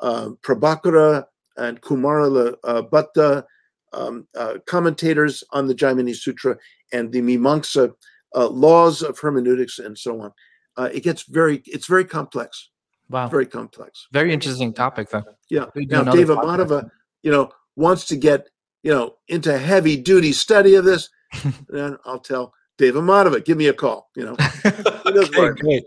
[0.00, 1.24] uh, Prabhakara
[1.56, 3.44] and Kumara uh, Bhatta,
[3.92, 6.56] um, uh, commentators on the Jaimini Sutra,
[6.92, 7.92] and the Mimamsa
[8.34, 10.32] uh, laws of hermeneutics and so on.
[10.76, 12.70] Uh, it gets very, it's very complex,
[13.10, 13.28] Wow.
[13.28, 14.06] very complex.
[14.12, 15.24] Very interesting topic, though.
[15.50, 15.66] Yeah.
[15.74, 16.36] Now, Deva.
[16.36, 16.90] Madhava,
[17.22, 18.48] you know, wants to get,
[18.82, 21.08] you know, into heavy duty study of this,
[21.68, 24.36] then I'll tell Deva Madhava, give me a call, you know.
[25.06, 25.84] okay, great.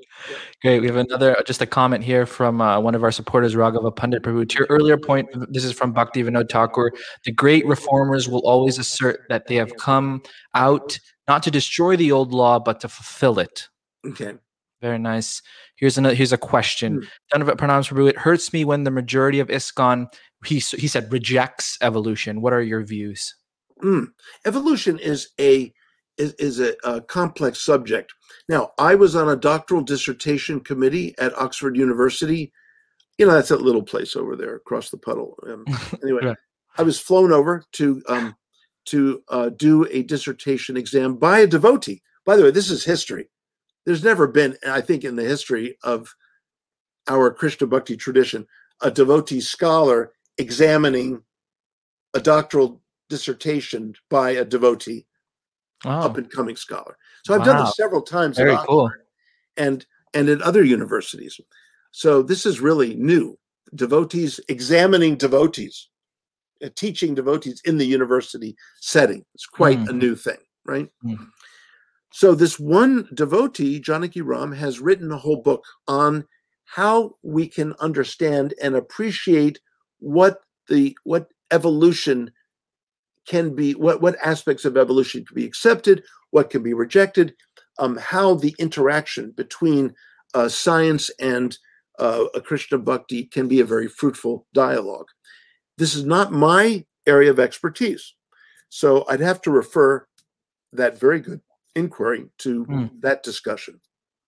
[0.61, 0.81] Great.
[0.81, 4.23] We have another, just a comment here from uh, one of our supporters, Raghava Pandit
[4.23, 4.47] Prabhu.
[4.47, 6.91] To your earlier point, this is from Bhakti Vinod Thakur.
[7.23, 10.21] The great reformers will always assert that they have come
[10.53, 13.69] out not to destroy the old law, but to fulfill it.
[14.05, 14.33] Okay.
[14.81, 15.41] Very nice.
[15.77, 16.15] Here's another.
[16.15, 17.07] Here's a question.
[17.31, 17.41] Hmm.
[17.41, 18.09] Prabhu.
[18.09, 20.07] It hurts me when the majority of ISKCON,
[20.45, 22.41] he he said, rejects evolution.
[22.41, 23.35] What are your views?
[23.83, 24.07] Mm.
[24.45, 25.73] Evolution is a
[26.17, 28.13] is, is a, a complex subject.
[28.49, 32.51] Now, I was on a doctoral dissertation committee at Oxford University.
[33.17, 35.37] You know, that's that little place over there across the puddle.
[35.47, 35.65] Um,
[36.03, 36.35] anyway.
[36.77, 38.35] I was flown over to um,
[38.85, 42.01] to uh, do a dissertation exam by a devotee.
[42.25, 43.29] By the way, this is history.
[43.85, 46.13] There's never been, I think, in the history of
[47.07, 48.47] our Krishna Bhakti tradition,
[48.81, 51.21] a devotee scholar examining
[52.13, 55.05] a doctoral dissertation by a devotee,
[55.85, 56.97] up Oh, and coming scholar.
[57.25, 58.91] So I've done this several times very cool.
[59.57, 61.39] and and at other universities.
[61.91, 63.37] So this is really new.
[63.75, 65.89] Devotees examining devotees,
[66.63, 69.25] uh, teaching devotees in the university setting.
[69.33, 69.97] It's quite a Mm.
[69.97, 70.89] new thing, right?
[71.03, 71.27] Mm.
[72.11, 76.25] So this one devotee, Janaki Ram, has written a whole book on
[76.65, 79.59] how we can understand and appreciate
[80.01, 82.31] what the what evolution
[83.25, 87.33] can be, what what aspects of evolution can be accepted, what can be rejected,
[87.79, 89.93] um, how the interaction between
[90.33, 91.57] uh, science and
[91.99, 95.07] uh, a Krishna bhakti can be a very fruitful dialogue.
[95.77, 98.13] This is not my area of expertise,
[98.69, 100.07] so I'd have to refer
[100.73, 101.41] that very good
[101.75, 102.85] inquiry to Hmm.
[102.99, 103.79] that discussion.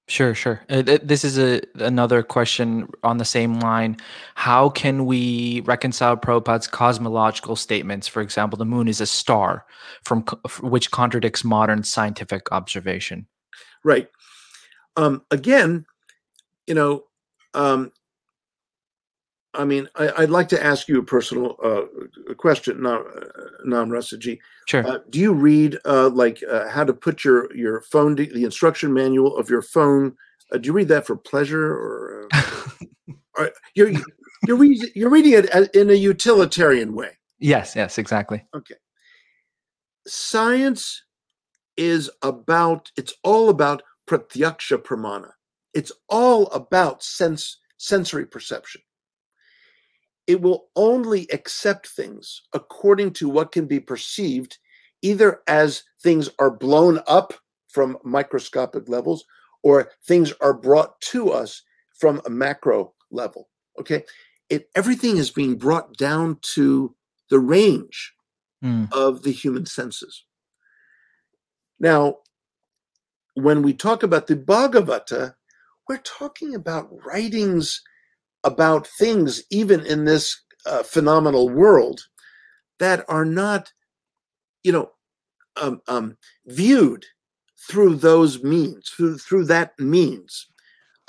[0.08, 0.62] Sure, sure.
[0.70, 3.98] Uh, th- this is a another question on the same line.
[4.36, 8.08] How can we reconcile Prabhupada's cosmological statements?
[8.08, 9.66] For example, the moon is a star,
[10.04, 10.24] from
[10.62, 13.28] which contradicts modern scientific observation.
[13.84, 14.10] Right.
[14.98, 15.86] Um, again,
[16.68, 17.06] you know,
[17.54, 17.92] um,
[19.54, 23.06] I mean, I, I'd like to ask you a personal uh, question, Nam,
[23.66, 24.40] Nam Rasaji.
[24.68, 24.86] Sure.
[24.86, 28.94] Uh, do you read uh, like uh, how to put your your phone, the instruction
[28.94, 30.16] manual of your phone?
[30.52, 32.42] Uh, do you read that for pleasure, or, uh,
[33.38, 33.92] or you're
[34.48, 37.12] you're reading you're reading it in a utilitarian way?
[37.40, 38.44] yes, yes, exactly.
[38.56, 38.76] Okay.
[40.08, 41.04] Science
[41.78, 45.32] is about it's all about pratyaksha pramana.
[45.74, 48.82] It's all about sense sensory perception.
[50.28, 54.58] It will only accept things according to what can be perceived
[55.02, 57.34] either as things are blown up
[57.68, 59.26] from microscopic levels
[59.64, 61.62] or things are brought to us
[62.00, 64.04] from a macro level okay
[64.50, 66.96] it everything is being brought down to
[67.30, 68.14] the range
[68.64, 68.88] Mm.
[68.94, 70.24] of the human senses
[71.82, 72.16] now
[73.34, 75.36] when we talk about the bhagavata
[75.90, 77.82] we're talking about writings
[78.44, 82.02] about things even in this uh, phenomenal world
[82.80, 83.72] that are not
[84.64, 84.92] you know
[85.62, 86.18] um, um,
[86.48, 87.06] viewed
[87.70, 90.48] through those means through through that means.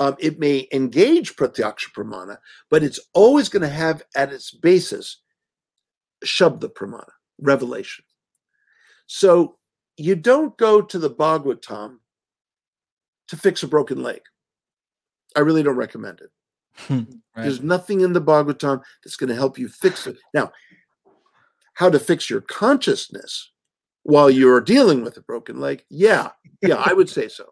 [0.01, 2.39] Um, it may engage pratyaksha pramana
[2.69, 5.21] but it's always going to have at its basis
[6.25, 8.05] shabda pramana revelation.
[9.07, 9.57] So
[9.97, 11.99] you don't go to the bhagavatam
[13.29, 14.21] to fix a broken leg.
[15.37, 16.31] I really don't recommend it
[17.37, 17.47] Right.
[17.47, 20.17] there's nothing in the Bhagavatam that's going to help you fix it.
[20.33, 20.53] Now,
[21.75, 23.51] how to fix your consciousness
[24.05, 25.85] while you're dealing with a broken leg?
[25.91, 26.31] Yeah,
[26.63, 27.47] yeah, I would say so.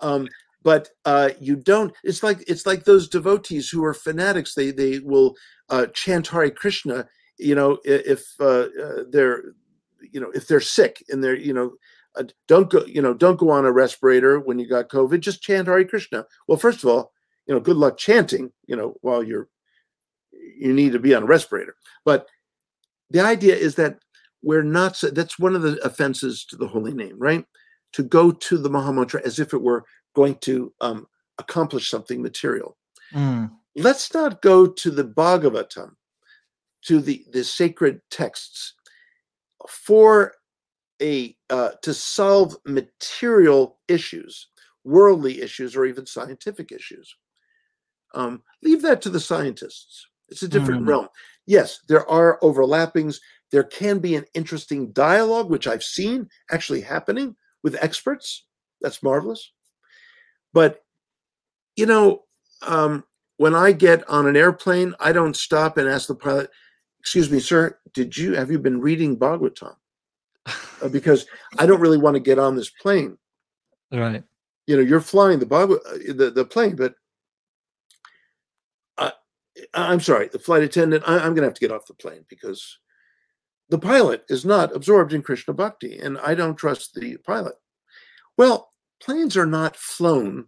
[0.00, 0.28] Um,
[0.64, 1.94] but uh, you don't.
[2.02, 4.54] It's like it's like those devotees who are fanatics.
[4.54, 5.36] They they will
[5.68, 7.06] uh, chant Hare Krishna.
[7.38, 9.52] You know, if uh, uh, they're
[10.00, 11.74] you know if they're sick and they're you know
[12.16, 15.20] uh, don't go you know don't go on a respirator when you got COVID.
[15.20, 16.26] Just chant Hare Krishna.
[16.48, 17.12] Well, first of all,
[17.46, 19.48] you know, good luck chanting, you know, while you're
[20.56, 21.76] you need to be on a respirator.
[22.04, 22.26] But
[23.10, 23.98] the idea is that
[24.42, 27.44] we're not so that's one of the offenses to the holy name, right?
[27.94, 29.84] To go to the Mahamantra as if it were
[30.14, 31.06] going to um,
[31.38, 32.76] accomplish something material.
[33.12, 33.50] Mm.
[33.76, 35.92] Let's not go to the Bhagavatam,
[36.86, 38.74] to the, the sacred texts
[39.68, 40.34] for
[41.02, 44.48] a uh, to solve material issues,
[44.84, 47.16] worldly issues, or even scientific issues.
[48.14, 50.06] Um, leave that to the scientists.
[50.28, 50.88] It's a different Mm.
[50.88, 51.08] realm.
[51.46, 53.20] Yes, there are overlappings.
[53.50, 58.46] There can be an interesting dialogue, which I've seen actually happening with experts.
[58.80, 59.52] That's marvelous.
[60.52, 60.84] But,
[61.76, 62.24] you know,
[62.62, 63.04] um,
[63.36, 66.50] when I get on an airplane, I don't stop and ask the pilot,
[67.00, 69.76] excuse me, sir, did you, have you been reading Bhagavatam?
[70.80, 71.26] Uh, because
[71.58, 73.18] I don't really want to get on this plane
[73.92, 74.24] Right.
[74.66, 76.94] you know you're flying the Bhagavad, uh, the, the plane but
[79.74, 82.24] i'm sorry the flight attendant I, i'm going to have to get off the plane
[82.28, 82.78] because
[83.68, 87.54] the pilot is not absorbed in krishna bhakti and i don't trust the pilot
[88.36, 88.72] well
[89.02, 90.46] planes are not flown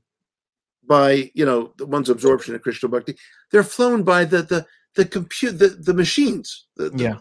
[0.89, 3.17] by you know the one's absorption in krishna bhakti
[3.51, 7.19] they're flown by the the the compute the, the machines the, the- Yeah.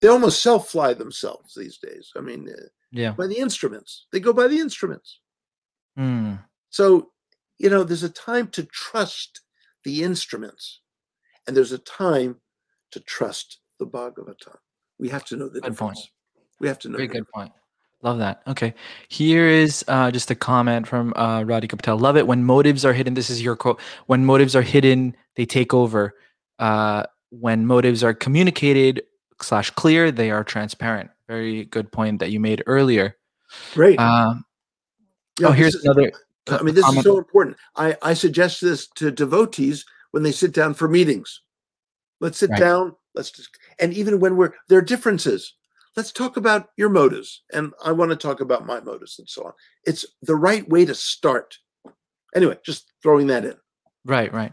[0.00, 3.12] they almost self-fly themselves these days i mean uh, Yeah.
[3.12, 5.20] by the instruments they go by the instruments
[5.98, 6.38] Mm.
[6.70, 7.10] so,
[7.58, 9.40] you know, there's a time to trust
[9.84, 10.80] the instruments,
[11.46, 12.36] and there's a time
[12.92, 14.56] to trust the Bhagavatam.
[14.98, 15.96] We have to know the Good point.
[15.96, 16.10] difference.
[16.60, 16.96] We have to know.
[16.96, 17.52] Very good point.
[18.02, 18.42] Love that.
[18.46, 18.74] Okay.
[19.08, 21.98] Here is uh, just a comment from uh, Radhika Patel.
[21.98, 23.14] Love it when motives are hidden.
[23.14, 23.80] This is your quote.
[24.06, 26.14] When motives are hidden, they take over.
[26.58, 29.02] Uh, when motives are communicated
[29.42, 31.10] slash clear, they are transparent.
[31.28, 33.16] Very good point that you made earlier.
[33.74, 33.98] Great.
[33.98, 34.44] Um,
[35.38, 36.12] Yeah, oh, here's is- another.
[36.48, 37.56] I mean, this is so important.
[37.76, 41.40] I, I suggest this to devotees when they sit down for meetings.
[42.20, 42.60] Let's sit Right.
[42.60, 42.96] down.
[43.14, 45.54] Let's just, and even when we're there are differences.
[45.96, 49.46] Let's talk about your motives, and I want to talk about my motives and so
[49.46, 49.52] on.
[49.84, 51.58] It's the right way to start.
[52.34, 53.56] Anyway, just throwing that in.
[54.04, 54.52] Right, right.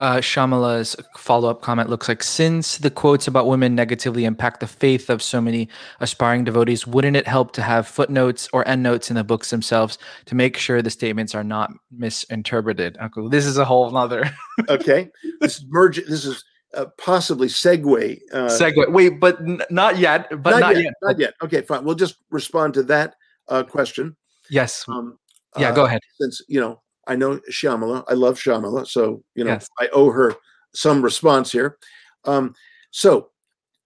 [0.00, 4.66] Uh, Shyamala's follow up comment looks like since the quotes about women negatively impact the
[4.66, 5.68] faith of so many
[6.00, 10.34] aspiring devotees, wouldn't it help to have footnotes or endnotes in the books themselves to
[10.34, 12.96] make sure the statements are not misinterpreted?
[12.98, 14.30] Uncle, this is a whole nother
[14.70, 15.10] Okay,
[15.40, 15.96] this is merge.
[16.06, 16.44] This is
[16.74, 18.18] uh, possibly segue.
[18.32, 18.90] Uh, segue.
[18.92, 20.28] Wait, but n- not yet.
[20.42, 20.94] But not, yet.
[21.02, 21.34] Not yet.
[21.42, 21.84] Okay, fine.
[21.84, 23.16] We'll just respond to that
[23.48, 24.16] uh, question.
[24.48, 24.84] Yes.
[24.88, 25.18] Um,
[25.58, 26.00] yeah, uh, go ahead.
[26.20, 26.80] Since you know,
[27.10, 28.04] I know Shyamala.
[28.06, 29.68] I love Shyamala, so you know, Yes.
[29.80, 30.36] I owe her
[30.72, 31.76] some response here.
[32.24, 32.54] Um,
[32.92, 33.30] so,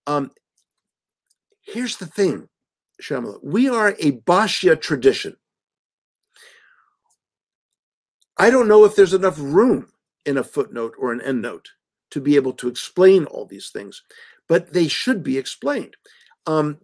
[0.07, 0.31] um,
[1.63, 2.51] here's the thing,
[3.03, 3.39] Shyamala.
[3.43, 5.37] We are a Bhashya tradition.
[8.37, 9.89] I don't know if there's enough room
[10.27, 11.69] in a footnote or an endnote
[12.11, 14.03] to be able to explain all these things,
[14.49, 15.97] but they should be explained.
[16.47, 16.79] Um,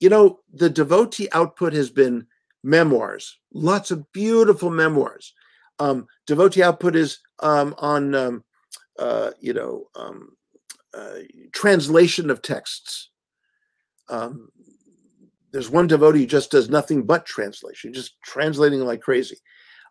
[0.00, 2.26] you know, the devotee output has been
[2.64, 5.32] memoirs, lots of beautiful memoirs.
[5.78, 8.44] Um, devotee output is um, on, um,
[8.98, 10.36] uh, you know, um,
[10.94, 11.18] uh,
[11.52, 13.10] translation of texts.
[14.08, 14.48] Um,
[15.52, 19.36] there's one devotee who just does nothing but translation, just translating like crazy.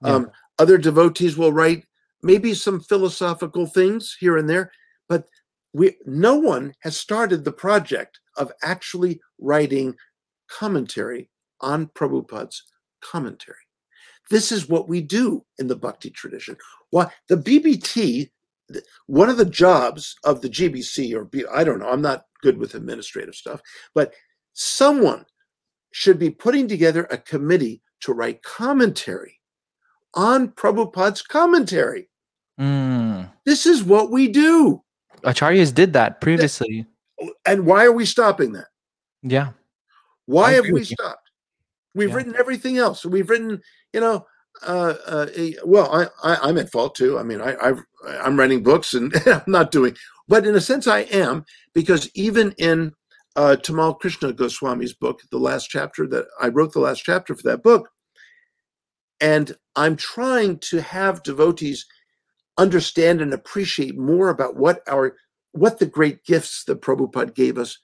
[0.04, 0.14] Yeah.
[0.14, 1.86] Um, other devotees will write
[2.24, 4.72] maybe some philosophical things here and there,
[5.08, 5.26] but
[5.74, 9.96] we no one has started the project of actually writing
[10.50, 11.30] commentary
[11.62, 12.64] on Prabhupada's
[13.02, 13.65] commentary.
[14.30, 16.58] This is what we do in the Bhakti tradition.
[16.90, 18.30] Why the BBT,
[19.08, 22.58] one of the jobs of the GBC or B, I don't know, I'm not good
[22.58, 23.62] with administrative stuff,
[23.94, 24.14] but
[24.54, 25.26] someone
[25.92, 29.40] should be putting together a committee to write commentary
[30.14, 32.10] on Prabhupada's commentary.
[32.60, 33.32] Mm.
[33.46, 34.82] This is what we do.
[35.24, 36.86] Acharyas did that previously.
[37.46, 38.68] And why are we stopping that?
[39.24, 39.52] Yeah.
[40.26, 41.30] Why have we stopped?
[41.94, 42.16] We've Yeah.
[42.16, 43.06] written everything else.
[43.06, 43.62] We've written,
[43.96, 44.28] you know,
[44.68, 45.28] uh, uh,
[45.64, 47.18] well, I, I, I'm at fault too.
[47.18, 49.96] I mean, I, I've, I'm writing books and I'm not doing,
[50.28, 52.92] but in a sense, I am because even in
[53.38, 57.44] uh, Tamal Krishna Goswami's book, the last chapter that I wrote, the last chapter for
[57.44, 57.90] that book,
[59.22, 61.86] and I'm trying to have devotees
[62.58, 65.16] understand and appreciate more about what our
[65.54, 67.80] what the great gifts that Prabhupada gave us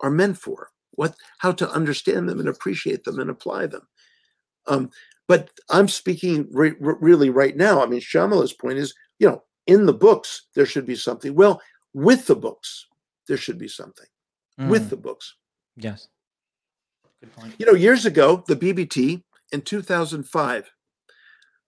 [0.00, 3.82] are meant for, what how to understand them and appreciate them and apply them.
[4.68, 4.90] Um,
[5.28, 7.82] but I'm speaking re- re- really right now.
[7.82, 11.34] I mean, Shyamala's point is, you know, in the books there should be something.
[11.34, 11.60] Well,
[11.94, 12.86] with the books
[13.28, 14.06] there should be something.
[14.58, 14.90] With Mm.
[14.90, 15.34] the books,
[15.76, 16.08] yes.
[17.20, 17.54] Good point.
[17.58, 19.22] you know, years ago, the BBT
[19.52, 20.70] in 2005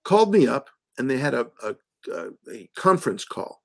[0.05, 1.75] called me up and they had a, a,
[2.13, 3.63] a, a conference call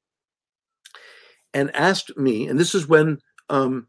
[1.54, 3.88] and asked me, and this is when um,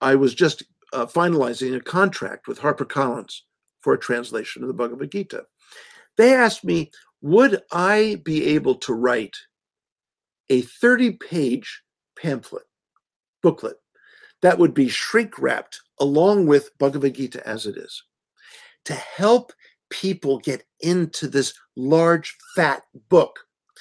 [0.00, 0.62] I was just
[0.92, 3.40] uh, finalizing a contract with HarperCollins
[3.80, 5.44] for a translation of the Bhagavad Gita.
[6.16, 6.90] They asked me,
[7.20, 9.36] would I be able to write
[10.48, 11.82] a 30 page
[12.16, 12.64] pamphlet,
[13.42, 13.76] booklet,
[14.42, 18.02] that would be shrink wrapped along with Bhagavad Gita as it is
[18.84, 19.52] to help
[19.90, 23.40] people get into this large, fat book.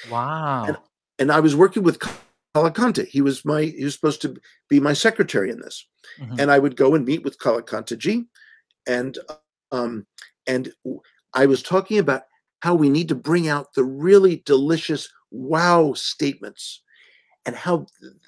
[0.10, 0.78] Wow.
[1.20, 2.00] And I was working with
[2.56, 3.08] Kalakanta.
[3.08, 4.36] He was my he was supposed to
[4.70, 5.86] be my secretary in this.
[6.20, 6.40] Mhm.
[6.40, 8.26] And I would go and meet with Kalakanta ji,
[8.88, 9.18] and
[9.72, 10.06] um,
[10.46, 10.72] and
[11.34, 12.24] I was talking about
[12.62, 16.82] how we need to bring out the really delicious wow statements,
[17.46, 17.86] and how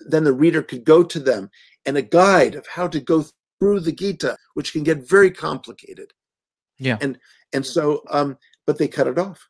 [0.08, 1.50] then the reader could go to them
[1.86, 3.26] and a guide of how to go
[3.60, 6.14] through the Gita, which can get very complicated.
[6.78, 6.98] Yeah.
[7.02, 7.18] And
[7.54, 9.48] and so um, but they cut it off.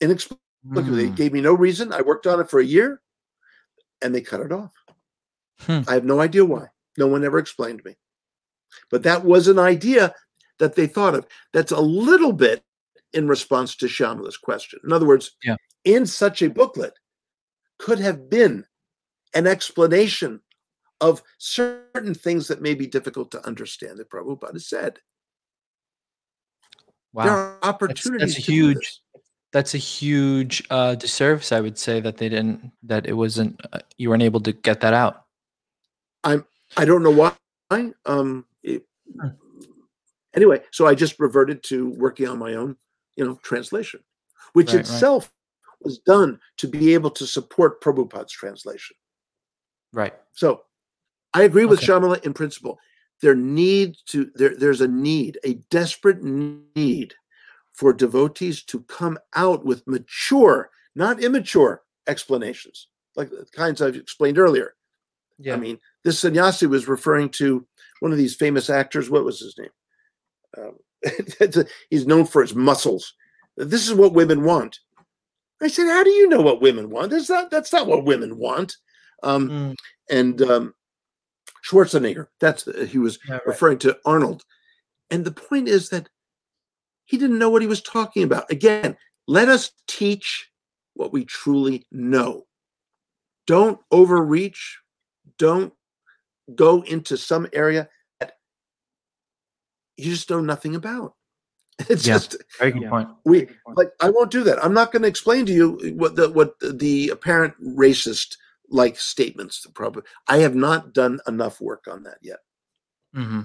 [0.00, 1.16] Inexplicably, they Mm.
[1.16, 1.92] gave me no reason.
[1.92, 3.00] I worked on it for a year,
[4.02, 4.72] and they cut it off.
[5.60, 5.80] Hmm.
[5.88, 6.66] I have no idea why.
[6.98, 7.96] No one ever explained to me.
[8.90, 10.14] But that was an idea
[10.58, 11.26] that they thought of.
[11.52, 12.62] That's a little bit
[13.12, 14.80] in response to Shyamala's question.
[14.84, 15.56] In other words, Yeah.
[15.84, 16.94] in such a booklet
[17.78, 18.64] could have been
[19.34, 20.40] an explanation
[21.00, 24.98] of certain things that may be difficult to understand that Prabhupada said.
[27.12, 27.24] Wow.
[27.24, 28.34] There are opportunities.
[28.34, 29.02] that's a huge-
[29.52, 33.78] That's a huge uh, disservice, I would say, that they didn't, that it wasn't, uh,
[33.96, 35.24] you weren't able to get that out.
[36.24, 36.44] i'm
[36.76, 37.32] i don't know why.
[38.04, 38.86] Um, it-
[39.18, 39.28] Hmm.
[40.36, 42.76] Anyway, so I just reverted to working on my own,
[43.16, 44.00] you know, translation,
[44.52, 44.80] which Right, right.
[44.80, 45.32] itself
[45.80, 48.96] was done to be able to support Prabhupada's translation.
[49.92, 50.14] Right.
[50.32, 50.62] So
[51.32, 51.86] I agree with Okay.
[51.88, 52.78] Shyamala in principle.
[53.22, 57.14] There needs to there, there's a need, a desperate need
[57.72, 64.38] for devotees to come out with mature, not immature explanations, like the kinds I've explained
[64.38, 64.74] earlier.
[65.38, 65.54] Yeah.
[65.54, 67.66] I mean, this sannyasi was referring to
[68.00, 69.08] one of these famous actors.
[69.10, 69.70] What was his name?
[70.56, 70.76] Um,
[71.40, 73.14] a- he's known for his muscles.
[73.56, 74.78] This is what women want.
[75.62, 77.10] I said, "How do you know what women want?
[77.10, 77.50] That's not.
[77.50, 78.76] That's not what women want."
[79.22, 79.74] Um, Mm,
[80.10, 80.74] and um,
[81.68, 82.26] Schwarzenegger.
[82.40, 83.46] That's the, he was yeah, right.
[83.46, 84.44] referring to Arnold.
[85.10, 86.08] And the point is that
[87.04, 88.50] he didn't know what he was talking about.
[88.50, 88.96] Again,
[89.26, 90.50] let us teach
[90.94, 92.46] what we truly know.
[93.46, 94.78] Don't overreach.
[95.38, 95.72] Don't
[96.54, 97.88] go into some area
[99.96, 101.14] you just know nothing about.
[101.90, 102.14] It's Yeah.
[102.14, 103.08] just Very good point.
[103.24, 104.62] we like I won't do that.
[104.64, 108.36] I'm not going to explain to you what the what the apparent racist
[108.70, 109.62] like statements.
[109.62, 110.04] The problem.
[110.26, 112.38] I have not done enough work on that yet.
[113.14, 113.42] hmm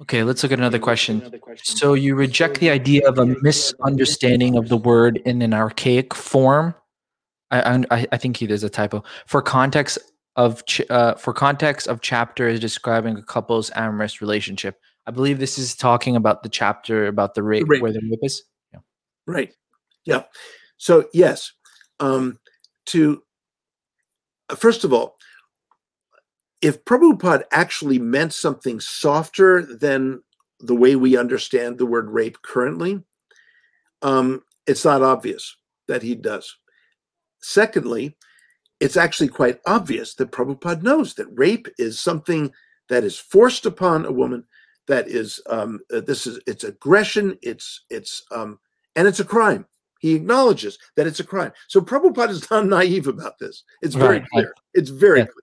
[0.00, 1.20] Okay, let's look at another question.
[1.64, 6.72] So you reject the idea of a misunderstanding of the word in an archaic form.
[7.50, 9.98] I I, I think there's a typo for context
[10.36, 14.78] of ch- uh, for context of chapter is describing a couple's amorous relationship.
[15.08, 17.80] I believe this is talking about the chapter about the rape, rape.
[17.80, 18.42] where the rape is.
[19.26, 19.54] Right.
[20.04, 20.24] Yeah.
[20.76, 21.50] So yes,
[21.98, 22.38] um,
[22.86, 23.22] to
[24.50, 25.16] uh, first of all,
[26.60, 30.22] if Prabhupada actually meant something softer than
[30.60, 33.02] the way we understand the word rape currently,
[34.02, 35.56] um, it's not obvious
[35.86, 36.54] that he does.
[37.40, 38.14] Secondly,
[38.78, 42.52] it's actually quite obvious that Prabhupada knows that rape is something
[42.90, 44.44] that is forced upon a woman.
[44.88, 47.38] That is, um, uh, this is it's aggression.
[47.42, 48.58] It's it's um,
[48.96, 49.66] and it's a crime.
[50.00, 51.52] He acknowledges that it's a crime.
[51.68, 53.64] So Prabhupada is not naive about this.
[53.82, 54.28] It's very Right.
[54.32, 54.54] clear.
[54.74, 55.24] It's very Yeah.
[55.26, 55.42] clear.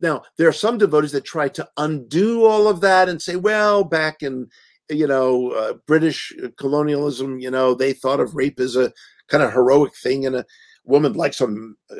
[0.00, 3.82] Now there are some devotees that try to undo all of that and say, well,
[3.84, 4.48] back in
[4.90, 8.92] you know uh, British colonialism, you know, they thought of rape as a
[9.28, 10.46] kind of heroic thing, and a
[10.84, 11.94] woman likes a, a,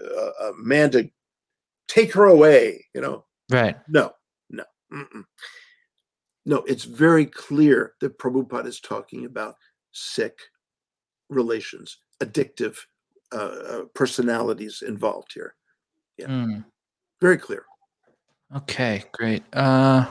[0.48, 1.10] a man to
[1.88, 2.86] take her away.
[2.94, 3.76] You know, Right.
[3.88, 4.12] no,
[4.50, 5.24] no, mm-mm.
[6.48, 6.64] No.
[6.66, 9.54] It's very clear that Prabhupada is talking about
[9.92, 10.38] sick
[11.28, 12.76] relations, addictive
[13.32, 15.54] uh, uh, personalities involved here.
[16.16, 16.26] Yeah.
[16.26, 16.64] Mm.
[17.20, 17.64] Very clear.
[18.56, 19.42] Okay, great.
[19.52, 20.06] Uh,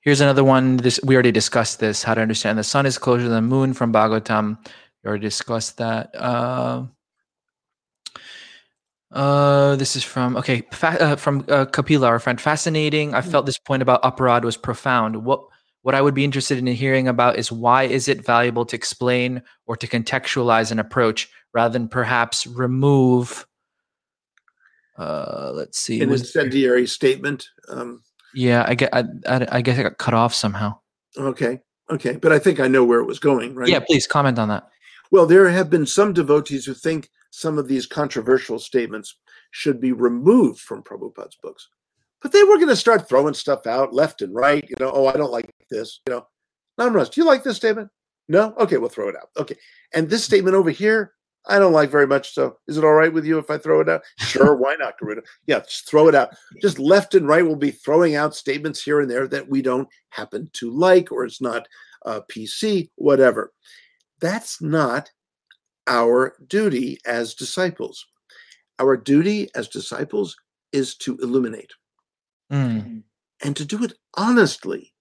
[0.00, 0.76] here's another one.
[0.76, 2.02] This we already discussed this.
[2.02, 4.58] How to understand the sun is closer to the moon from Bhagavatam.
[5.02, 6.14] We already discussed that.
[6.14, 6.84] Uh,
[9.14, 12.40] uh, this is from okay fa- uh, from uh, Kapila, our friend.
[12.40, 13.14] Fascinating.
[13.14, 15.24] I felt this point about aparad was profound.
[15.24, 15.40] What
[15.82, 19.42] what I would be interested in hearing about is why is it valuable to explain
[19.66, 23.46] or to contextualize an approach rather than perhaps remove.
[24.98, 26.00] Uh, let's see.
[26.02, 27.48] An was- incendiary statement.
[27.68, 28.02] Um,
[28.34, 28.92] yeah, I get.
[28.92, 30.78] I, I, I guess I got cut off somehow.
[31.16, 33.54] okay, okay, but I think I know where it was going.
[33.54, 33.68] Right?
[33.68, 34.68] Yeah, please comment on that.
[35.12, 39.16] Well, there have been some devotees who think some of these controversial statements
[39.50, 41.68] should be removed from Prabhupada's books.
[42.22, 44.64] But they were going to start throwing stuff out left and right.
[44.68, 46.00] You know, oh, I don't like this.
[46.06, 46.26] You know,
[46.78, 47.90] Namras, do you like this statement?
[48.28, 48.54] No?
[48.56, 49.30] Okay, we'll throw it out.
[49.36, 49.56] Okay.
[49.92, 51.14] And this statement over here,
[51.46, 52.32] I don't like very much.
[52.32, 54.02] So is it all right with you if I throw it out?
[54.18, 55.22] Sure, why not, Garuda?
[55.46, 56.34] Yeah, just throw it out.
[56.62, 59.88] Just left and right we'll be throwing out statements here and there that we don't
[60.10, 61.66] happen to like or it's not
[62.06, 63.52] uh, PC, whatever.
[64.20, 65.10] That's not
[65.86, 68.06] our duty as disciples.
[68.78, 70.36] Our duty as disciples
[70.72, 71.70] is to illuminate
[72.52, 73.02] Mm,
[73.42, 74.92] and to do it honestly.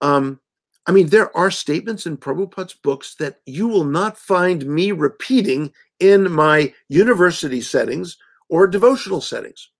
[0.00, 0.40] Um,
[0.86, 5.72] I mean, there are statements in Prabhupada's books that you will not find me repeating
[6.00, 8.16] in my university settings
[8.48, 9.70] or devotional settings.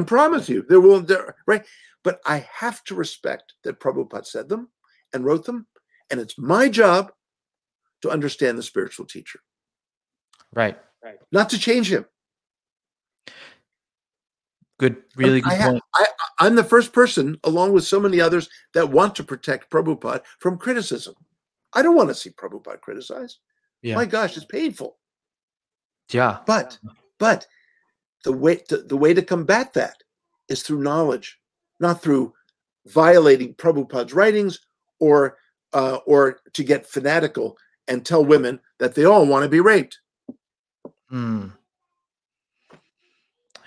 [0.00, 1.64] I promise you, there will there right.
[2.04, 4.68] But I have to respect that Prabhupada said them
[5.12, 5.66] and wrote them,
[6.10, 7.12] and it's my job
[8.02, 9.40] to understand the spiritual teacher,
[10.54, 10.78] Right.
[11.02, 11.18] Right.
[11.32, 12.06] not to change him.
[14.78, 15.02] Good.
[15.16, 15.82] Really I good ha- point.
[15.94, 16.06] I,
[16.38, 20.56] I'm the first person, along with so many others, that want to protect Prabhupada from
[20.56, 21.14] criticism.
[21.72, 23.38] I don't want to see Prabhupada criticized.
[23.82, 23.96] Yeah.
[23.96, 24.96] My gosh, it's painful.
[26.12, 26.38] Yeah.
[26.46, 26.78] But,
[27.18, 27.46] but
[28.24, 29.96] the way to, the way to combat that
[30.48, 31.38] is through knowledge,
[31.80, 32.32] not through
[32.86, 34.60] violating Prabhupada's writings
[35.00, 35.36] or
[35.74, 37.56] uh, or to get fanatical
[37.88, 39.98] and tell women that they all want to be raped.
[41.12, 41.52] Mm.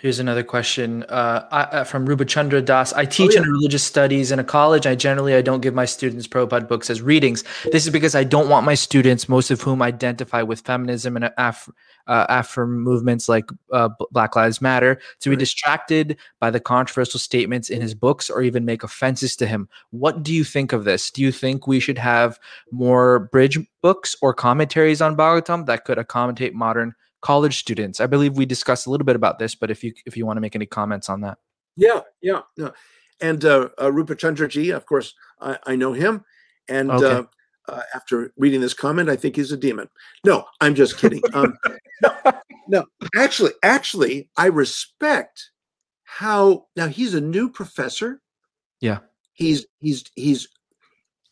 [0.02, 2.92] Here's another question uh, I, uh, from Rupa Chandra Das.
[2.94, 3.50] I teach in yeah.
[3.50, 4.88] religious studies in a college.
[4.88, 7.44] I generally I don't give my students Prabhupada books as readings.
[7.72, 11.32] This is because I don't want my students, most of whom identify with feminism and
[11.38, 11.70] Af-
[12.08, 15.40] uh, affirm movements like uh, Black Lives Matter, to be Right.
[15.40, 19.70] distracted by the controversial statements in his books or even make offenses to him.
[19.92, 21.12] What do you think of this?
[21.12, 22.40] Do you think we should have
[22.72, 28.00] more bridge books or commentaries on Bhagavatam that could accommodate modern college students.
[28.00, 30.38] I believe we discussed a little bit about this, but if you if you want
[30.38, 31.38] to make any comments on that.
[31.78, 32.70] Yeah, yeah, yeah.
[33.22, 36.24] And uh, uh, Rupa Chandraji, of course, I, I know him.
[36.68, 37.06] And Okay.
[37.06, 37.24] uh,
[37.68, 39.88] uh, after reading this comment, I think he's a demon.
[40.26, 41.22] No, I'm just kidding.
[41.34, 41.58] Um,
[42.02, 42.12] no,
[42.68, 42.86] no,
[43.16, 45.52] actually, actually, I respect
[46.04, 48.22] how now he's a new professor.
[48.82, 49.00] Yeah.
[49.34, 50.48] he's he's he's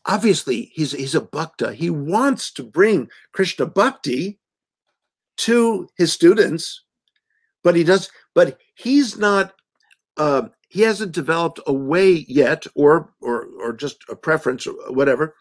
[0.06, 1.74] obviously he's he's a bhakta.
[1.74, 4.38] He wants to bring Krishna bhakti
[5.40, 6.84] to his students,
[7.62, 8.10] but he does.
[8.34, 9.54] But he's not
[10.16, 15.34] uh, he hasn't developed a way yet, or or or just a preference or whatever,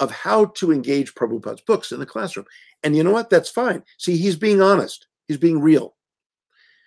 [0.00, 2.46] of how to engage Prabhupada's books in the classroom.
[2.82, 3.30] And you know what?
[3.30, 3.82] That's fine.
[3.98, 5.06] See, he's being honest.
[5.28, 5.94] He's being real.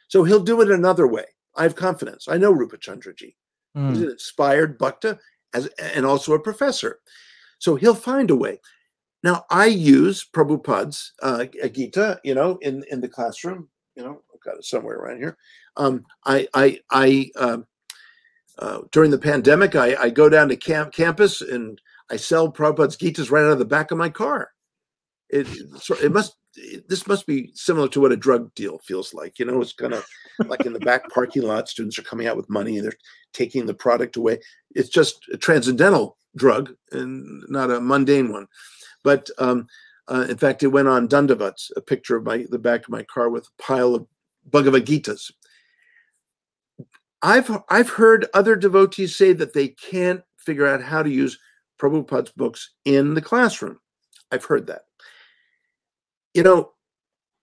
[0.08, 1.26] So he'll do it another way.
[1.56, 2.28] I have confidence.
[2.28, 3.36] I know Rupa Chandraji.
[3.76, 5.20] Mm, He's an inspired bhakta
[5.54, 7.00] as and also a professor.
[7.60, 8.60] So he'll find a way.
[9.24, 13.70] Now I use Prabhupada's uh, Gita, you know, in in the classroom.
[13.96, 15.38] You know, I've got it somewhere around here.
[15.78, 17.66] Um, I I I um,
[18.60, 22.98] uh, during the pandemic, I, I go down to camp campus and I sell Prabhupada's
[22.98, 24.52] Gitas right out of the back of my car.
[25.30, 25.48] It
[26.02, 26.36] it must
[26.88, 29.38] this must be similar to what a drug deal feels like.
[29.40, 30.06] You know, it's kind of
[30.48, 31.70] like in the back parking lot.
[31.70, 32.98] Students are coming out with money and they're
[33.34, 34.40] taking the product away.
[34.72, 38.48] It's just a transcendental drug and not a mundane one.
[39.04, 39.68] But um,
[40.08, 43.04] uh, in fact, it went on Dandavats, a picture of my the back of my
[43.04, 44.08] car with a pile of
[44.46, 45.32] Bhagavad Gitas.
[47.22, 51.38] I've I've heard other devotees say that they can't figure out how to use
[51.80, 53.80] Prabhupada's books in the classroom.
[54.32, 54.84] I've heard that.
[56.34, 56.72] You know,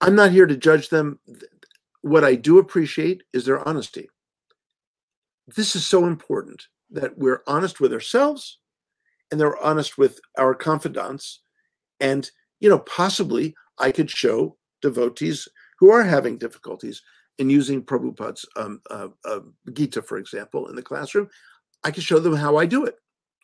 [0.01, 1.19] I'm not here to judge them.
[2.03, 4.09] What I do appreciate is their honesty.
[5.57, 8.59] This is so important that we're honest with ourselves
[9.31, 11.41] and they're honest with our confidants.
[12.01, 15.48] And, you know, possibly I could show devotees
[15.78, 17.02] who are having difficulties
[17.39, 19.40] in using Prabhupada's um, uh, uh,
[19.73, 21.28] Gita, for example, in the classroom.
[21.85, 22.97] I could show them how I do it,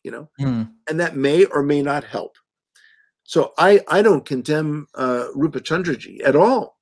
[0.03, 0.63] you know, Hmm.
[0.89, 2.37] and that may or may not help.
[3.25, 6.79] So I I don't condemn uh, Rupa Chandraji at all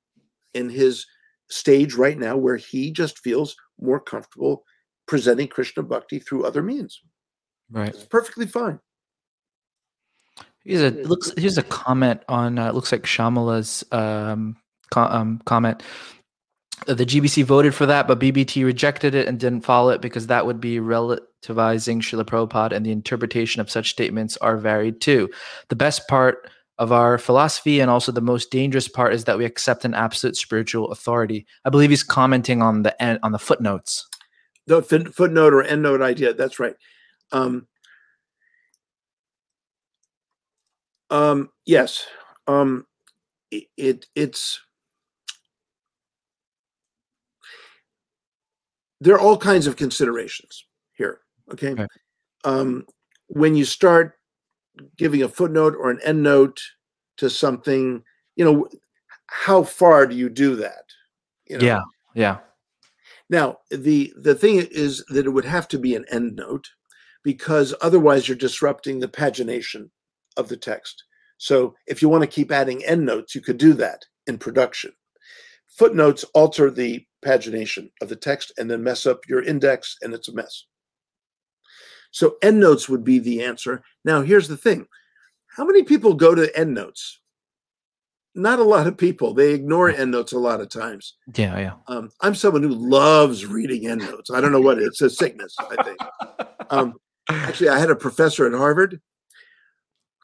[0.53, 1.05] in his
[1.49, 4.63] stage right now, where he just feels more comfortable
[5.05, 7.01] presenting Krishna Bhakti through other means.
[7.69, 7.93] Right.
[7.93, 8.79] It's perfectly fine.
[10.65, 11.31] Here's a looks.
[11.37, 12.59] Here's a comment on.
[12.59, 14.55] Uh, looks like Shyamala's um,
[14.91, 15.81] co- um, comment.
[16.87, 20.27] Uh, The GBC voted for that, but BBT rejected it and didn't follow it because
[20.27, 25.29] that would be relativizing Srila Prabhupada, and the interpretation of such statements are varied too.
[25.69, 29.45] The best part of our philosophy and also the most dangerous part is that we
[29.45, 31.45] accept an absolute spiritual authority.
[31.63, 34.07] I believe he's commenting on the end, on the footnotes.
[34.65, 36.33] The fin- footnote or endnote idea.
[36.33, 36.75] That's right.
[37.31, 37.67] Um,
[41.11, 42.05] um, yes.
[42.47, 42.87] Um,
[43.51, 44.59] it, it it's
[49.01, 51.19] there are all kinds of considerations here.
[51.51, 51.71] Okay.
[51.71, 51.85] Okay.
[52.43, 52.85] Um,
[53.27, 54.17] when you start
[54.97, 56.59] giving a footnote or an endnote
[57.17, 58.03] to something,
[58.35, 58.67] you know,
[59.27, 60.85] how far do you do that?
[61.45, 61.65] You know?
[61.65, 61.81] Yeah,
[62.15, 62.37] yeah,
[63.29, 66.65] Now, the the thing is that it would have to be an endnote
[67.23, 69.89] because otherwise you're disrupting the pagination
[70.37, 71.03] of the text.
[71.37, 74.91] So if you want to keep adding endnotes, you could do that in production.
[75.67, 80.27] Footnotes alter the pagination of the text and then mess up your index and it's
[80.27, 80.65] a mess.
[82.11, 83.81] So endnotes would be the answer.
[84.03, 84.85] Now, here's the thing.
[85.47, 87.19] How many people go to endnotes?
[88.33, 89.33] Not a lot of people.
[89.33, 91.15] They ignore endnotes a lot of times.
[91.35, 91.73] yeah, yeah.
[91.87, 94.31] Um, I'm someone who loves reading endnotes.
[94.31, 94.87] I don't know what it is.
[94.89, 95.97] It's a sickness, I think.
[96.69, 96.93] Um,
[97.27, 99.01] actually, I had a professor at Harvard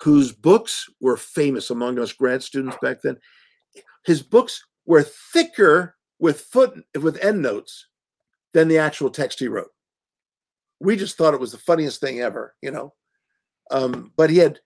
[0.01, 3.17] whose books were famous among us grad students back then.
[4.05, 7.87] His books were thicker with foot with endnotes
[8.53, 9.71] than the actual text he wrote.
[10.79, 12.93] We just thought it was the funniest thing ever, you know.
[13.71, 14.59] Um, but he had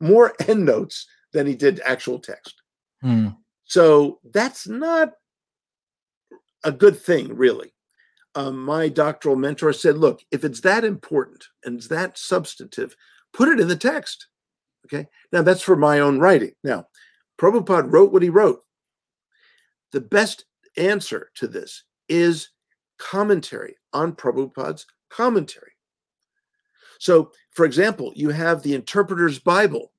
[0.00, 2.62] more endnotes than he did actual text.
[3.00, 3.28] Hmm.
[3.64, 5.12] So that's not
[6.64, 7.72] a good thing, really.
[8.34, 12.96] Um, my doctoral mentor said, look, if it's that important and it's that substantive,
[13.32, 14.28] put it in the text.
[14.86, 15.06] Okay.
[15.32, 16.52] Now that's for my own writing.
[16.64, 16.86] Now,
[17.38, 18.60] Prabhupada wrote what he wrote.
[19.92, 20.44] The best
[20.76, 22.50] answer to this is
[22.98, 25.72] commentary on Prabhupada's commentary.
[26.98, 29.92] So, for example, you have the Interpreter's Bible.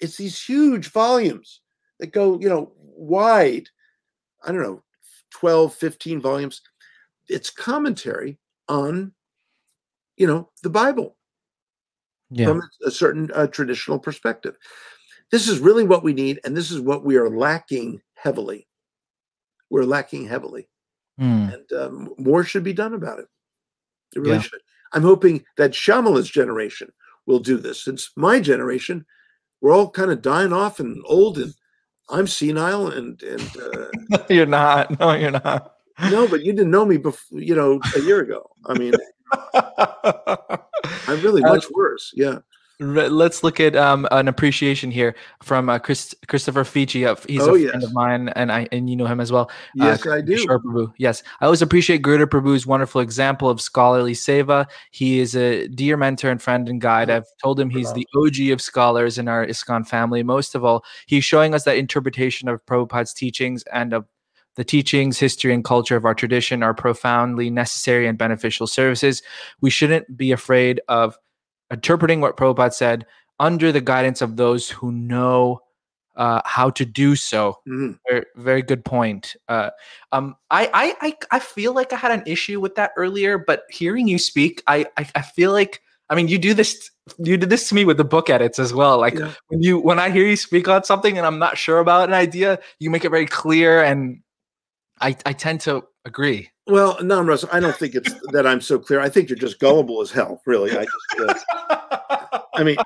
[0.00, 1.60] It's these huge volumes
[2.00, 3.68] that go, you know, wide.
[4.42, 4.82] I don't know,
[5.30, 6.62] 12, 15 volumes.
[7.28, 9.12] It's commentary on,
[10.16, 11.17] you know, the Bible
[12.30, 14.56] Yeah, from a certain uh, traditional perspective.
[15.30, 18.66] This is really what we need, and this is what we are lacking heavily.
[19.70, 20.68] We're lacking heavily,
[21.18, 21.48] Hmm.
[21.52, 23.26] and um, more should be done about it.
[24.16, 24.40] It really Yeah.
[24.42, 24.60] should.
[24.94, 26.90] I'm hoping that Shyamala's generation
[27.26, 27.84] will do this.
[27.84, 29.04] Since my generation,
[29.60, 31.52] we're all kind of dying off and old, and
[32.08, 33.88] I'm senile, and and uh,
[34.30, 34.98] you're not.
[34.98, 35.74] No, you're not.
[36.10, 38.48] no, but you didn't know me before, you know, a year ago.
[38.66, 38.94] I mean,
[41.06, 42.12] I'm really Uh, much worse.
[42.14, 42.38] Yeah.
[42.80, 47.04] Let's look at um, an appreciation here from uh, Chris, Christopher Fici.
[47.04, 47.70] Uh, he's Oh, a yes.
[47.70, 49.50] friend of mine, and I and you know him as well.
[49.74, 50.36] Yes, uh, I do.
[50.36, 50.92] Kishore Prabhu.
[50.96, 54.64] Yes, I always appreciate Garuda Prabhu's wonderful example of scholarly seva.
[54.92, 57.10] He is a dear mentor and friend and guide.
[57.10, 60.22] I've told him he's the OG of scholars in our ISKCON family.
[60.22, 64.04] Most of all, he's showing us that interpretation of Prabhupada's teachings and of
[64.58, 69.22] the teachings, history, and culture of our tradition are profoundly necessary and beneficial services.
[69.60, 71.16] We shouldn't be afraid of
[71.70, 73.06] interpreting what Prabhupada said
[73.38, 75.60] under the guidance of those who know
[76.16, 77.58] uh, how to do so.
[77.68, 78.00] Mhm.
[78.10, 79.36] Very, very good point.
[79.48, 79.70] Uh,
[80.10, 83.62] um, I, I, I, I feel like I had an issue with that earlier, but
[83.70, 85.80] hearing you speak, I, I, I feel like,
[86.10, 88.74] I mean, you do this, you did this to me with the book edits as
[88.74, 88.98] well.
[88.98, 89.30] Like Yeah.
[89.46, 92.14] when you, when I hear you speak on something and I'm not sure about an
[92.14, 94.20] idea, you make it very clear, and
[95.00, 96.50] I, I tend to agree.
[96.66, 99.00] Well, no, Russ, I don't think it's that I'm so clear.
[99.00, 100.76] I think you're just gullible as hell, really.
[100.76, 102.76] I just, uh, I mean,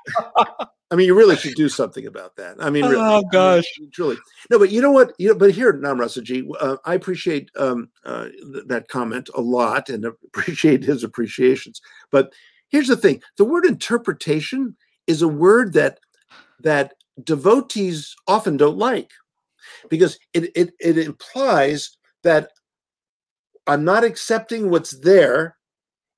[0.91, 2.57] I mean, you really should do something about that.
[2.59, 3.65] I mean, really, Oh, I mean, gosh.
[3.91, 4.17] truly.
[4.51, 5.13] No, but you know what?
[5.17, 9.89] You know, but here, Namrasaji, uh, I appreciate um, uh, th- that comment a lot
[9.89, 11.81] and appreciate his appreciations.
[12.11, 12.31] But
[12.69, 14.75] here's the thing: the word interpretation
[15.07, 15.99] is a word that
[16.59, 19.09] that devotees often don't like
[19.89, 22.51] because it it, it implies that
[23.67, 25.57] I'm not accepting what's there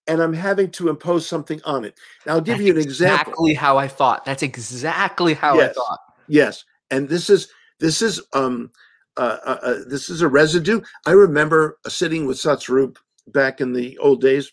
[0.07, 1.99] and I'm having to impose something on it.
[2.25, 3.33] Now, I'll give That's you an example.
[3.33, 4.25] Exactly how I thought.
[4.25, 5.99] That's exactly how I thought.
[6.27, 7.49] Yes, and this is
[7.79, 8.71] this is um
[9.17, 10.81] uh, uh, uh, this is a residue.
[11.05, 14.51] I remember sitting with Satsvarup back in the old days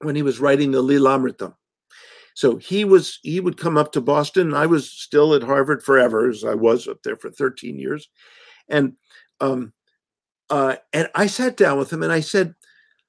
[0.00, 1.54] when he was writing the Lilamritam.
[2.34, 4.54] So he was he would come up to Boston.
[4.54, 8.08] I was still at Harvard forever, as I was up there for 13 years,
[8.68, 8.94] and
[9.40, 9.72] um,
[10.50, 12.54] uh, and I sat down with him and I said,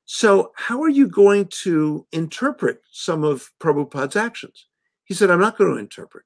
[0.05, 4.67] "So how are you going to interpret some of Prabhupada's actions?"
[5.05, 6.25] He said, "I'm not going to interpret.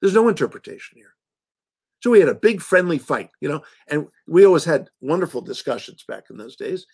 [0.00, 1.14] There's no interpretation here."
[2.02, 6.04] So we had a big friendly fight, you know, and we always had wonderful discussions
[6.06, 6.86] back in those days.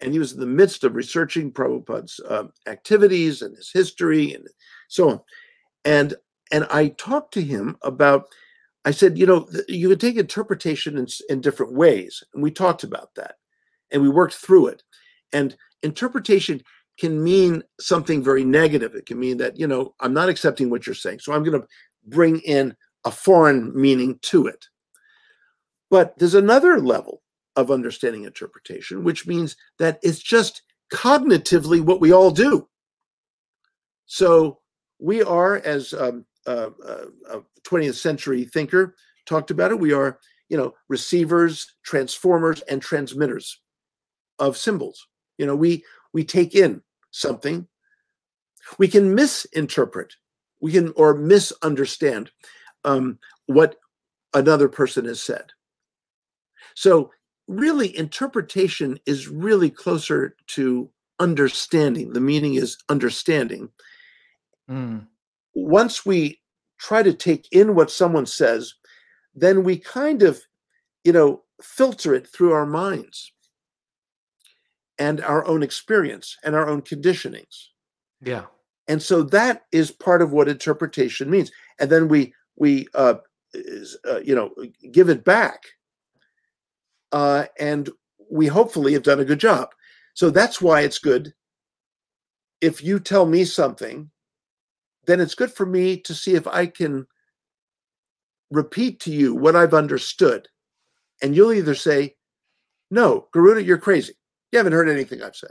[0.00, 4.46] And he was in the midst of researching Prabhupada's um, activities and his history and
[4.88, 5.20] so on.
[5.84, 6.14] And
[6.52, 8.26] and I talked to him about.
[8.86, 12.84] I said, you know, you can take interpretation in, in different ways, and we talked
[12.84, 13.34] about that,
[13.90, 14.84] and we worked through it.
[15.32, 16.62] And interpretation
[16.96, 18.94] can mean something very negative.
[18.94, 21.60] It can mean that you know I'm not accepting what you're saying, so I'm going
[21.60, 21.66] to
[22.06, 24.66] bring in a foreign meaning to it.
[25.90, 27.22] But there's another level
[27.56, 32.68] of understanding interpretation, which means that it's just cognitively what we all do.
[34.06, 34.60] So
[35.00, 38.94] we are, as um, uh, uh, a 20th century thinker
[39.26, 40.18] talked about it, we are,
[40.48, 43.60] you know, receivers, transformers, and transmitters
[44.38, 45.08] of symbols.
[45.38, 47.66] You know, we we take in something.
[48.78, 50.14] We can misinterpret,
[50.60, 52.30] we can or misunderstand
[52.84, 53.76] um, what
[54.34, 55.52] another person has said.
[56.74, 57.12] So,
[57.48, 62.12] really, interpretation is really closer to understanding.
[62.12, 63.70] The meaning is understanding.
[64.70, 65.06] Mm.
[65.56, 66.38] Once we
[66.78, 68.74] try to take in what someone says,
[69.34, 70.40] then we kind of,
[71.02, 73.32] you know, filter it through our minds
[74.98, 77.68] and our own experience and our own conditionings.
[78.22, 78.44] Yeah.
[78.88, 83.14] and so that is part of what interpretation means and then we we uh,
[83.52, 84.50] is, uh you know
[84.90, 85.60] give it back
[87.12, 87.90] uh and
[88.30, 89.68] we hopefully have done a good job
[90.14, 91.34] so that's why it's good
[92.60, 94.10] if you tell me something
[95.06, 97.06] then it's good for me to see if i can
[98.50, 100.48] repeat to you what i've understood
[101.22, 102.14] and you'll either say
[102.90, 104.14] no garuda you're crazy
[104.52, 105.50] you haven't heard anything i've said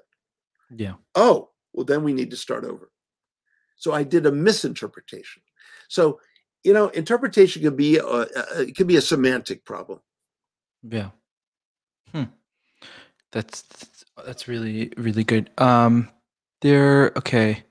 [0.76, 0.94] Yeah.
[1.16, 2.90] oh well then we need to start over
[3.76, 5.42] so i did a misinterpretation
[5.90, 6.20] so
[6.64, 10.00] you know interpretation can be a, a- it can be a semantic problem
[10.84, 11.10] Yeah.
[12.14, 12.24] Hmm.
[13.32, 13.64] That's
[14.26, 15.50] that's really really good.
[15.58, 16.08] Um,
[16.62, 17.12] there.
[17.18, 17.64] Okay.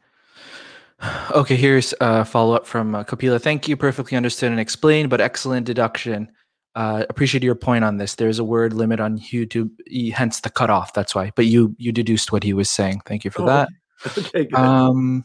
[1.33, 1.57] Okay.
[1.57, 3.39] Here's a follow up from uh, Kapila.
[3.39, 3.77] Thank you.
[3.77, 6.31] Perfectly understood and explained, but excellent deduction.
[6.75, 8.17] Uh, appreciate your point on this.
[8.17, 9.71] There's a word limit on YouTube,
[10.13, 10.93] hence the cutoff.
[10.93, 11.31] That's why.
[11.37, 13.03] But you you deduced what he was saying.
[13.07, 13.69] Thank you for Oh, that.
[14.19, 15.25] okay good Um.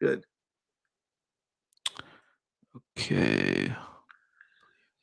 [0.00, 0.22] good
[2.98, 3.72] Okay.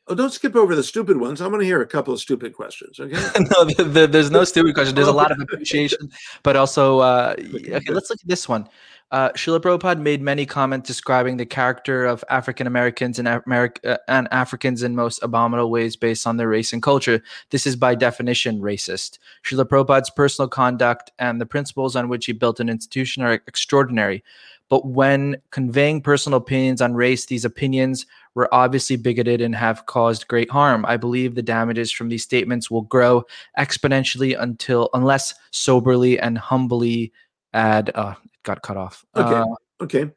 [0.07, 2.53] oh don't skip over the stupid ones i'm going to hear a couple of stupid
[2.53, 3.15] questions okay
[3.51, 4.93] no, the, the, there's no stupid question.
[4.95, 6.09] There's a lot of appreciation,
[6.43, 8.67] but also, uh, okay, let's look at this one.
[9.11, 13.97] Uh, Srila Prabhupada made many comments describing the character of African Americans and, Ameri- uh,
[14.07, 17.23] and Africans in most abominable ways based on their race and culture.
[17.49, 19.17] This is by definition racist.
[19.43, 24.23] Srila Prabhupada's personal conduct and the principles on which he built an institution are extraordinary.
[24.69, 28.05] But when conveying personal opinions on race, these opinions
[28.35, 30.85] were obviously bigoted and have caused great harm.
[30.87, 33.23] I believe the damages from these statements will grow
[33.57, 37.11] exponentially until unless soberly and humbly
[37.51, 38.13] add uh
[38.43, 39.05] got cut off.
[39.15, 39.35] Okay.
[39.35, 40.11] Uh, okay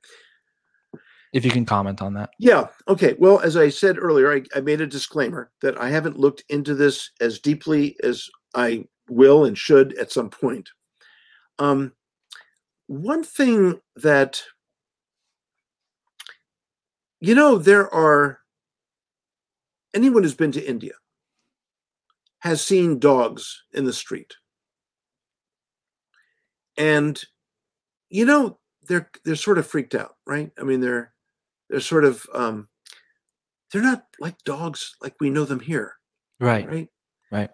[1.33, 2.31] if you can comment on that.
[2.39, 6.19] yeah okay well as i said earlier I, I made a disclaimer that i haven't
[6.19, 10.69] looked into this as deeply as i will and should at some point
[11.59, 11.93] um
[12.87, 14.43] one thing that
[17.21, 18.41] you know there are
[19.95, 20.93] anyone who's been to india
[22.41, 24.35] has seen dogs in the street
[26.77, 27.25] and
[28.13, 28.59] you know
[28.89, 31.13] they're they're sort of freaked out right i mean they're
[31.71, 32.69] they're sort of um
[33.73, 35.95] they're not like dogs like we know them here
[36.39, 36.69] Right.
[36.69, 36.89] right
[37.31, 37.51] Right.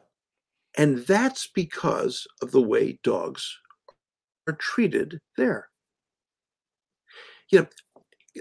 [0.77, 3.57] and that's because of the way dogs
[4.49, 5.69] are treated there
[7.51, 7.67] you know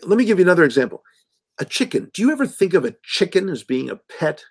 [0.03, 1.03] let me give you another example
[1.60, 2.11] a chicken.
[2.14, 4.44] Do you ever think of a chicken as being a pet?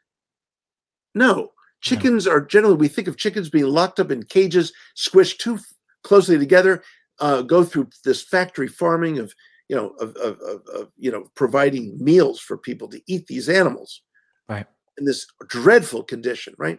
[1.15, 1.53] No.
[1.81, 5.61] Chickens are generally, we think of chickens being locked up in cages, squished too
[6.03, 6.83] closely together,
[7.21, 9.35] uh, go through this factory farming of,
[9.69, 13.49] you know, of, of, of, of, you know, providing meals for people to eat these
[13.49, 14.03] animals.
[14.49, 14.67] Right.
[14.99, 16.79] In this dreadful condition, right?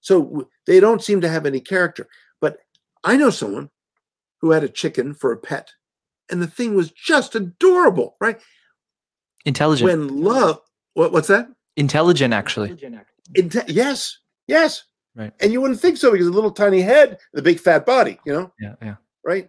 [0.00, 2.08] So w- they don't seem to have any character.
[2.40, 2.58] But
[3.04, 3.70] I know someone
[4.40, 5.70] who had a chicken for a pet,
[6.30, 8.40] and the thing was just adorable, right?
[9.44, 9.88] Intelligent.
[9.88, 10.60] When love,
[10.94, 11.48] what, what's that?
[11.76, 12.76] Intelligent, actually.
[13.36, 14.84] Inte- yes, yes.
[15.14, 15.32] Right.
[15.40, 18.32] And you wouldn't think so because the little tiny head, the big fat body, you
[18.32, 18.96] know, Yeah, yeah.
[19.24, 19.48] right?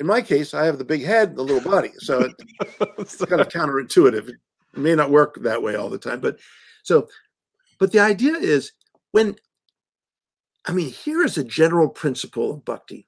[0.00, 1.92] In my case, I have the big head, the little body.
[1.98, 2.32] So it-
[2.98, 4.30] it's kind of counterintuitive.
[4.30, 4.36] It
[4.74, 6.38] may not work that way all the time, but
[6.82, 7.06] so,
[7.78, 8.72] but the idea is
[9.12, 9.36] when,
[10.66, 13.06] I mean, here is a general principle of bhakti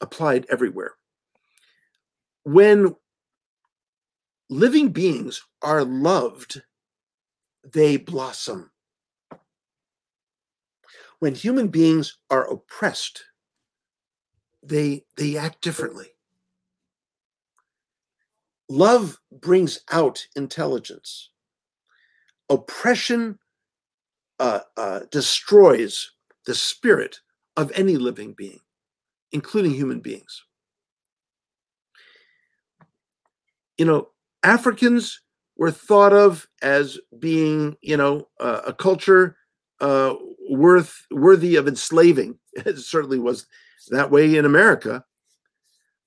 [0.00, 0.94] applied everywhere.
[2.42, 2.96] When
[4.50, 6.60] living beings are loved,
[7.64, 8.70] they blossom.
[11.20, 13.22] When human beings are oppressed,
[14.64, 16.11] they they act differently.
[18.68, 21.30] Love brings out intelligence.
[22.48, 23.38] Oppression
[24.38, 26.10] uh, uh, destroys
[26.46, 27.20] the spirit
[27.56, 28.60] of any living being,
[29.30, 30.42] including human beings.
[33.78, 34.08] You know,
[34.42, 35.20] Africans
[35.56, 39.36] were thought of as being, you know, uh, a culture
[39.80, 40.14] uh,
[40.50, 42.38] worth worthy of enslaving.
[42.66, 43.46] It certainly was
[43.90, 45.04] that way in America.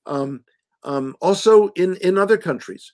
[0.05, 0.43] Um,
[0.85, 2.93] um, also in in other countries,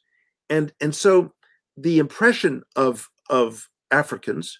[0.49, 1.33] and and so
[1.77, 4.59] the impression of of Africans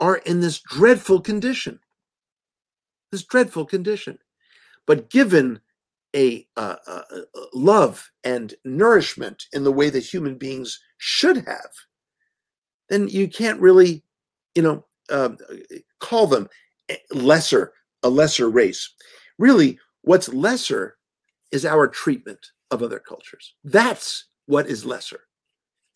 [0.00, 1.78] are in this dreadful condition,
[3.12, 4.18] this dreadful condition,
[4.86, 5.60] but given
[6.16, 7.20] a uh, uh, uh,
[7.52, 11.70] love and nourishment in the way that human beings should have,
[12.88, 14.02] then you can't really,
[14.54, 15.36] you know, um,
[16.00, 16.48] call them
[17.12, 17.72] lesser,
[18.02, 18.94] a lesser race.
[19.38, 20.97] Really, what's lesser
[21.52, 23.54] is our treatment of other cultures.
[23.64, 25.20] That's what is lesser.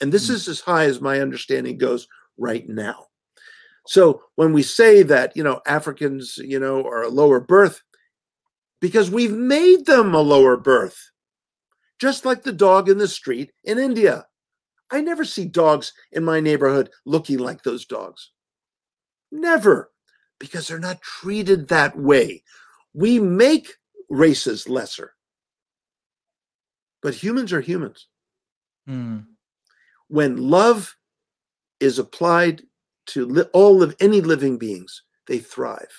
[0.00, 0.34] And this Mm.
[0.34, 3.08] is as high as my understanding goes right now.
[3.86, 7.82] So when we say that, you know, Africans, you know, are a lower birth,
[8.80, 11.10] because we've made them a lower birth,
[11.98, 14.26] just like the dog in the street in India.
[14.90, 18.30] I never see dogs in my neighborhood looking like those dogs.
[19.30, 19.90] Never,
[20.38, 22.42] because they're not treated that way.
[22.92, 23.76] We make
[24.10, 25.14] races lesser,
[27.02, 28.06] but humans are humans.
[28.86, 29.18] Hmm.
[30.08, 30.96] When love
[31.80, 32.62] is applied
[33.06, 35.92] to li- all of any living beings, they thrive.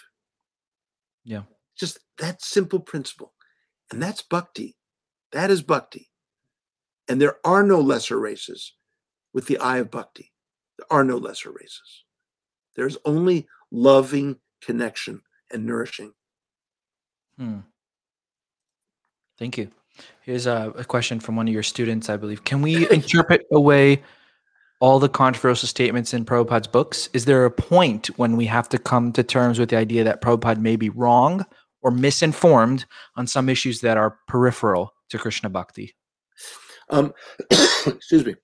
[1.23, 1.43] Yeah.
[1.77, 3.34] Just that simple principle.
[3.91, 4.75] And that's bhakti.
[5.31, 6.09] That is bhakti.
[7.07, 8.73] And there are no lesser races
[9.34, 10.31] with the eye of bhakti.
[10.77, 12.05] There are no lesser races.
[12.75, 15.21] There's only loving connection
[15.51, 16.13] and nourishing.
[17.38, 17.59] Hmm.
[19.38, 19.71] Thank you.
[20.22, 22.44] Here's a, a question from one of your students, I believe.
[22.44, 24.02] Can we interpret away
[24.80, 27.10] all the controversial statements in Prabhupada's books?
[27.14, 30.22] Is there a point when we have to come to terms with the idea that
[30.22, 31.45] Prabhupada may be wrong
[31.82, 35.94] or misinformed on some issues that are peripheral to Krishna Bhakti?
[36.90, 37.14] Um,
[37.86, 38.36] excuse me.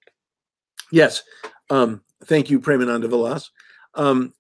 [0.92, 1.24] Yes.
[1.70, 3.52] Um, thank you, Premananda Vilas.
[3.96, 4.34] Um,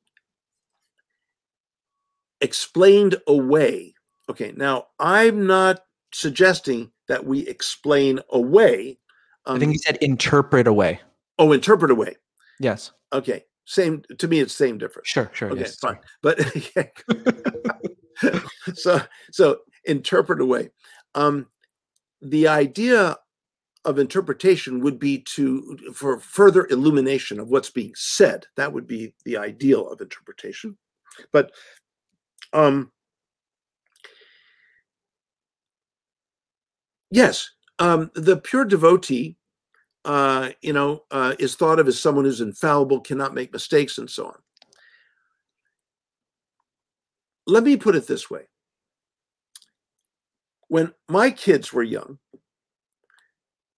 [2.41, 3.93] explained away.
[4.29, 5.81] Okay, now I'm not
[6.11, 8.97] suggesting that we explain away.
[9.45, 10.99] Um, I think he said interpret away.
[11.37, 12.15] oh, interpret away.
[12.59, 12.91] Yes.
[13.13, 14.39] Okay, same to me.
[14.39, 15.07] It's same difference.
[15.07, 15.51] Sure, sure.
[15.51, 15.77] Okay, yes.
[15.77, 15.99] fine.
[16.21, 16.39] But
[18.73, 20.69] so so interpret away.
[21.15, 21.47] Um,
[22.21, 23.17] the idea
[23.85, 28.45] of interpretation would be to for further illumination of what's being said.
[28.57, 30.77] That would be the ideal of interpretation.
[31.31, 31.51] But
[32.53, 32.91] um,
[37.11, 37.49] yes,
[37.79, 39.37] um, the pure devotee,
[40.05, 44.09] uh, you know, uh, is thought of as someone who's infallible, cannot make mistakes, and
[44.09, 44.35] so on.
[47.47, 48.43] Let me put it this way.
[50.67, 52.19] When my kids were young,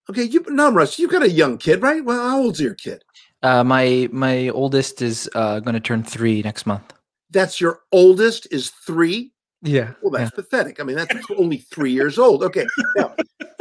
[0.09, 2.03] okay, you Namras, you've got a young kid, right?
[2.03, 3.03] Well, how old's your kid?
[3.43, 6.93] Uh, my my oldest is uh, going to turn three next month.
[7.29, 9.31] That's your oldest is three.
[9.61, 9.93] Yeah.
[10.01, 10.79] Well, that's pathetic.
[10.79, 12.43] I mean, that's only three years old.
[12.43, 12.65] Okay,
[12.95, 13.13] now,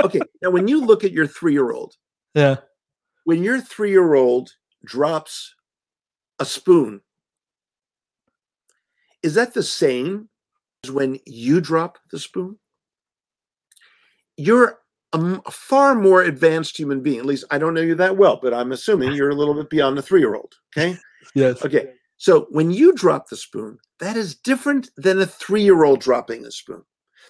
[0.03, 1.95] okay, now when you look at your three-year-old,
[2.35, 2.57] Yeah.
[3.25, 4.51] when your three-year-old
[4.85, 5.55] drops
[6.39, 7.03] a spoon,
[9.23, 10.31] is that the same
[10.85, 12.59] as when you drop the spoon?
[14.39, 14.79] You're
[15.13, 17.19] a far more advanced human being.
[17.19, 19.69] At least I don't know you that well, but I'm assuming you're a little bit
[19.69, 20.55] beyond the three year old.
[20.75, 20.97] Okay.
[21.35, 21.63] Yes.
[21.63, 21.93] Okay.
[22.21, 26.45] So when you drop the spoon, that is different than a three year old dropping
[26.45, 26.83] a spoon.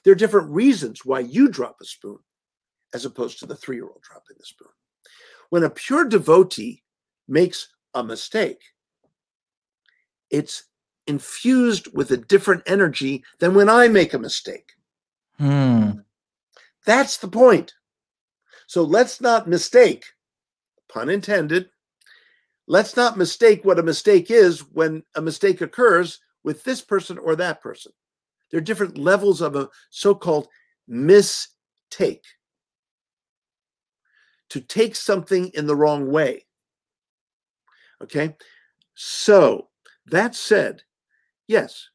[0.03, 2.19] There are different reasons why you drop a spoon
[2.93, 4.73] as opposed to the three year old dropping the spoon.
[5.51, 6.83] When a pure devotee
[7.29, 8.61] makes a mistake,
[10.29, 10.65] it's
[11.07, 14.73] infused with a different energy than when I make a mistake.
[15.39, 16.01] Hmm.
[16.85, 17.75] That's the point.
[18.67, 20.05] So let's not mistake,
[20.93, 21.71] pun intended,
[22.71, 27.35] let's not mistake what a mistake is when a mistake occurs with this person or
[27.35, 27.91] that person.
[28.49, 30.47] There are different levels of a so called
[30.87, 32.25] mistake.
[34.51, 36.47] To take something in the wrong way.
[38.05, 38.37] Okay.
[38.95, 39.69] So
[40.07, 40.83] that said,
[41.49, 41.89] yes,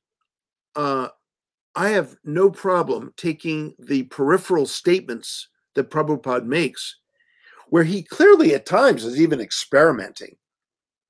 [0.76, 1.08] uh,
[1.74, 6.98] I have no problem taking the peripheral statements that Prabhupada makes,
[7.70, 10.36] where he clearly at times is even experimenting.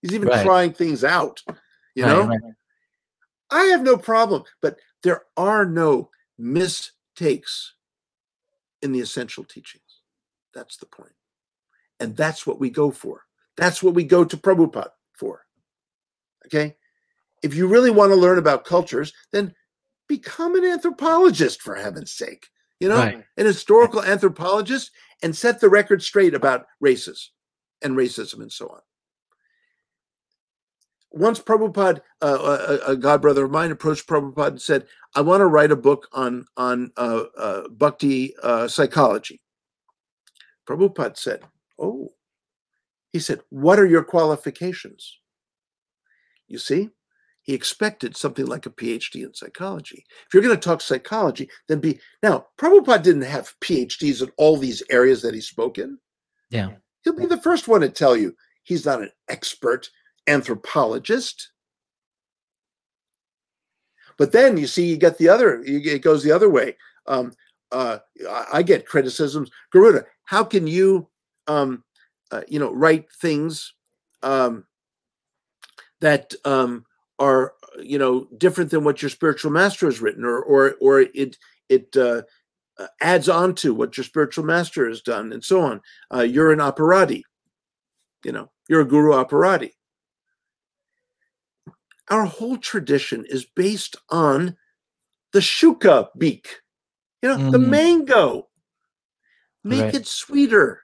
[0.05, 0.43] He's even Right.
[0.43, 1.41] trying things out.
[1.95, 2.41] You Right, know, right.
[3.49, 7.73] I have no problem, but there are no mistakes
[8.83, 10.01] in the essential teachings.
[10.53, 11.15] That's the point.
[11.99, 13.23] And that's what we go for.
[13.57, 15.47] That's what we go to Prabhupada for.
[16.45, 16.75] Okay?
[17.41, 19.55] If you really want to learn about cultures, then
[20.07, 22.47] become an anthropologist for heaven's sake.
[22.79, 23.25] You know, Right.
[23.37, 24.91] an historical anthropologist
[25.23, 27.31] and set the record straight about races
[27.81, 28.81] and racism and so on.
[31.15, 34.85] Once Prabhupada, uh, a, a god brother of mine, approached Prabhupada and said,
[35.15, 39.41] "I want to write a book on on uh, uh, bhakti uh, psychology."
[40.67, 41.43] Prabhupada said,
[41.79, 42.13] "Oh,"
[43.13, 45.19] he said, "What are your qualifications?"
[46.47, 46.89] You see,
[47.43, 50.03] he expected something like a PhD in psychology.
[50.27, 52.47] If you're going to talk psychology, then be now.
[52.57, 55.97] Prabhupada didn't have PhDs in all these areas that he spoke in.
[56.49, 56.71] Yeah.
[57.03, 59.89] He'll be the first one to tell you he's not an expert
[60.27, 61.51] anthropologist.
[64.17, 65.61] But then you see, you get the other.
[65.65, 66.77] It goes the other way.
[67.07, 67.33] Um,
[67.71, 67.99] uh,
[68.51, 69.49] I get criticisms.
[69.71, 71.09] Garuda, how can you,
[71.47, 71.83] um,
[72.31, 73.73] uh, you know, write things
[74.23, 74.65] um,
[75.99, 76.85] that um,
[77.19, 81.37] are, you know, different than what your spiritual master has written, or or or it
[81.67, 82.21] it uh,
[82.77, 85.81] uh, adds on to what your spiritual master has done, and so on.
[86.13, 87.23] Uh, you're an aparadhi.
[88.23, 89.71] You know, you're a guru aparadhi.
[92.09, 94.57] Our whole tradition is based on
[95.31, 96.61] the shuka beak,
[97.21, 97.69] you know, the Mm.
[97.69, 98.49] mango.
[99.63, 99.95] Make Right.
[99.95, 100.83] it sweeter.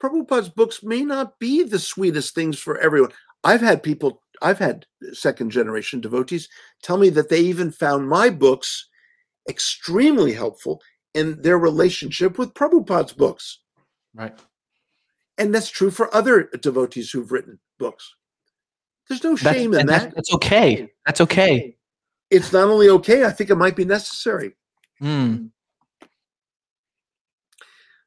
[0.00, 3.12] Prabhupada's books may not be the sweetest things for everyone.
[3.42, 6.48] I've had people, I've had second generation devotees
[6.82, 8.88] tell me that they even found my books
[9.48, 10.82] extremely helpful
[11.14, 13.60] in their relationship with Prabhupada's books.
[14.14, 14.38] Right.
[15.38, 18.14] And that's true for other devotees who've written books.
[19.08, 20.14] There's no That's, shame in and that's, that.
[20.14, 20.90] that's okay.
[21.04, 21.76] That's okay.
[22.30, 24.54] It's not only okay, I think it might be necessary.
[24.98, 25.46] Hmm.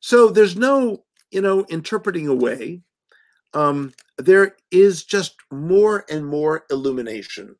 [0.01, 2.81] So there's no, you know, interpreting away.
[3.53, 7.55] Um, there is just more and more illumination.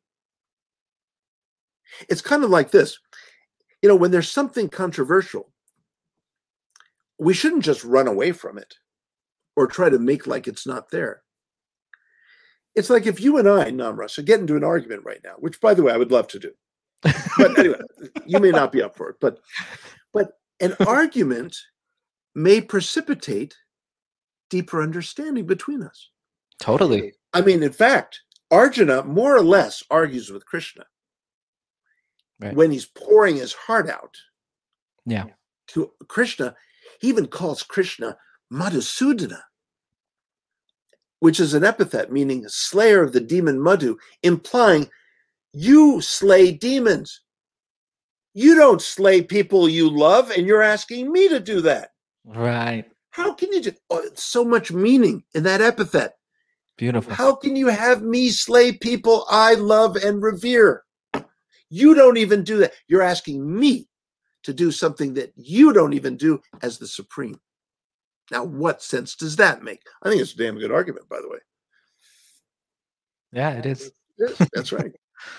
[2.08, 2.98] It's kind of like this.
[3.82, 5.50] You know, when there's something controversial,
[7.18, 8.74] we shouldn't just run away from it
[9.56, 11.22] or try to make like it's not there.
[12.74, 15.60] It's like if you and I, Namras, are getting into an argument right now, which
[15.60, 16.52] by the way, I would love to do.
[17.02, 17.80] But anyway,
[18.26, 19.38] you may not be up for it, but
[20.12, 21.56] but an argument
[22.34, 23.56] may precipitate
[24.50, 26.10] deeper understanding between us.
[26.60, 27.14] totally.
[27.32, 28.20] I mean, in fact,
[28.50, 30.84] Arjuna more or less argues with Krishna
[32.40, 32.54] Right.
[32.54, 34.16] when he's pouring his heart out
[35.06, 35.26] Yeah.
[35.68, 36.54] to Krishna.
[37.00, 38.16] He even calls Krishna
[38.52, 39.40] Madhusudana,
[41.20, 44.88] which is an epithet meaning slayer of the demon Madhu, implying
[45.52, 47.22] you slay demons.
[48.34, 51.90] You don't slay people you love, and you're asking me to do that.
[52.24, 52.84] Right.
[53.10, 56.12] How can you do oh, so much meaning in that epithet?
[56.78, 57.12] Beautiful.
[57.12, 60.84] How can you have me slay people I love and revere?
[61.68, 62.72] You don't even do that.
[62.88, 63.88] You're asking me
[64.44, 67.38] to do something that you don't even do as the supreme.
[68.30, 69.82] Now, what sense does that make?
[70.02, 71.38] I think it's a damn good argument, by the way.
[73.32, 73.92] Yeah, it is.
[74.18, 74.92] Yes, that's right.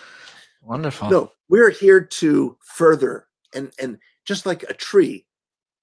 [0.61, 1.09] Wonderful.
[1.09, 5.25] No, we're here to further and and just like a tree.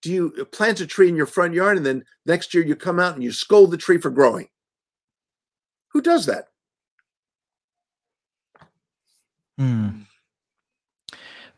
[0.02, 3.01] Do you plant a tree in your front yard and then next year you come
[3.01, 4.48] out and you scold the tree for growing?
[5.93, 6.47] Who does that?
[9.59, 10.02] Hmm.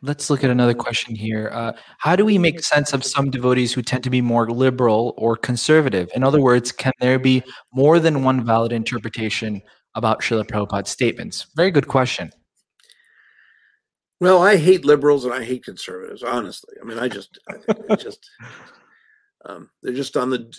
[0.03, 1.51] Let's look at another question here.
[1.53, 5.13] Uh, how do we make sense of some devotees who tend to be more liberal
[5.15, 6.09] or conservative?
[6.15, 9.61] In other words, can there be more than one valid interpretation
[9.93, 11.45] about Srila Prabhupada's statements?
[11.55, 12.31] Very good question.
[14.19, 16.23] Well, I hate liberals and I hate conservatives.
[16.23, 17.39] Honestly, I mean, I just,
[17.89, 18.27] I just,
[19.45, 20.51] um, they're just on the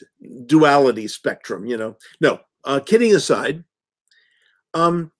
[0.47, 1.67] duality spectrum.
[1.67, 2.41] You know, no.
[2.65, 3.65] Uh, kidding aside,
[4.75, 5.11] um,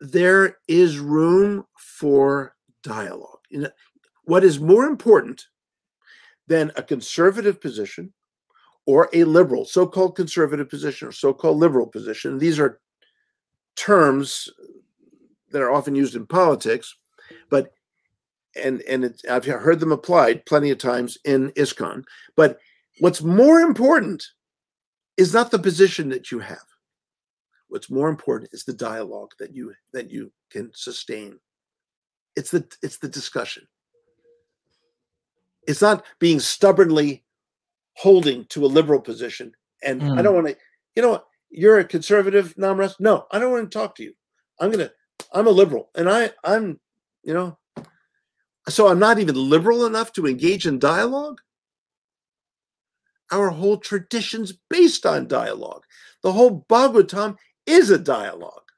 [0.00, 3.37] there is room for dialogue.
[4.24, 5.46] What is more important
[6.46, 8.12] than a conservative position
[8.86, 12.38] or a liberal, so-called conservative position or so-called liberal position?
[12.38, 12.80] These are
[13.76, 14.48] terms
[15.50, 16.94] that are often used in politics,
[17.48, 17.72] but
[18.62, 22.04] and and it's, I've heard them applied plenty of times in ISKCON.
[22.36, 22.58] But
[23.00, 24.24] what's more important
[25.16, 26.58] is not the position that you have.
[27.68, 31.38] What's more important is the dialogue that you that you can sustain.
[32.38, 33.66] It's the it's the discussion.
[35.66, 37.24] It's not being stubbornly
[37.94, 39.52] holding to a liberal position.
[39.82, 40.44] And I don't hmm.
[40.44, 40.56] want to,
[40.94, 41.26] you know, what?
[41.50, 42.94] you're a conservative, Namras.
[43.00, 44.14] No, I don't want to talk to you.
[44.60, 44.90] I'm gonna,
[45.32, 46.80] I'm a liberal, and I, I'm,
[47.22, 47.58] you know,
[48.68, 51.40] so I'm not even liberal enough to engage in dialogue.
[53.30, 55.82] Our whole tradition's based on dialogue.
[56.22, 57.36] The whole Bhagavatam
[57.66, 58.70] is a dialogue.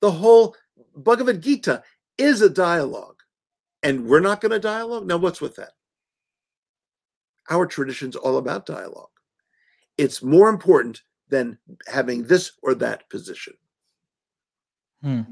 [0.00, 0.54] The whole
[0.98, 1.82] Bhagavad Gita
[2.16, 3.16] is a dialogue.
[3.82, 5.06] And we're not going to dialogue?
[5.06, 5.72] Now, what's with that?
[7.48, 9.08] Our tradition's all about dialogue.
[9.96, 13.54] It's more important than having this or that position.
[15.02, 15.22] Hmm.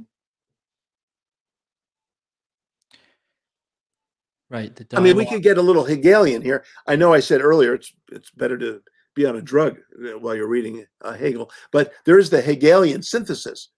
[4.48, 4.74] Right.
[4.74, 6.64] The I mean, we could get a little Hegelian here.
[6.86, 8.80] I know I said earlier it's it's better to
[9.14, 13.02] be on a drug uh, while you're reading uh, Hegel, but there is the Hegelian
[13.02, 13.70] synthesis: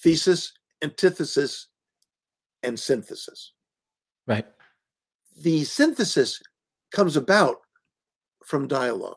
[0.00, 0.52] thesis,
[0.82, 1.68] antithesis,
[2.62, 3.52] and synthesis.
[4.26, 4.46] Right.
[5.42, 6.40] The synthesis
[6.92, 7.56] comes about
[8.44, 9.16] from dialogue.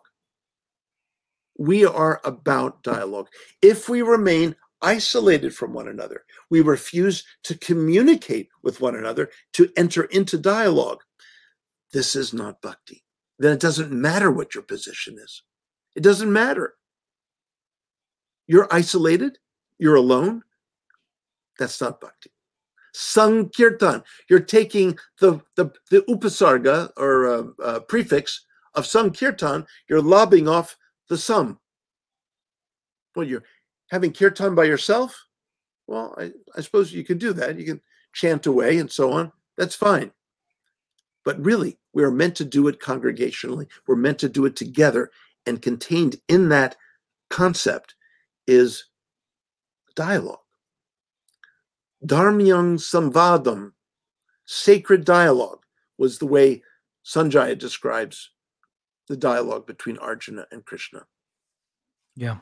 [1.58, 3.28] We are about dialogue.
[3.62, 9.70] If we remain isolated from one another, we refuse to communicate with one another, to
[9.78, 11.00] enter into dialogue.
[11.94, 13.04] This is not bhakti.
[13.40, 15.44] Then it doesn't matter what your position is.
[15.96, 16.74] It doesn't matter.
[18.48, 19.38] You're isolated,
[19.80, 20.44] you're alone.
[21.60, 22.32] That's not bhakti.
[22.94, 30.48] Sankirtan, you're taking the, the, the upasarga or uh, uh, prefix of Sankirtan, you're lobbing
[30.48, 30.78] off
[31.10, 31.60] the sam.
[33.16, 33.44] Well, you're
[33.92, 35.26] having kirtan by yourself.
[35.88, 37.58] Well, I, I suppose you can do that.
[37.58, 37.82] You can
[38.14, 39.32] chant away and so on.
[39.58, 40.12] That's fine.
[41.24, 43.68] But really, we are meant to do it congregationally.
[43.88, 45.12] We're meant to do it together.
[45.46, 46.76] And contained in that
[47.30, 47.96] concept
[48.48, 48.86] is
[49.96, 50.40] dialogue.
[52.06, 53.72] Dharmyang samvadam,
[54.46, 55.66] sacred dialogue,
[55.98, 56.62] was the way
[57.06, 58.32] Sanjaya describes
[59.08, 61.06] the dialogue between Arjuna and Krishna.
[62.16, 62.38] Yeah.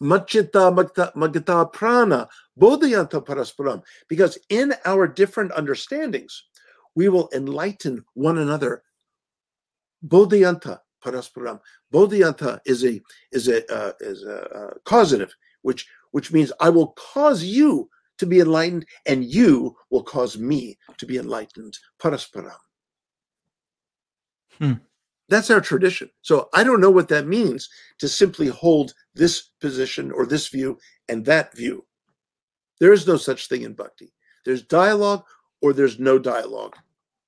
[0.00, 0.72] Machita
[1.14, 2.28] magata prana
[2.58, 3.82] bodhayanta parasparam.
[4.08, 6.44] Because in our different understandings,
[6.94, 8.82] we will enlighten one another.
[10.06, 11.60] Bodhayanta parasparam.
[11.92, 13.00] Bodhayanta is a
[13.32, 17.88] is a uh, is a uh, causative, which which means I will cause you
[18.22, 21.76] to be enlightened, and you will cause me to be enlightened.
[22.00, 22.54] Parasparam.
[24.58, 24.74] Hmm.
[25.28, 26.08] That's our tradition.
[26.20, 27.68] So I don't know what that means
[27.98, 30.78] to simply hold this position or this view
[31.08, 31.84] and that view.
[32.78, 34.12] There is no such thing in bhakti.
[34.44, 35.24] There's dialogue
[35.60, 36.76] or there's no dialogue.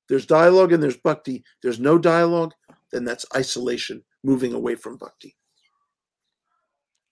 [0.09, 1.43] There's dialogue and there's bhakti.
[1.61, 2.53] There's no dialogue,
[2.93, 5.35] then that's isolation, moving away from bhakti.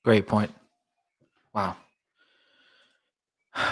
[0.05, 0.53] Great point.
[1.53, 1.77] Wow.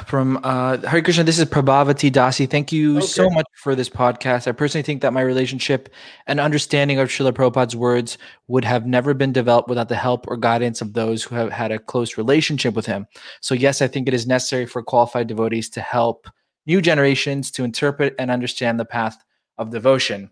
[0.05, 2.48] From uh, Hare Krishna, this is Prabhavati Dasi.
[2.48, 4.47] Thank you so much for this podcast.
[4.47, 5.89] I personally think that my relationship
[6.27, 10.36] and understanding of Srila Prabhupada's words would have never been developed without the help or
[10.36, 13.07] guidance of those who have had a close relationship with him.
[13.40, 16.28] So, yes, I think it is necessary for qualified devotees to help
[16.66, 19.16] new generations to interpret and understand the path
[19.57, 20.31] of devotion.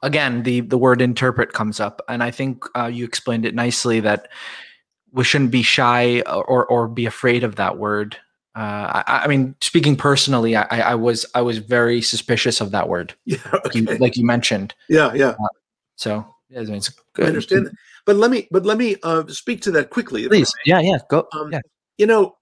[0.00, 4.00] Again, the the word interpret comes up, and I think uh, you explained it nicely
[4.00, 4.28] that
[5.12, 8.16] we shouldn't be shy or or be afraid of that word.
[8.54, 12.88] Uh, I, I mean, speaking personally, I, I was I was very suspicious of that
[12.88, 13.98] word, Yeah, like you, okay.
[13.98, 14.74] like you mentioned.
[14.88, 15.34] yeah, yeah.
[15.96, 17.72] So yeah, I mean, it's I understand that.
[18.04, 20.26] But let me but let me uh, speak to that quickly.
[20.28, 21.28] Please, yeah, yeah, go.
[21.32, 21.60] Um, yeah,
[21.98, 22.36] you know,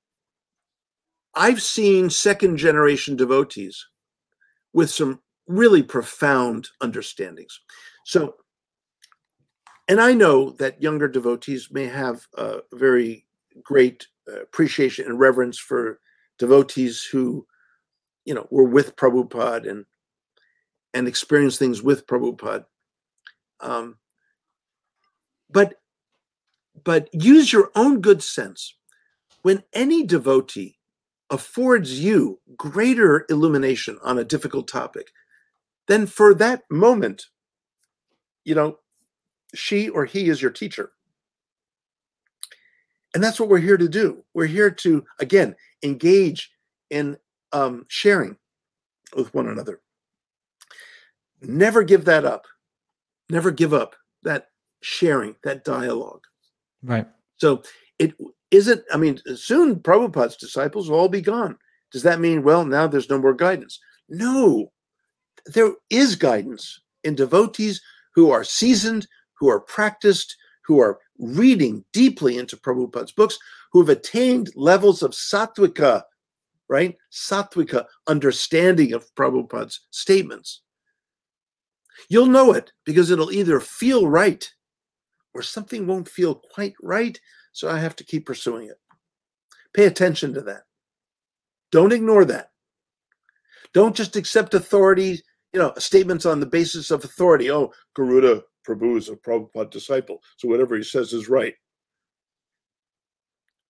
[1.35, 3.87] I've seen second generation devotees
[4.73, 7.61] with some really profound understandings.
[8.05, 8.35] So,
[9.91, 13.27] and I know that younger devotees may have a very
[13.61, 15.99] great uh, appreciation and reverence for
[16.39, 17.45] devotees who,
[18.25, 19.87] you know, were with Prabhupada and
[20.95, 22.67] and experienced things with Prabhupada.
[23.59, 23.99] Um,
[25.51, 25.75] but
[26.85, 28.77] but use your own good sense.
[29.43, 30.79] When any devotee
[31.31, 35.11] affords you greater illumination on a difficult topic,
[35.89, 37.27] then for that moment,
[38.45, 38.79] you know,
[39.55, 40.93] she or he is your teacher.
[43.15, 44.25] And that's what we're here to do.
[44.35, 46.53] We're here to, again, engage
[46.91, 47.17] in
[47.53, 48.37] um, sharing
[49.17, 49.81] with one another.
[51.43, 52.47] Never give that up.
[53.29, 54.49] Never give up that
[54.83, 56.25] sharing, that dialogue.
[56.83, 57.07] Right.
[57.37, 57.63] So
[57.99, 58.15] it
[58.51, 61.57] isn't, I mean, soon Prabhupada's disciples will all be gone.
[61.93, 63.81] Does that mean, well, now there's no more guidance?
[64.09, 64.73] No,
[65.47, 67.81] there is guidance in devotees
[68.15, 69.07] who are seasoned,
[69.41, 70.37] who are practiced,
[70.67, 73.39] who are reading deeply into Prabhupada's books,
[73.73, 76.03] who have attained levels of sattvika,
[76.69, 76.97] right?
[77.11, 80.63] Sattvika understanding of Prabhupada's statements.
[82.09, 84.49] You'll know it because it'll either feel right
[85.35, 87.19] or something won't feel quite right.
[87.53, 88.79] So I have to keep pursuing it.
[89.75, 90.63] Pay attention to that.
[91.73, 92.51] Don't ignore that.
[93.73, 95.21] Don't just accept authority,
[95.53, 97.51] you know, statements on the basis of authority.
[97.51, 101.55] Oh, Garuda Prabhu is a Prabhupada disciple, so whatever he says is right.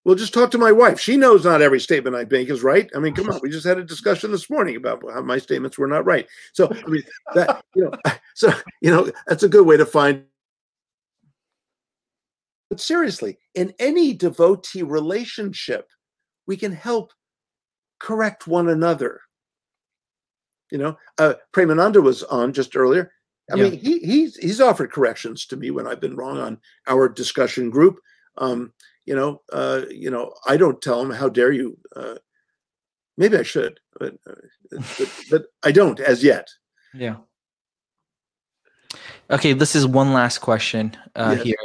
[0.05, 0.99] Well, just talk to my wife.
[0.99, 2.91] She knows not every statement I make is right.
[2.97, 5.77] I mean, come on, we just had a discussion this morning about how my statements
[5.77, 6.27] were not right.
[6.55, 7.03] So, I mean,
[7.35, 7.93] that you know,
[8.35, 10.25] so you know, that's a good way to find.
[12.71, 15.89] But seriously, in any devotee relationship,
[16.47, 17.13] we can help
[17.99, 19.21] correct one another.
[20.71, 23.13] You know, uh, Premananda was on just earlier.
[23.53, 23.65] I Yeah.
[23.65, 27.71] mean, he he's he's offered corrections to me when I've been wrong on our discussion
[27.71, 27.99] group.
[28.39, 28.73] Um,
[29.07, 32.17] you know, uh, you know, I don't tell him, "How dare you?" Uh,
[33.17, 34.35] maybe I should, but, uh,
[34.99, 36.49] but but I don't as yet.
[36.95, 37.17] Yeah.
[39.31, 41.43] Okay, this is one last question uh, Yes.
[41.43, 41.57] here.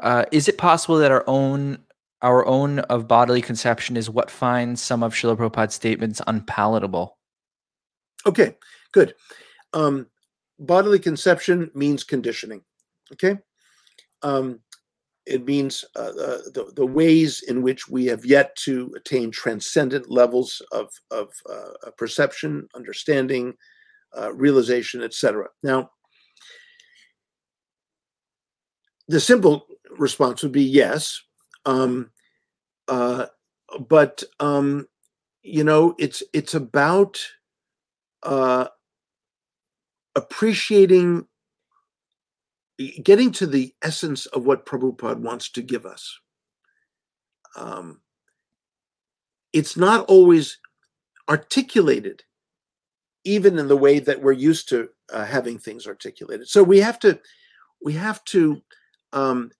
[0.00, 1.78] Uh, is it possible that our own
[2.22, 7.18] our own of bodily conception is what finds some of Srila Prabhupada's statements unpalatable?
[8.24, 8.56] Okay,
[8.92, 9.14] good.
[9.72, 10.06] Um,
[10.58, 12.62] bodily conception means conditioning.
[13.12, 13.38] Okay,
[14.22, 14.60] um,
[15.26, 20.10] it means uh, uh, the the ways in which we have yet to attain transcendent
[20.10, 23.54] levels of of uh, perception, understanding,
[24.16, 25.46] uh, realization, etc.
[25.62, 25.90] Now,
[29.08, 29.66] the simple
[29.98, 31.20] response would be yes,
[31.64, 32.10] um,
[32.88, 33.26] uh,
[33.88, 34.86] but um,
[35.42, 37.20] you know, it's it's about
[38.22, 38.68] uh,
[40.16, 41.26] appreciating,
[43.02, 46.18] getting to the essence of what Prabhupada wants to give us.
[47.54, 48.00] Um,
[49.52, 50.58] it's not always
[51.28, 52.22] articulated,
[53.24, 56.48] even in the way that we're used to uh, having things articulated.
[56.48, 57.20] So we have to,
[57.82, 58.62] we have to
[59.12, 59.50] um,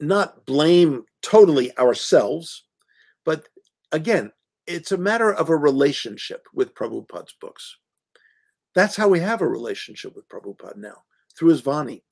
[0.00, 2.64] not blame totally ourselves,
[3.24, 3.48] but
[3.92, 4.32] again,
[4.66, 7.76] it's a matter of a relationship with Prabhupada's books.
[8.74, 11.04] That's how we have a relationship with Prabhupada now,
[11.36, 12.02] through his Vani.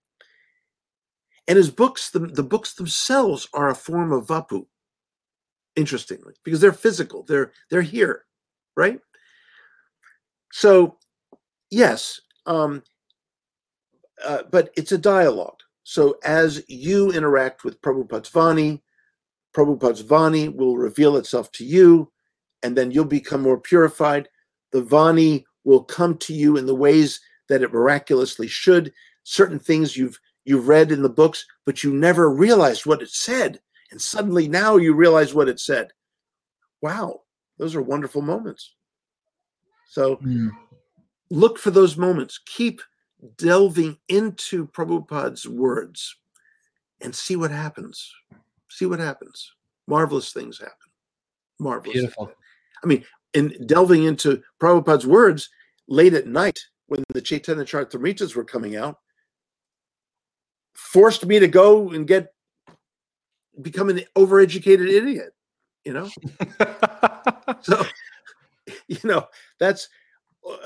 [1.49, 4.66] And his books, the, the books themselves are a form of Vapu,
[5.74, 8.24] interestingly, because they're physical, they're they're here,
[8.77, 9.01] right?
[10.53, 10.99] So,
[11.70, 12.82] yes, um,
[14.24, 15.59] uh, but it's a dialogue.
[15.82, 18.81] So as you interact with Prabhupada's Vani,
[19.57, 22.12] Prabhupada's Vani will reveal itself to you,
[22.62, 24.28] and then you'll become more purified.
[24.73, 28.93] The Vani will come to you in the ways that it miraculously should.
[29.24, 33.61] Certain things you've you've read in the books, but you never realized what it said,
[33.91, 35.93] and suddenly now you realize what it said.
[36.81, 37.23] Wow,
[37.59, 38.74] those are wonderful moments.
[39.87, 40.51] So Mm,
[41.31, 42.41] look for those moments.
[42.47, 42.81] Keep
[43.37, 46.16] delving into Prabhupada's words
[47.01, 48.11] and see what happens.
[48.69, 49.53] See what happens.
[49.87, 50.74] Marvelous things happen.
[51.59, 51.95] Marvelous.
[51.95, 52.32] things beautiful.
[52.82, 53.05] I mean,
[53.35, 55.51] in delving into Prabhupada's words
[55.89, 58.98] late at night when the Chaitanya Charitamritas were coming out,
[60.74, 62.32] forced me to go and get
[63.61, 65.32] become an overeducated idiot.
[65.85, 66.11] You know,
[67.62, 67.82] so
[68.89, 69.27] you know
[69.59, 69.89] that's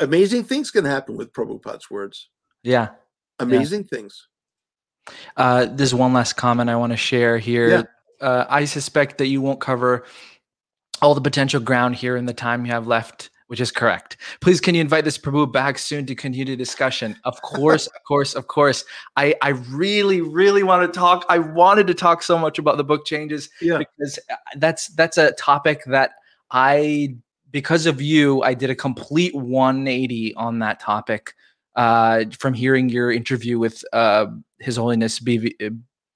[0.01, 2.31] amazing things can happen with Prabhupada's words.
[2.63, 2.91] yeah.
[3.41, 4.29] Amazing things.
[5.37, 7.69] Uh, there's one last comment I want to share here.
[7.69, 7.83] Yeah.
[8.21, 10.05] Uh, I suspect that you won't cover
[11.03, 14.17] all the potential ground here in the time you have left, which is correct.
[14.41, 17.17] Please, can you invite this Prabhu back soon to continue the discussion?
[17.25, 18.85] Of course, of course, of course.
[19.17, 21.27] I, I really, really want to talk.
[21.29, 23.79] I wanted to talk so much about the book changes Yeah.
[23.79, 26.13] because uh, that's that's a topic that
[26.51, 27.17] I
[27.51, 31.35] because of you, I did a complete 180 on that topic
[31.77, 34.27] uh, from hearing your interview with uh,
[34.59, 35.53] His Holiness BV,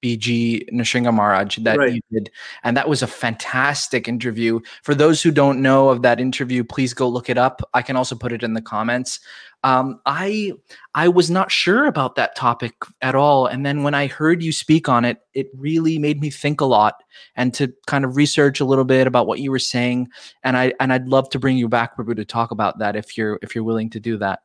[0.03, 1.95] BG Nrsinga Maharaj that Right.
[1.95, 2.31] you did.
[2.63, 4.61] And that was a fantastic interview.
[4.83, 7.63] For those who don't know of that interview, please go look it up.
[7.75, 9.21] I can also put it in the comments.
[9.65, 10.53] Um, I
[10.95, 13.47] I was not sure about that topic at all.
[13.47, 16.65] And then when I heard you speak on it, it really made me think a
[16.65, 17.03] lot
[17.35, 20.09] and to kind of research a little bit about what you were saying.
[20.45, 23.19] And I and I'd love to bring you back, Prabhu, to talk about that if
[23.19, 24.41] you're if you're willing to do that.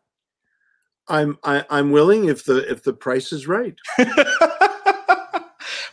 [1.07, 3.75] I'm I, I'm willing if the if the price is right.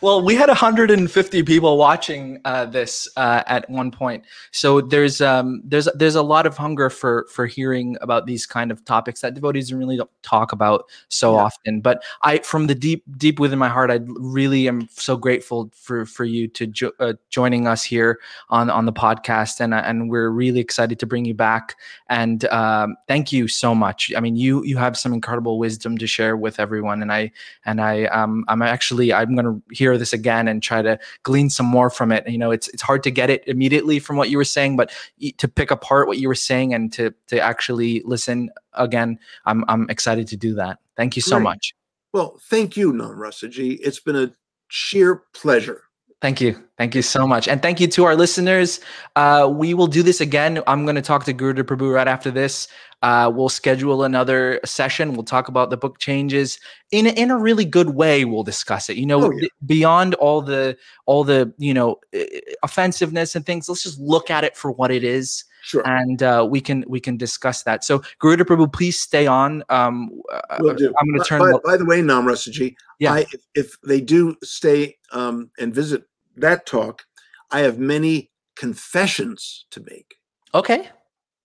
[0.01, 5.61] well, we had 150 people watching uh, this uh, at one point, so there's um,
[5.63, 9.35] there's there's a lot of hunger for for hearing about these kind of topics that
[9.35, 11.43] devotees really don't talk about so Yeah.
[11.43, 11.81] often.
[11.81, 16.05] But I, from the deep deep within my heart, I really am so grateful for
[16.05, 18.19] for you to jo- uh, joining us here
[18.49, 21.75] on on the podcast, and and we're really excited to bring you back.
[22.07, 24.11] And um, thank you so much.
[24.17, 27.31] I mean, you you have some incredible wisdom to share with everyone, and I
[27.65, 31.49] and I um I'm actually I'm going to hear this again and try to glean
[31.49, 32.27] some more from it.
[32.27, 34.91] You know, it's it's hard to get it immediately from what you were saying, but
[35.37, 39.89] to pick apart what you were saying and to to actually listen again, I'm I'm
[39.89, 40.79] excited to do that.
[40.97, 41.43] Thank you so Great.
[41.43, 41.75] much.
[42.13, 43.79] Well, thank you, Nam Rasaji.
[43.81, 44.33] It's been a
[44.67, 45.83] sheer pleasure.
[46.21, 46.61] Thank you.
[46.77, 47.47] Thank you so much.
[47.47, 48.79] And thank you to our listeners.
[49.15, 50.61] Uh, we will do this again.
[50.67, 52.67] I'm going to talk to Garuda Prabhu right after this.
[53.01, 55.13] Uh, we'll schedule another session.
[55.13, 56.59] We'll talk about the book changes
[56.91, 58.23] in a, in a really good way.
[58.25, 58.97] We'll discuss it.
[58.97, 59.47] You know, Oh, yeah.
[59.65, 60.77] beyond all the
[61.07, 62.25] all the you know eh,
[62.61, 63.67] offensiveness and things.
[63.67, 65.81] Let's just look at it for what it is, Sure.
[65.87, 67.83] and uh, we can we can discuss that.
[67.83, 69.63] So, Garuda Prabhu, please stay on.
[69.69, 70.93] Um, uh, Will do.
[70.99, 71.39] I'm going to turn.
[71.39, 73.13] By, the- by the way, Nam Rasaji, Yeah.
[73.13, 76.03] I, if, if they do stay um, and visit
[76.41, 77.03] that talk,
[77.51, 80.15] I have many confessions to make.
[80.53, 80.89] okay.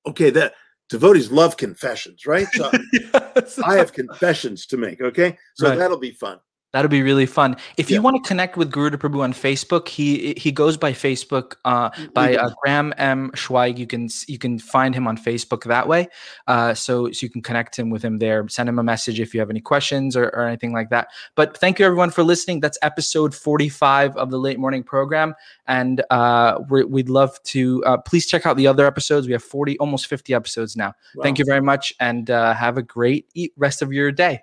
[0.06, 0.55] Okay, that
[0.89, 2.47] devotees love confessions, right?
[2.55, 3.59] So Yes.
[3.59, 5.01] I have confessions to make.
[5.01, 5.78] Okay, so Right.
[5.78, 6.39] that'll be fun.
[6.76, 7.56] That'll be really fun.
[7.78, 11.54] If you want to connect with Garuda Prabhu on Facebook, he he goes by Facebook
[11.64, 12.50] uh, by uh.
[12.60, 13.78] Graham M Schweig.
[13.78, 16.08] You can you can find him on Facebook that way.
[16.46, 18.46] Uh, so so you can connect him with him there.
[18.50, 21.08] Send him a message if you have any questions or, or anything like that.
[21.34, 22.60] But thank you everyone for listening.
[22.60, 25.34] That's episode forty five of the late morning program,
[25.66, 29.26] and uh, we're, we'd love to uh, please check out the other episodes.
[29.26, 30.92] We have forty almost fifty episodes now.
[31.22, 34.42] Thank you very much, and uh, have a great rest of your day.